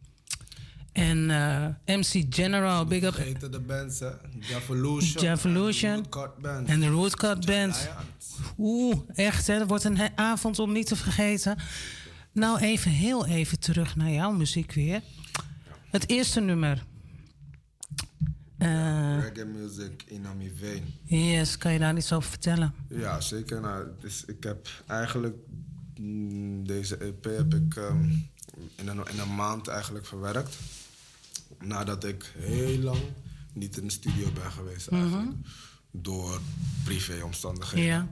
[0.91, 3.13] En uh, MC General, big up.
[3.13, 4.09] Vergeten de bands, hè?
[4.39, 5.23] Javolution.
[5.23, 6.05] Javolution.
[6.65, 7.89] En de Rootcut Band.
[8.57, 9.57] Oeh, echt, hè?
[9.57, 11.57] Dat wordt een avond om niet te vergeten.
[12.31, 15.01] Nou, even heel even terug naar jouw muziek weer.
[15.89, 16.83] Het eerste nummer.
[18.63, 20.83] Uh, reggae music in mijn vein.
[21.03, 22.73] Yes, kan je daar iets over vertellen?
[22.87, 23.61] Ja, zeker.
[23.61, 25.35] Nou, dus ik heb eigenlijk
[25.99, 28.29] mm, deze EP heb ik um,
[28.75, 30.57] in, een, in een maand eigenlijk verwerkt.
[31.59, 33.01] Nadat ik heel lang
[33.53, 35.23] niet in de studio ben geweest eigenlijk.
[35.23, 35.43] Mm -hmm.
[35.91, 36.39] Door
[36.83, 37.85] privéomstandigheden.
[37.85, 38.07] Ja.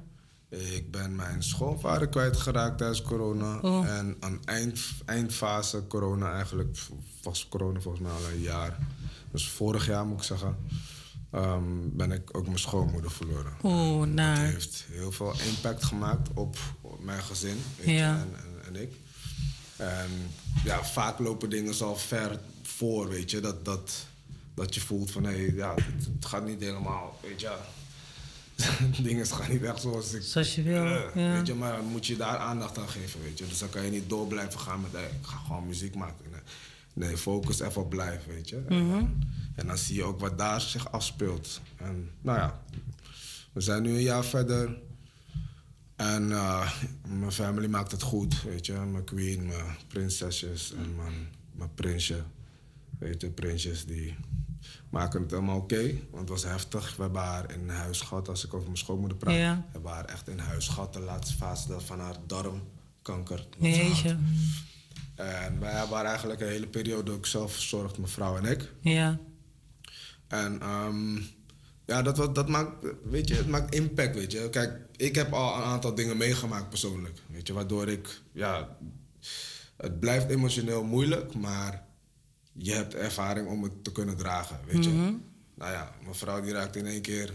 [0.57, 3.59] Ik ben mijn schoonvader kwijtgeraakt tijdens corona.
[3.59, 3.87] Oh.
[3.87, 6.77] En aan eind, eindfase corona eigenlijk,
[7.21, 8.77] was corona volgens mij al een jaar.
[9.31, 10.57] Dus vorig jaar moet ik zeggen,
[11.35, 13.53] um, ben ik ook mijn schoonmoeder verloren.
[13.63, 14.35] Oeh, nou.
[14.35, 16.57] Dat heeft heel veel impact gemaakt op,
[16.99, 18.15] mijn gezin ja.
[18.15, 18.93] en, en, en, ik.
[19.75, 20.09] En
[20.63, 23.39] ja, vaak lopen dingen zo ver voor, weet je.
[23.39, 24.05] Dat, dat,
[24.53, 27.51] dat je voelt van, hé, hey, ja, het, het, gaat niet helemaal, weet je.
[29.03, 30.21] dingen gaan niet echt zoals ik...
[30.21, 31.33] Zoals je wil, uh, ja.
[31.33, 33.47] Weet je, maar moet je daar aandacht aan geven, weet je.
[33.47, 36.25] Dus dan kan je niet door blijven gaan met, hey, ik ga gewoon muziek maken.
[36.31, 36.41] Nee.
[36.93, 38.63] Nee, focus even op blijven, weet je.
[38.69, 38.99] Mm -hmm.
[38.99, 41.61] en, en, dan zie je ook wat daar zich afspeelt.
[41.77, 42.61] En nou ja,
[43.53, 44.77] we zijn nu een jaar verder.
[45.95, 46.71] En uh,
[47.07, 48.73] mijn family maakt het goed, weet je.
[48.73, 52.23] Mijn queen, mijn prinsesjes en mijn, mijn prinsje.
[52.99, 54.15] Weet je, prinsjes die
[54.89, 55.93] maken het helemaal oké.
[56.09, 56.95] want het was heftig.
[56.95, 59.35] We hebben haar in huis gehad, als ik over mijn schoonmoeder praat.
[59.35, 59.55] Ja.
[59.55, 63.47] We hebben haar echt in huis gehad, de laatste fase van haar darmkanker.
[63.59, 64.17] Jeetje.
[65.21, 68.71] En wij hebben eigenlijk een hele periode ook zelf verzorgd, mijn vrouw en ik.
[68.81, 69.19] Ja.
[70.27, 71.15] En ehm,
[71.85, 74.49] ja, dat, wat- dat maakt, weet je, het maakt impact, weet je.
[74.49, 77.53] Kijk, ik heb al een aantal dingen meegemaakt persoonlijk, weet je.
[77.53, 78.77] Waardoor ik, ja,
[79.77, 81.83] het blijft emotioneel moeilijk, maar
[82.53, 84.89] je hebt ervaring om het te kunnen dragen, weet je.
[84.89, 85.13] Mhm.
[85.55, 87.31] Nou ja, mijn vrouw die raakt in één keer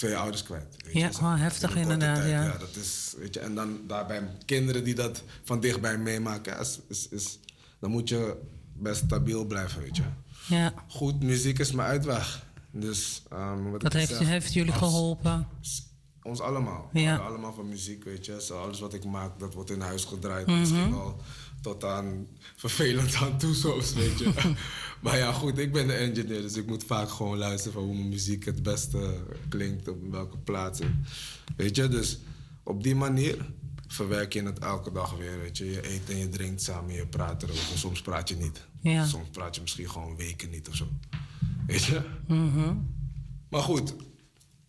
[0.00, 0.76] twee ouders kwijt.
[0.84, 1.16] Weet Ja, je.
[1.16, 2.42] oh, heftig In inderdaad, tijd, ja.
[2.42, 2.56] ja.
[2.58, 7.08] dat is, weet je, en dan daarbij kinderen die dat van dichtbij meemaken, is, is,
[7.08, 7.38] is-
[7.80, 8.36] dan moet je
[8.76, 10.02] best stabiel blijven, weet je.
[10.48, 10.72] Ja.
[10.88, 12.46] Goed, muziek is mijn uitweg.
[12.70, 15.46] Dus, ehm, wat Dat heeft, zeg, heeft jullie als- geholpen.
[16.22, 16.90] Ons allemaal.
[16.92, 17.16] Ja.
[17.16, 18.40] Allemaal van muziek, weet je.
[18.42, 20.46] Zo, alles wat ik maak, dat wordt in huis gedraaid.
[20.46, 20.58] Mhm.
[20.58, 21.20] Misschien wel
[21.60, 22.26] tot aan
[22.56, 24.54] vervelend aan toe soms, weet je.
[25.02, 27.94] maar ja, goed, ik ben de engineer, dus ik moet vaak gewoon luisteren van hoe
[27.94, 30.80] mijn muziek het beste klinkt, op welke plaats.
[31.56, 32.18] Weet je, dus
[32.62, 33.36] op die manier
[33.86, 35.70] verwerk je het elke dag weer, weet je.
[35.70, 37.78] Je eet en je drinkt samen, je praat erover.
[37.78, 38.66] Soms praat je niet.
[38.80, 39.06] Ja.
[39.06, 40.88] Soms praat je misschien gewoon weken niet of zo.
[41.66, 42.00] Weet je?
[42.26, 42.74] Mhm.
[43.48, 43.94] Maar goed,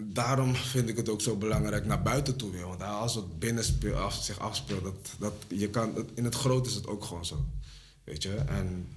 [0.03, 2.67] daarom vind ik het ook zo belangrijk naar buiten toe weer.
[2.67, 6.67] Want als het binnen speel- af, zich afspeelt, dat, dat, je kan, in het groot
[6.67, 7.45] is het ook gewoon zo.
[8.03, 8.33] Weet je?
[8.35, 8.87] En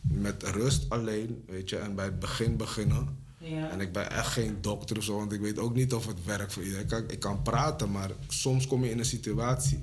[0.00, 3.20] met rust alleen, weet je, en bij het begin beginnen.
[3.38, 3.70] Ja.
[3.70, 6.24] En ik ben echt geen dokter of zo, want ik weet ook niet of het
[6.24, 6.84] werkt voor iedereen.
[6.84, 9.80] Ik kan, ik kan praten, maar soms kom je in een situatie.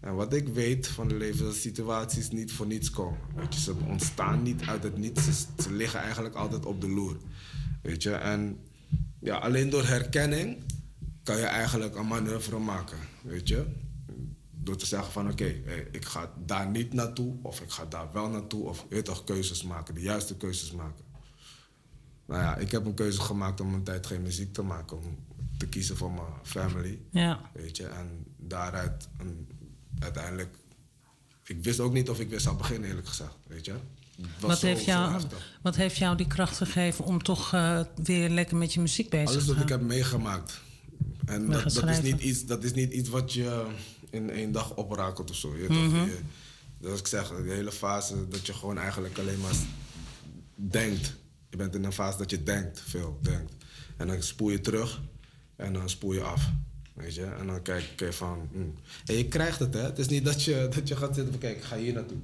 [0.00, 3.18] En wat ik weet van het leven, is dat situaties niet voor niets komen.
[3.34, 6.88] Weet je, ze ontstaan niet uit het niets, ze, ze liggen eigenlijk altijd op de
[6.88, 7.16] loer.
[7.82, 8.58] Weet je, en
[9.20, 10.58] ja, alleen door herkenning
[11.22, 13.66] kan je eigenlijk een manoeuvre maken, weet je.
[14.50, 18.12] Door te zeggen van oké, eh, ik ga daar niet naartoe of ik ga daar
[18.12, 18.68] wel naartoe.
[18.68, 21.04] Of je weet toch, keuzes maken, de juiste keuzes maken.
[22.26, 24.96] Nou ja, ik heb een keuze gemaakt om een tijd geen muziek te maken.
[24.96, 25.18] Om
[25.58, 27.00] te kiezen voor mijn family.
[27.10, 27.50] Ja.
[27.52, 29.48] Weet je, en daaruit een,
[29.98, 30.56] uiteindelijk...
[31.44, 33.36] Ik wist ook niet of ik weer zou beginnen, eerlijk gezegd.
[33.46, 33.74] Weet je.
[34.40, 35.58] Wat heeft, jou, heftig.
[35.62, 39.28] wat heeft jou die kracht gegeven om toch eh, weer lekker met je muziek bezig
[39.28, 39.64] Alles te wat gaan?
[39.64, 40.60] ik heb meegemaakt.
[41.24, 43.66] En dat, dat, is niet iets, dat is niet iets wat je
[44.10, 45.56] in één dag oprakelt of zo.
[45.56, 45.76] Je, toch?
[45.76, 46.18] je,
[46.78, 49.54] dus ik zeg, de hele fase dat je gewoon eigenlijk alleen maar
[50.54, 51.16] denkt.
[51.48, 53.52] Je bent in een fase dat je denkt, veel denkt.
[53.96, 55.00] En dan spoel je terug
[55.56, 56.50] en dan spoel je af.
[57.00, 57.24] Weet je?
[57.24, 58.48] En dan kijk je van...
[58.52, 58.74] hmm.
[59.04, 59.80] En je krijgt het, hè.
[59.80, 61.40] Het is niet dat je, dat je gaat zitten van...
[61.40, 62.18] Kijk, ik ga hier naartoe.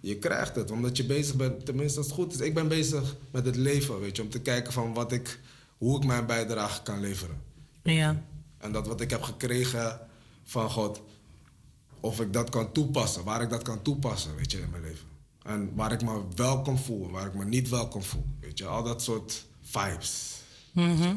[0.00, 1.66] Je krijgt het, omdat je bezig bent...
[1.66, 2.40] Tenminste, als het goed is.
[2.40, 4.22] Ik ben bezig met het leven, weet je.
[4.22, 5.40] Om te kijken van wat ik...
[5.78, 7.36] Hoe ik mijn bijdrage kan leveren.
[7.82, 8.24] Ja.
[8.58, 10.00] En dat wat ik heb gekregen
[10.44, 11.02] van God...
[12.00, 13.24] Of ik dat kan toepassen.
[13.24, 15.06] Waar ik dat kan toepassen, weet je, in mijn leven.
[15.42, 17.04] En waar ik me welkom voel.
[17.06, 18.24] en Waar ik me niet welkom voel.
[18.40, 20.40] Weet je, al dat soort vibes.
[20.72, 21.14] Mhm.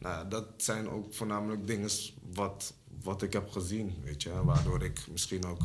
[0.00, 1.90] Nou, dat zijn ook voornamelijk dingen
[2.32, 2.72] wat,
[3.02, 4.44] wat ik heb gezien, weet je.
[4.44, 5.60] Waardoor ik misschien ook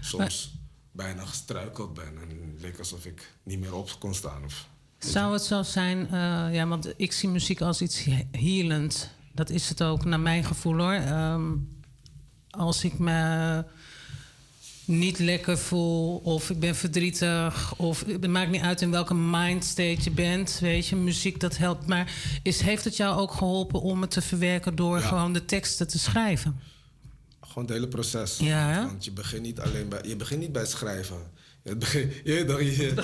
[0.00, 0.54] soms
[0.92, 2.18] bijna gestruikeld ben.
[2.20, 4.44] En leek alsof ik niet meer op kon staan.
[4.44, 4.68] Of,
[4.98, 9.10] Zou het zo zijn, eh, ja, want ik zie muziek als iets he- healend.
[9.32, 10.92] Dat is het ook, naar mijn gevoel hoor.
[10.92, 11.52] Ehm,
[12.50, 13.64] als ik me
[14.92, 19.96] niet lekker voel of ik ben verdrietig of het maakt niet uit in welke mindstate
[20.02, 21.86] je bent, weet je, muziek dat helpt.
[21.86, 22.12] Maar
[22.42, 25.06] is, heeft het jou ook geholpen om het te verwerken door Ja.
[25.06, 26.60] gewoon de teksten te schrijven?
[27.40, 28.38] Gewoon het hele proces.
[28.38, 28.86] Ja, hè?
[28.86, 31.16] Want je begint niet alleen bij, je begint niet bij schrijven.
[31.62, 32.94] Het begint, je, toch, je- het,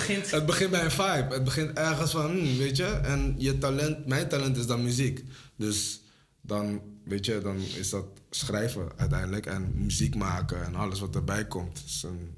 [0.45, 0.71] begint.
[0.71, 1.27] bij een vibe.
[1.33, 2.85] Het begint ergens van, hmm, weet je.
[2.85, 5.23] En je talent, mijn talent is dan muziek.
[5.55, 6.01] Dus
[6.41, 9.45] dan, weet je, dan is dat schrijven uiteindelijk.
[9.45, 11.83] En muziek maken en alles wat erbij komt.
[12.03, 12.33] Een,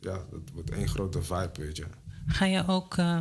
[0.00, 1.84] ja, dat wordt één grote vibe, weet je.
[2.26, 2.96] Ga je ook.
[2.96, 3.18] eh,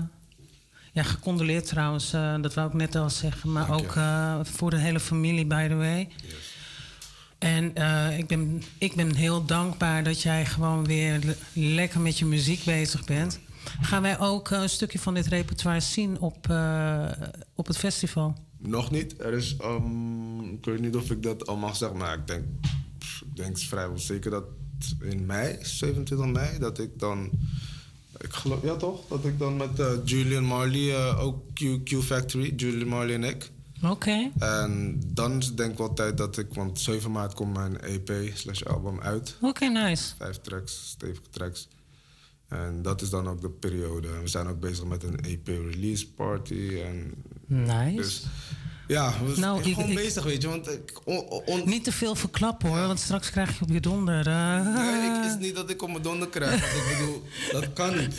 [0.94, 3.52] ja, gecondoleerd trouwens, eh, dat wou ik net al zeggen.
[3.52, 6.10] Maar Dank ook eh, voor de hele familie, by the way.
[7.40, 7.66] En
[8.18, 11.36] ik, ben, ik ben heel dankbaar dat jij gewoon weer le-
[11.76, 13.40] lekker met je muziek bezig bent.
[13.82, 16.36] Gaan wij ook een stukje van dit repertoire zien op,
[17.56, 18.36] op het festival?
[18.58, 19.22] Nog niet.
[19.22, 22.44] Er is, ehm, ik weet niet of ik dat al mag zeggen, maar ik denk,
[22.98, 24.44] pff, ik denk vrijwel zeker dat
[25.02, 27.30] in mei, 27 mei, dat ik dan,
[28.18, 32.04] ik geloof, ja toch, dat ik dan met eh, Julian Marley, eh, ook Q, Q
[32.04, 33.52] Factory, Julian Marley en ik.
[33.84, 34.32] Oké.
[34.40, 38.32] En dan is denk ik wel tijd dat ik, want 7 maart komt mijn EP
[38.34, 39.38] slash album uit.
[39.42, 40.16] Oké, nice.
[40.18, 41.68] Vijf tracks, stevige tracks.
[42.56, 44.08] En dat is dan ook de periode.
[44.22, 46.82] We zijn ook bezig met een EP release party.
[46.86, 47.14] En
[47.48, 47.96] Nice.
[47.96, 48.24] Dus
[48.88, 50.48] Ja, we Nou, zijn ik- gewoon ik- bezig, weet je.
[50.48, 53.80] Want ik, on- on- Niet te veel verklappen hoor, want straks krijg je op je
[53.80, 54.28] donder.
[54.28, 54.76] eh.
[54.76, 56.50] Nee, ik, is niet dat ik op mijn donder krijg.
[56.62, 58.16] Want ik bedoel, dat kan niet.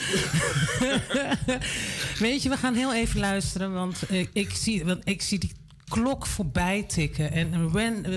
[2.19, 4.03] Weet je, we gaan heel even luisteren, want
[4.33, 5.53] ik, zie, want ik zie die
[5.89, 7.33] klok voorbij tikken.
[7.33, 7.73] En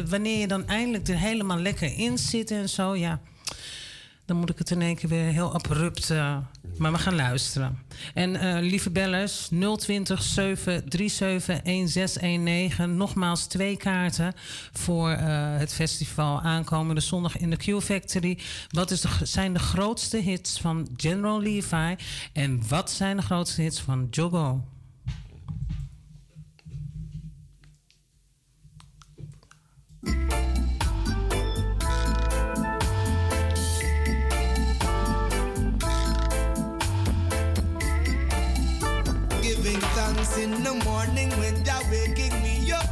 [0.09, 3.21] wanneer je dan eindelijk er helemaal lekker in zit en zo, ja,
[4.29, 6.09] dan moet ik het in één keer weer heel abrupt.
[6.09, 6.37] eh,
[6.77, 7.79] maar we gaan luisteren.
[8.13, 12.97] En eh, lieve bellers, 020 737 1619.
[12.97, 14.33] Nogmaals twee kaarten
[14.73, 18.37] voor eh, het festival aankomende zondag in de Q Factory.
[18.69, 21.95] Wat is zijn de grootste hits van General Levi?
[22.33, 24.63] En wat zijn de grootste hits van Jogo?
[40.23, 42.85] Thanks in the morning when Jah waking me up.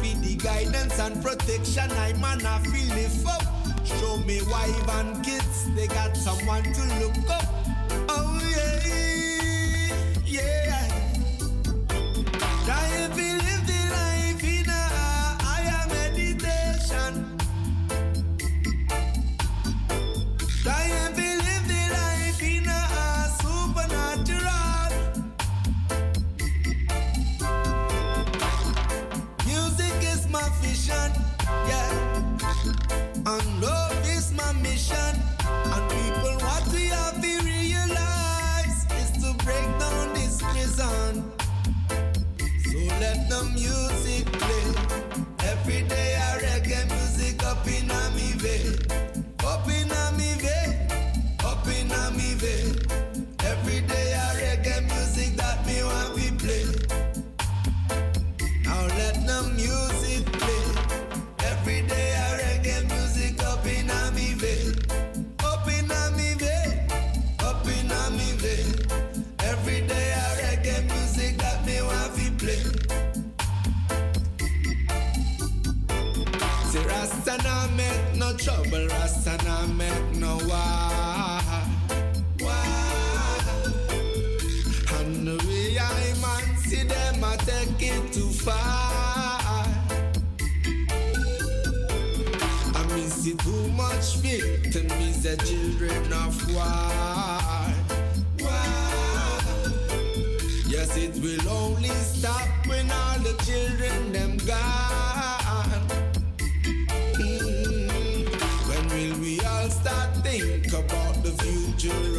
[0.00, 3.42] With the guidance and protection, I man I feel it up.
[3.84, 7.44] Show me wife and kids, they got someone to look up.
[8.08, 9.92] Oh yeah,
[10.24, 10.88] yeah.
[12.64, 13.57] Trying to
[34.88, 35.22] mission.
[35.44, 41.32] And people, what we have to realize is to break down this prison.
[42.64, 45.48] So let the music play.
[45.48, 48.76] Every day I reggae music up in a me vein.
[49.44, 50.88] Up in a me vein.
[51.44, 52.08] Up in a
[77.38, 81.40] Rasta nah make no trouble, Rasta nah make no war.
[82.40, 82.54] War.
[84.98, 88.54] And the way I man see them, I take it too far.
[92.74, 96.92] I mean, see too much victims, the children of war.
[98.40, 98.62] War.
[100.66, 102.47] Yes, it will only stop
[111.88, 112.17] the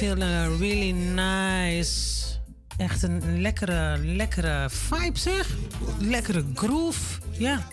[0.00, 2.18] Feel uh, really nice.
[2.76, 5.48] Echt een lekkere, lekkere vibe zeg.
[5.98, 7.20] Lekkere groove.
[7.30, 7.66] Ja.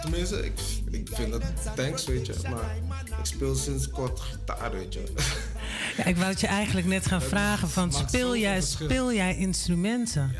[0.00, 0.52] Tenminste, ik,
[0.90, 1.42] ik vind dat
[1.76, 2.34] thanks, weet je.
[2.50, 2.76] Maar
[3.18, 5.02] ik speel sinds kort gitaar, weet je.
[5.96, 6.04] ja.
[6.04, 10.34] Ik wou het je eigenlijk net gaan vragen van speel jij, speel jij instrumenten?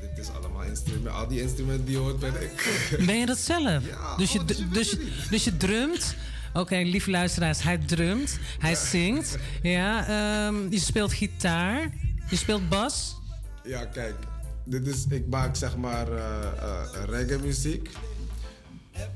[0.00, 1.12] Dit is allemaal instrumenten.
[1.14, 2.80] Al die instrumenten die je hoort ben ik.
[3.06, 3.82] Ben je dat zelf?
[4.16, 6.14] dus, je, dus, je- dus je drumt.
[6.52, 8.38] Oké, lieve luisteraars, hij drumt.
[8.58, 9.38] Hij zingt.
[9.62, 11.90] Ja, ehm, je speelt gitaar.
[12.28, 13.16] Je speelt bas.
[13.64, 14.14] Ja, kijk.
[14.64, 17.90] Dit is, ik maak zeg maar eh, eh, reggae muziek.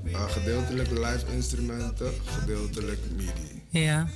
[0.04, 3.62] Eh, gedeeltelijk live instrumenten, gedeeltelijk MIDI.
[3.68, 4.08] Ja.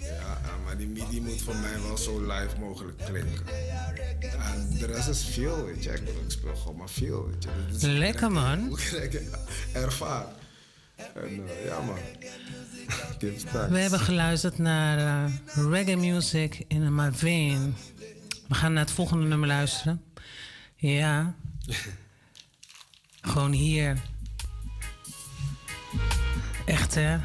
[0.00, 3.46] Ja, maar die MIDI moet voor mij wel zo live mogelijk klinken.
[4.20, 5.90] En de rest is veel, weet je.
[5.90, 7.76] Ik, speel gewoon maar veel, weet je.
[7.76, 8.66] Is Lekker, man.
[8.68, 9.22] Hoe ik
[9.72, 10.26] ervaar.
[10.96, 11.96] En eh, ja, man.
[13.70, 15.24] We hebben geluisterd naar eh,
[15.70, 17.74] reggae music in my vein.
[18.48, 20.02] We gaan naar het volgende nummer luisteren.
[20.76, 21.34] Ja.
[23.20, 23.98] Gewoon hier.
[26.64, 27.16] Echt hè?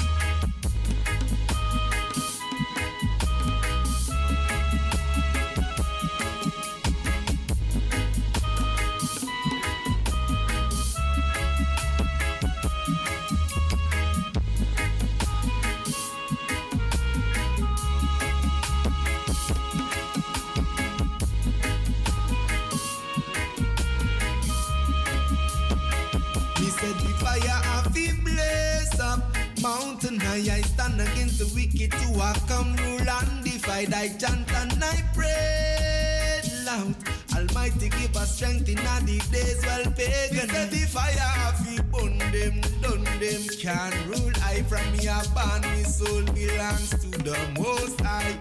[30.47, 33.93] I stand against the wicked to I come rule and divide.
[33.93, 36.95] I chant and I pray loud.
[37.35, 40.49] Almighty give us strength in the days well pagan.
[40.49, 44.33] Said the fire of we burn them, done them can rule.
[44.45, 48.39] I from me a born, me soul belongs to the Most High.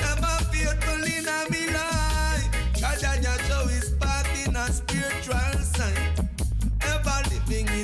[0.00, 2.48] Never faithful in a me life.
[2.80, 5.57] God Jaja show his path in a spiritual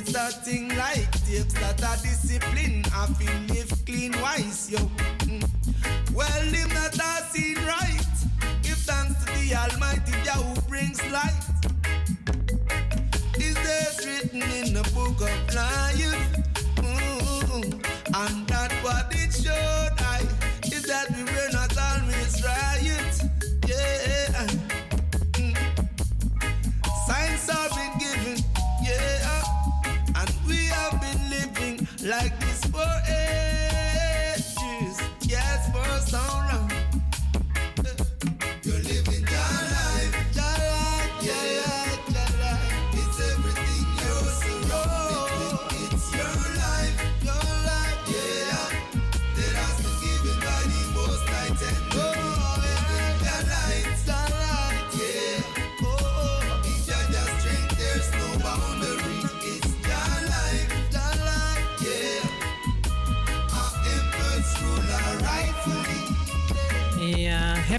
[0.07, 2.83] it's a thing like takes that a discipline.
[2.93, 4.77] I feel live clean wise, yo.
[4.77, 5.43] Mm.
[6.13, 8.15] Well, him that has seen right.
[8.61, 11.43] Give thanks to the Almighty Jah who brings light.
[13.35, 16.21] His days written in the book of life.
[16.77, 18.15] Mm-hmm.
[18.15, 20.21] And that what it showed I
[20.65, 21.14] is that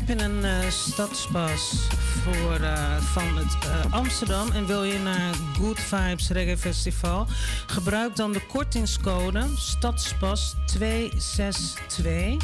[0.07, 1.89] heb je een uh, stadspas
[2.23, 7.27] voor, uh, van uh, Amsterdam en wil je naar Good Vibes Reggae Festival?
[7.67, 12.37] Gebruik dan de kortingscode Stadspas 262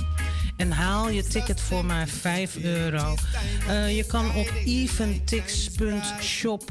[0.57, 3.15] en haal je ticket voor maar 5 euro.
[3.89, 6.63] je kan op eventix.shop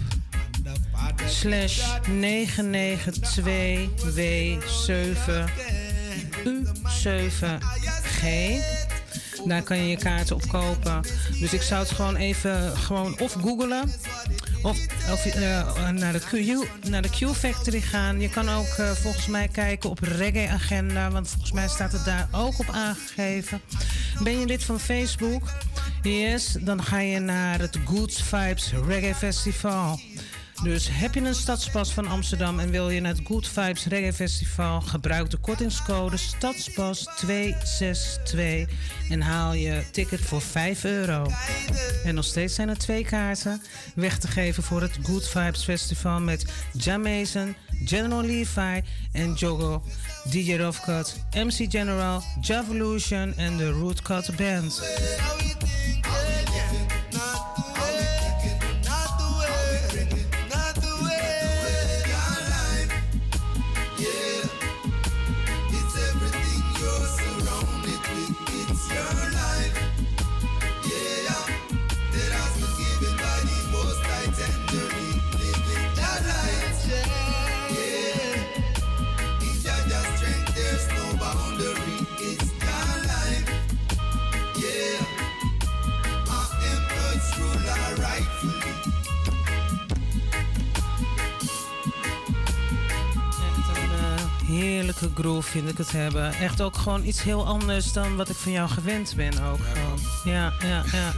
[1.28, 2.12] slash 992W7
[6.46, 8.22] U7G
[9.46, 11.02] daar kan je je kaarten op kopen.
[11.40, 13.92] Dus ik zou het gewoon even gewoon of googlen.
[14.64, 14.78] Of,
[15.26, 18.20] uh, naar, de Q, naar de Q Factory gaan.
[18.20, 21.12] Je kan ook uh, volgens mij kijken op Reggae Agenda.
[21.12, 23.62] Want volgens mij staat het daar ook op aangegeven.
[24.24, 25.44] Ben je lid van Facebook?
[26.02, 30.00] Yes, dan ga je naar het Good Vibes Reggae Festival.
[30.64, 34.14] Dus heb je een stadspas van Amsterdam en wil je naar het Good Vibes Reggae
[34.14, 38.68] Festival, gebruik de kortingscode Stadspas 262
[39.10, 41.26] en haal je ticket voor 5 euro.
[42.04, 43.62] En nog steeds zijn er twee kaarten
[43.96, 47.56] weg te geven voor het Good Vibes Festival met Jamason,
[47.86, 48.82] General Levi
[49.12, 49.84] en Jogo,
[50.30, 54.82] DJ Roughcut, MC General, Javolution en de Rootcut Band.
[94.62, 96.34] Heerlijke groove vind ik het hebben.
[96.34, 100.00] Echt ook gewoon iets heel anders dan wat ik van jou gewend ben ook gewoon.
[100.24, 101.14] Ja, ja, ja.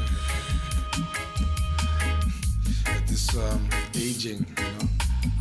[2.83, 4.89] Het is um, aging, you know.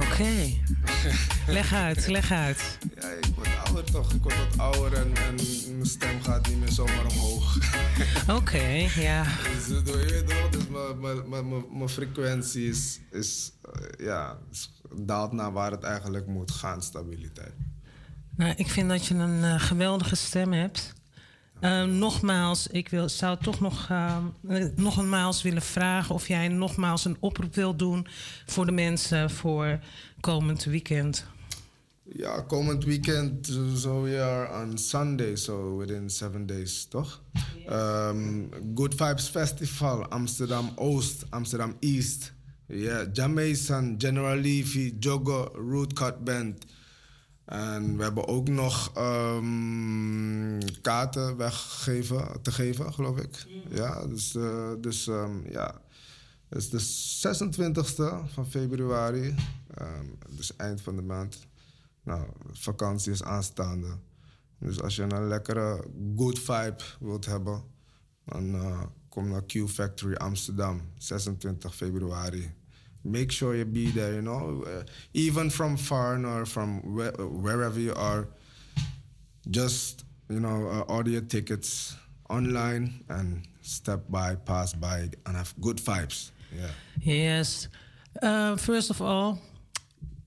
[0.01, 0.61] Oké.
[1.57, 2.79] leg uit, leg uit.
[3.01, 4.12] Ja, ik word ouder toch.
[4.12, 5.35] Ik word wat ouder en, en
[5.77, 7.57] mijn stem gaat niet meer zomaar omhoog.
[8.39, 9.24] Oké, ja.
[9.24, 10.65] Dus, je dus
[11.73, 14.39] mijn frequentie is, is, uh, ja,
[14.95, 17.55] daalt naar waar het eigenlijk moet gaan, stabiliteit.
[18.43, 20.93] Nou, ik vind dat je een uh, geweldige stem hebt.
[21.60, 24.16] Uh, nogmaals, ik wil, zou toch nog, uh,
[24.77, 28.06] nog eenmaals willen vragen of jij nogmaals een oproep wilt doen
[28.47, 29.78] voor de mensen voor
[30.20, 31.27] komend weekend.
[32.02, 37.23] Ja, komend weekend, so we are on Sunday, so within seven days, toch?
[37.70, 42.32] Um, Good Vibes Festival, Amsterdam Oost, Amsterdam East.
[42.66, 46.64] Ja, yeah, Jamaican, General Levy, Jogo, Rootcut Band.
[47.44, 53.47] En we hebben ook nog um, kaarten weggegeven, te geven, geloof ik.
[53.70, 55.81] Ja, dus, uh, dus um, ja.
[56.48, 59.35] Het is de 26e van februari,
[59.81, 61.47] um, dus eind van de maand.
[62.02, 63.98] Nou, vakantie is aanstaande.
[64.59, 65.85] Dus als je een lekkere
[66.16, 67.62] good vibe wilt hebben,
[68.24, 72.55] dan uh, kom naar Q Factory Amsterdam, 26 februari.
[73.05, 74.65] Make sure you be there, you know.
[74.66, 78.29] Uh, even from far or from where, wherever you are,
[79.51, 81.97] just, you know, uh, order your tickets
[82.31, 86.31] online and step by, pass by, and have good vibes.
[86.57, 86.70] Yeah.
[87.01, 87.69] Yes.
[88.23, 89.39] Uh, first of all,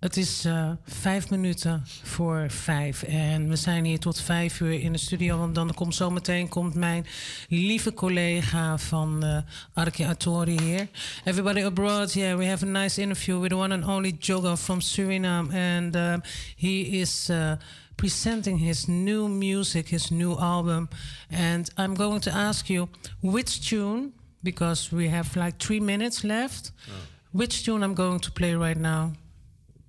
[0.06, 3.04] Het is uh, vijf minuten voor vijf.
[3.04, 5.38] En we zijn hier tot vijf uur in de studio.
[5.38, 7.06] Want dan komt zometeen komt mijn
[7.50, 9.38] lieve collega van uh,
[9.74, 10.88] Arki Atori hier.
[11.24, 14.82] Everybody abroad, yeah, we have a nice interview with the one and only Joga from
[14.82, 15.54] Suriname.
[15.54, 16.14] And uh,
[16.56, 17.52] he is uh,
[17.96, 20.90] presenting his new music, his new album.
[21.30, 22.90] And I'm going to ask you
[23.22, 24.12] which tune,
[24.42, 26.72] because we have like three minutes left.
[26.88, 26.92] Oh.
[27.32, 29.12] Which tune I'm going to play right now?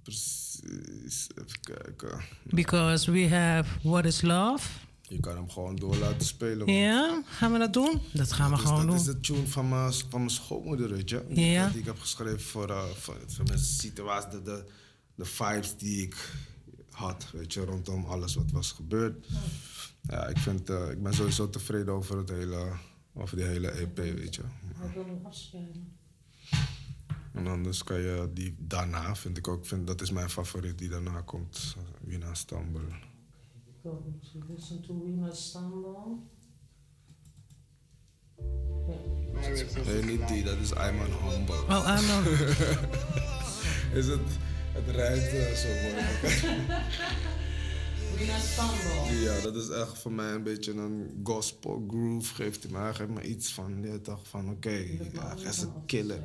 [0.06, 2.20] Precies, even kijken.
[2.42, 4.68] Because we have What is Love.
[5.02, 6.72] Je kan hem gewoon door laten spelen.
[6.72, 8.00] Ja, gaan we dat doen?
[8.12, 8.96] Dat gaan we dus gewoon dat doen.
[8.96, 11.24] Dat is de tune van mijn, van mijn schoonmoeder, weet je.
[11.28, 11.68] Ja.
[11.68, 14.64] Die ik heb geschreven voor, uh, voor, voor mijn situatie, de, de,
[15.14, 16.30] de vibes die ik
[16.90, 19.26] had, weet je, rondom alles wat was gebeurd.
[20.02, 22.72] Ja, ik, vind, uh, ik ben sowieso tevreden over, het hele,
[23.14, 24.42] over die hele EP, weet je.
[24.84, 25.95] Ik wil hem afspelen.
[27.36, 30.88] En anders kan je die daarna, vind ik ook, vind, dat is mijn favoriet die
[30.88, 32.32] daarna komt, Wina
[33.82, 34.02] to
[34.48, 36.16] listen to Wina Stumble.
[39.84, 41.54] Nee, niet die, dat is Ayman Humble.
[41.54, 42.24] Oh, Ayman.
[44.00, 44.20] is het,
[44.72, 45.94] het rijdt uh, zo mooi.
[49.24, 52.34] Ja, dat is echt voor mij een beetje een gospel groove.
[52.34, 55.68] Geeft hij me, hij geeft me iets van, je dacht van oké, okay, ja, ze
[55.86, 56.22] killen.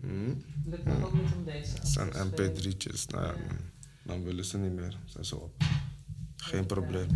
[0.00, 0.44] Hmm?
[0.64, 3.34] Lukt me ook niet om deze Het zijn mp3'tjes, nou ja,
[4.04, 4.96] dan willen ze niet meer.
[5.04, 5.62] Zijn ze op.
[6.36, 7.08] Geen probleem.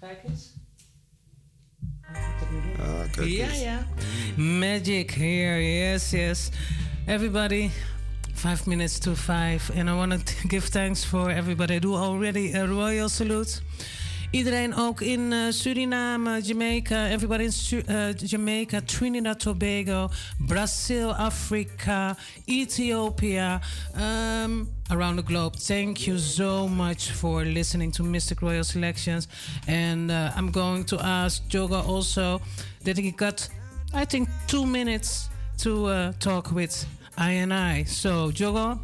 [0.00, 0.52] Kijk eens.
[2.78, 3.60] Ah, kijk ja, eens.
[3.60, 3.86] ja.
[4.36, 6.48] Magic here, yes, yes.
[7.06, 7.70] Everybody,
[8.34, 9.72] five minutes to five.
[9.74, 11.78] And I want to give thanks for everybody.
[11.78, 13.60] Do already a royal salute.
[14.30, 22.16] Iedereen ook in uh, Suriname, Jamaica, everybody in Su uh, Jamaica, Trinidad, Tobago, Brazil, Africa,
[22.46, 23.60] Ethiopia,
[23.94, 25.56] um, around the globe.
[25.56, 29.28] Thank you so much for listening to Mystic Royal Selections.
[29.66, 32.40] And uh, I'm going to ask Joga also
[32.84, 33.48] that he got,
[33.94, 36.86] I think, two minutes to uh, talk with
[37.16, 37.84] I and I.
[37.84, 38.78] So, Joga,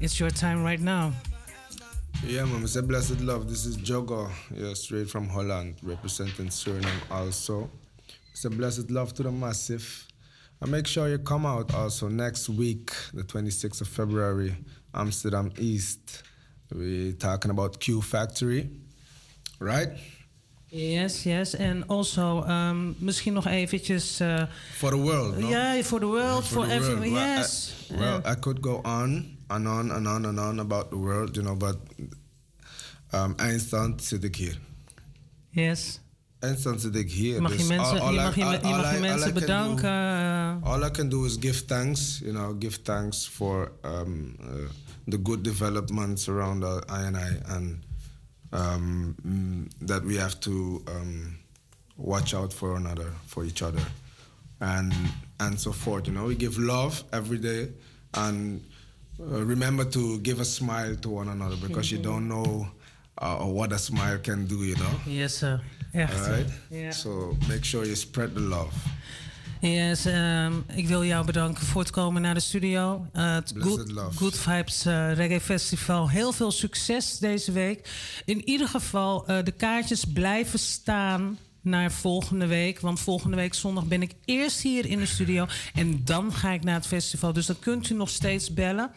[0.00, 1.12] it's your time right now.
[2.26, 3.48] Yeah, man, it's a blessed love.
[3.48, 7.70] This is Jogo, yeah, straight from Holland, representing Suriname also.
[8.32, 10.06] It's a blessed love to the massive.
[10.60, 14.54] And make sure you come out also next week, the 26th of February,
[14.94, 16.22] Amsterdam East.
[16.72, 18.70] We're talking about Q Factory,
[19.58, 19.88] right?
[20.68, 21.54] Yes, yes.
[21.56, 24.20] En also, um, misschien nog eventjes...
[24.20, 24.42] Uh,
[24.76, 25.48] for the world, no?
[25.48, 27.74] Yeah, for the world, for, for everyone, yes.
[27.90, 31.36] I, well, I could go on and on and on and on about the world,
[31.36, 31.76] you know, but
[33.12, 34.58] um, eindstand zit ik hier.
[35.50, 36.00] Yes.
[36.38, 37.42] Eindstand zit ik hier.
[37.42, 39.00] Mag je dus mensen, all, all je I- mag, je, all- je all mag I-
[39.00, 39.82] mensen can bedanken.
[39.82, 44.36] do- uh, all I can do is give thanks, you know, give thanks for um,
[44.40, 44.46] uh,
[45.08, 47.84] the good developments around uh, I and I, and
[48.52, 51.36] um, mm, that we have to um,
[51.96, 53.82] watch out for another, for each other,
[54.60, 54.92] and
[55.38, 56.06] and so forth.
[56.06, 57.68] You know, we give love every day,
[58.12, 58.60] and
[59.20, 62.66] uh, remember to give a smile to one another because you don't know
[63.18, 64.64] uh, what a smile can do.
[64.64, 65.00] You know.
[65.06, 65.60] Yes, sir.
[65.92, 66.14] Echt.
[66.14, 66.50] All right.
[66.68, 66.92] Ja.
[66.92, 68.72] So make sure you spread the love.
[69.60, 73.06] Yes, ehm, ik wil jou bedanken voor het komen naar de studio.
[73.12, 73.52] Eh, het
[74.14, 76.10] Good, Vibes eh, Reggae Festival.
[76.10, 77.88] Heel veel succes deze week.
[78.24, 82.80] In ieder geval, eh, de kaartjes blijven staan naar volgende week.
[82.80, 85.46] Want volgende week zondag ben ik eerst hier in de studio.
[85.74, 87.32] En dan ga ik naar het festival.
[87.32, 88.90] Dus dan kunt u nog steeds bellen.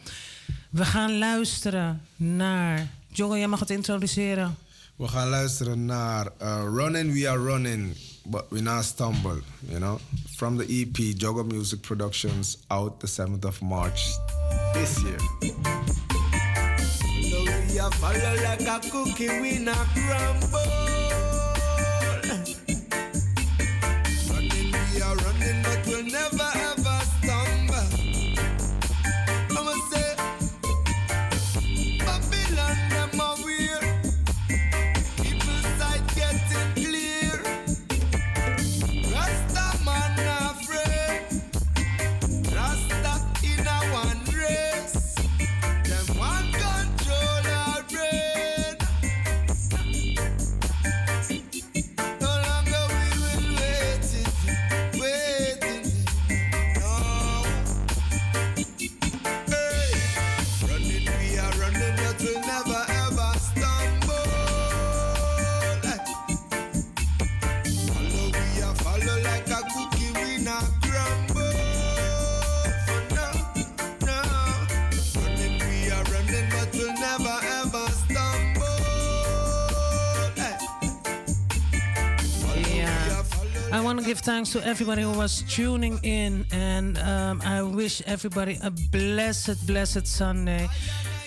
[0.70, 2.90] We gaan luisteren naar...
[3.08, 4.56] Jongen, jij mag het introduceren.
[4.96, 9.98] We gaan luisteren naar uh, Running We Are Running, but We Not Stumble, you know.
[10.36, 14.00] From the EP Jogo Music Productions out the 7th of March
[14.72, 15.18] this year.
[17.30, 21.33] So we a follow like a cookie, we not crumble.
[22.26, 22.56] Running,
[24.94, 25.63] we are running,
[84.20, 90.06] thanks to everybody who was tuning in, and um, I wish everybody a blessed, blessed
[90.08, 90.68] Sunday.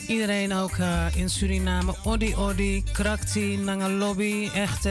[0.07, 1.93] Iedereen ook uh, in Suriname.
[2.03, 4.49] Odi Odi, Krakti, Nanga Lobby.
[4.53, 4.83] Echt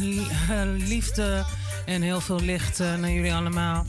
[0.00, 1.44] li- uh, liefde
[1.86, 3.86] en heel veel licht uh, naar jullie allemaal.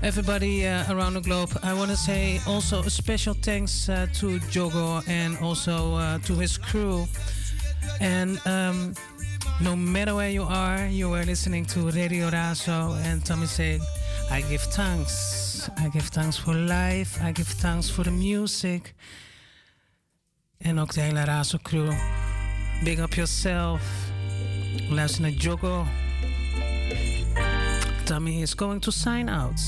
[0.00, 1.52] Everybody uh, around the globe.
[1.64, 3.84] I want to say also a special thanks
[4.18, 7.06] to Jogo and also to his crew.
[8.00, 8.92] And um,
[9.60, 13.80] no matter where you are, you are listening to Radio Razo and Tommy said,
[14.30, 15.68] I give thanks.
[15.76, 17.18] I give thanks for life.
[17.22, 18.94] I give thanks for the music.
[20.58, 21.92] En ook de hele Razo crew.
[22.84, 23.82] Big up yourself.
[24.90, 25.86] Luister naar Jogo.
[28.04, 29.60] Tommy is going to sign out.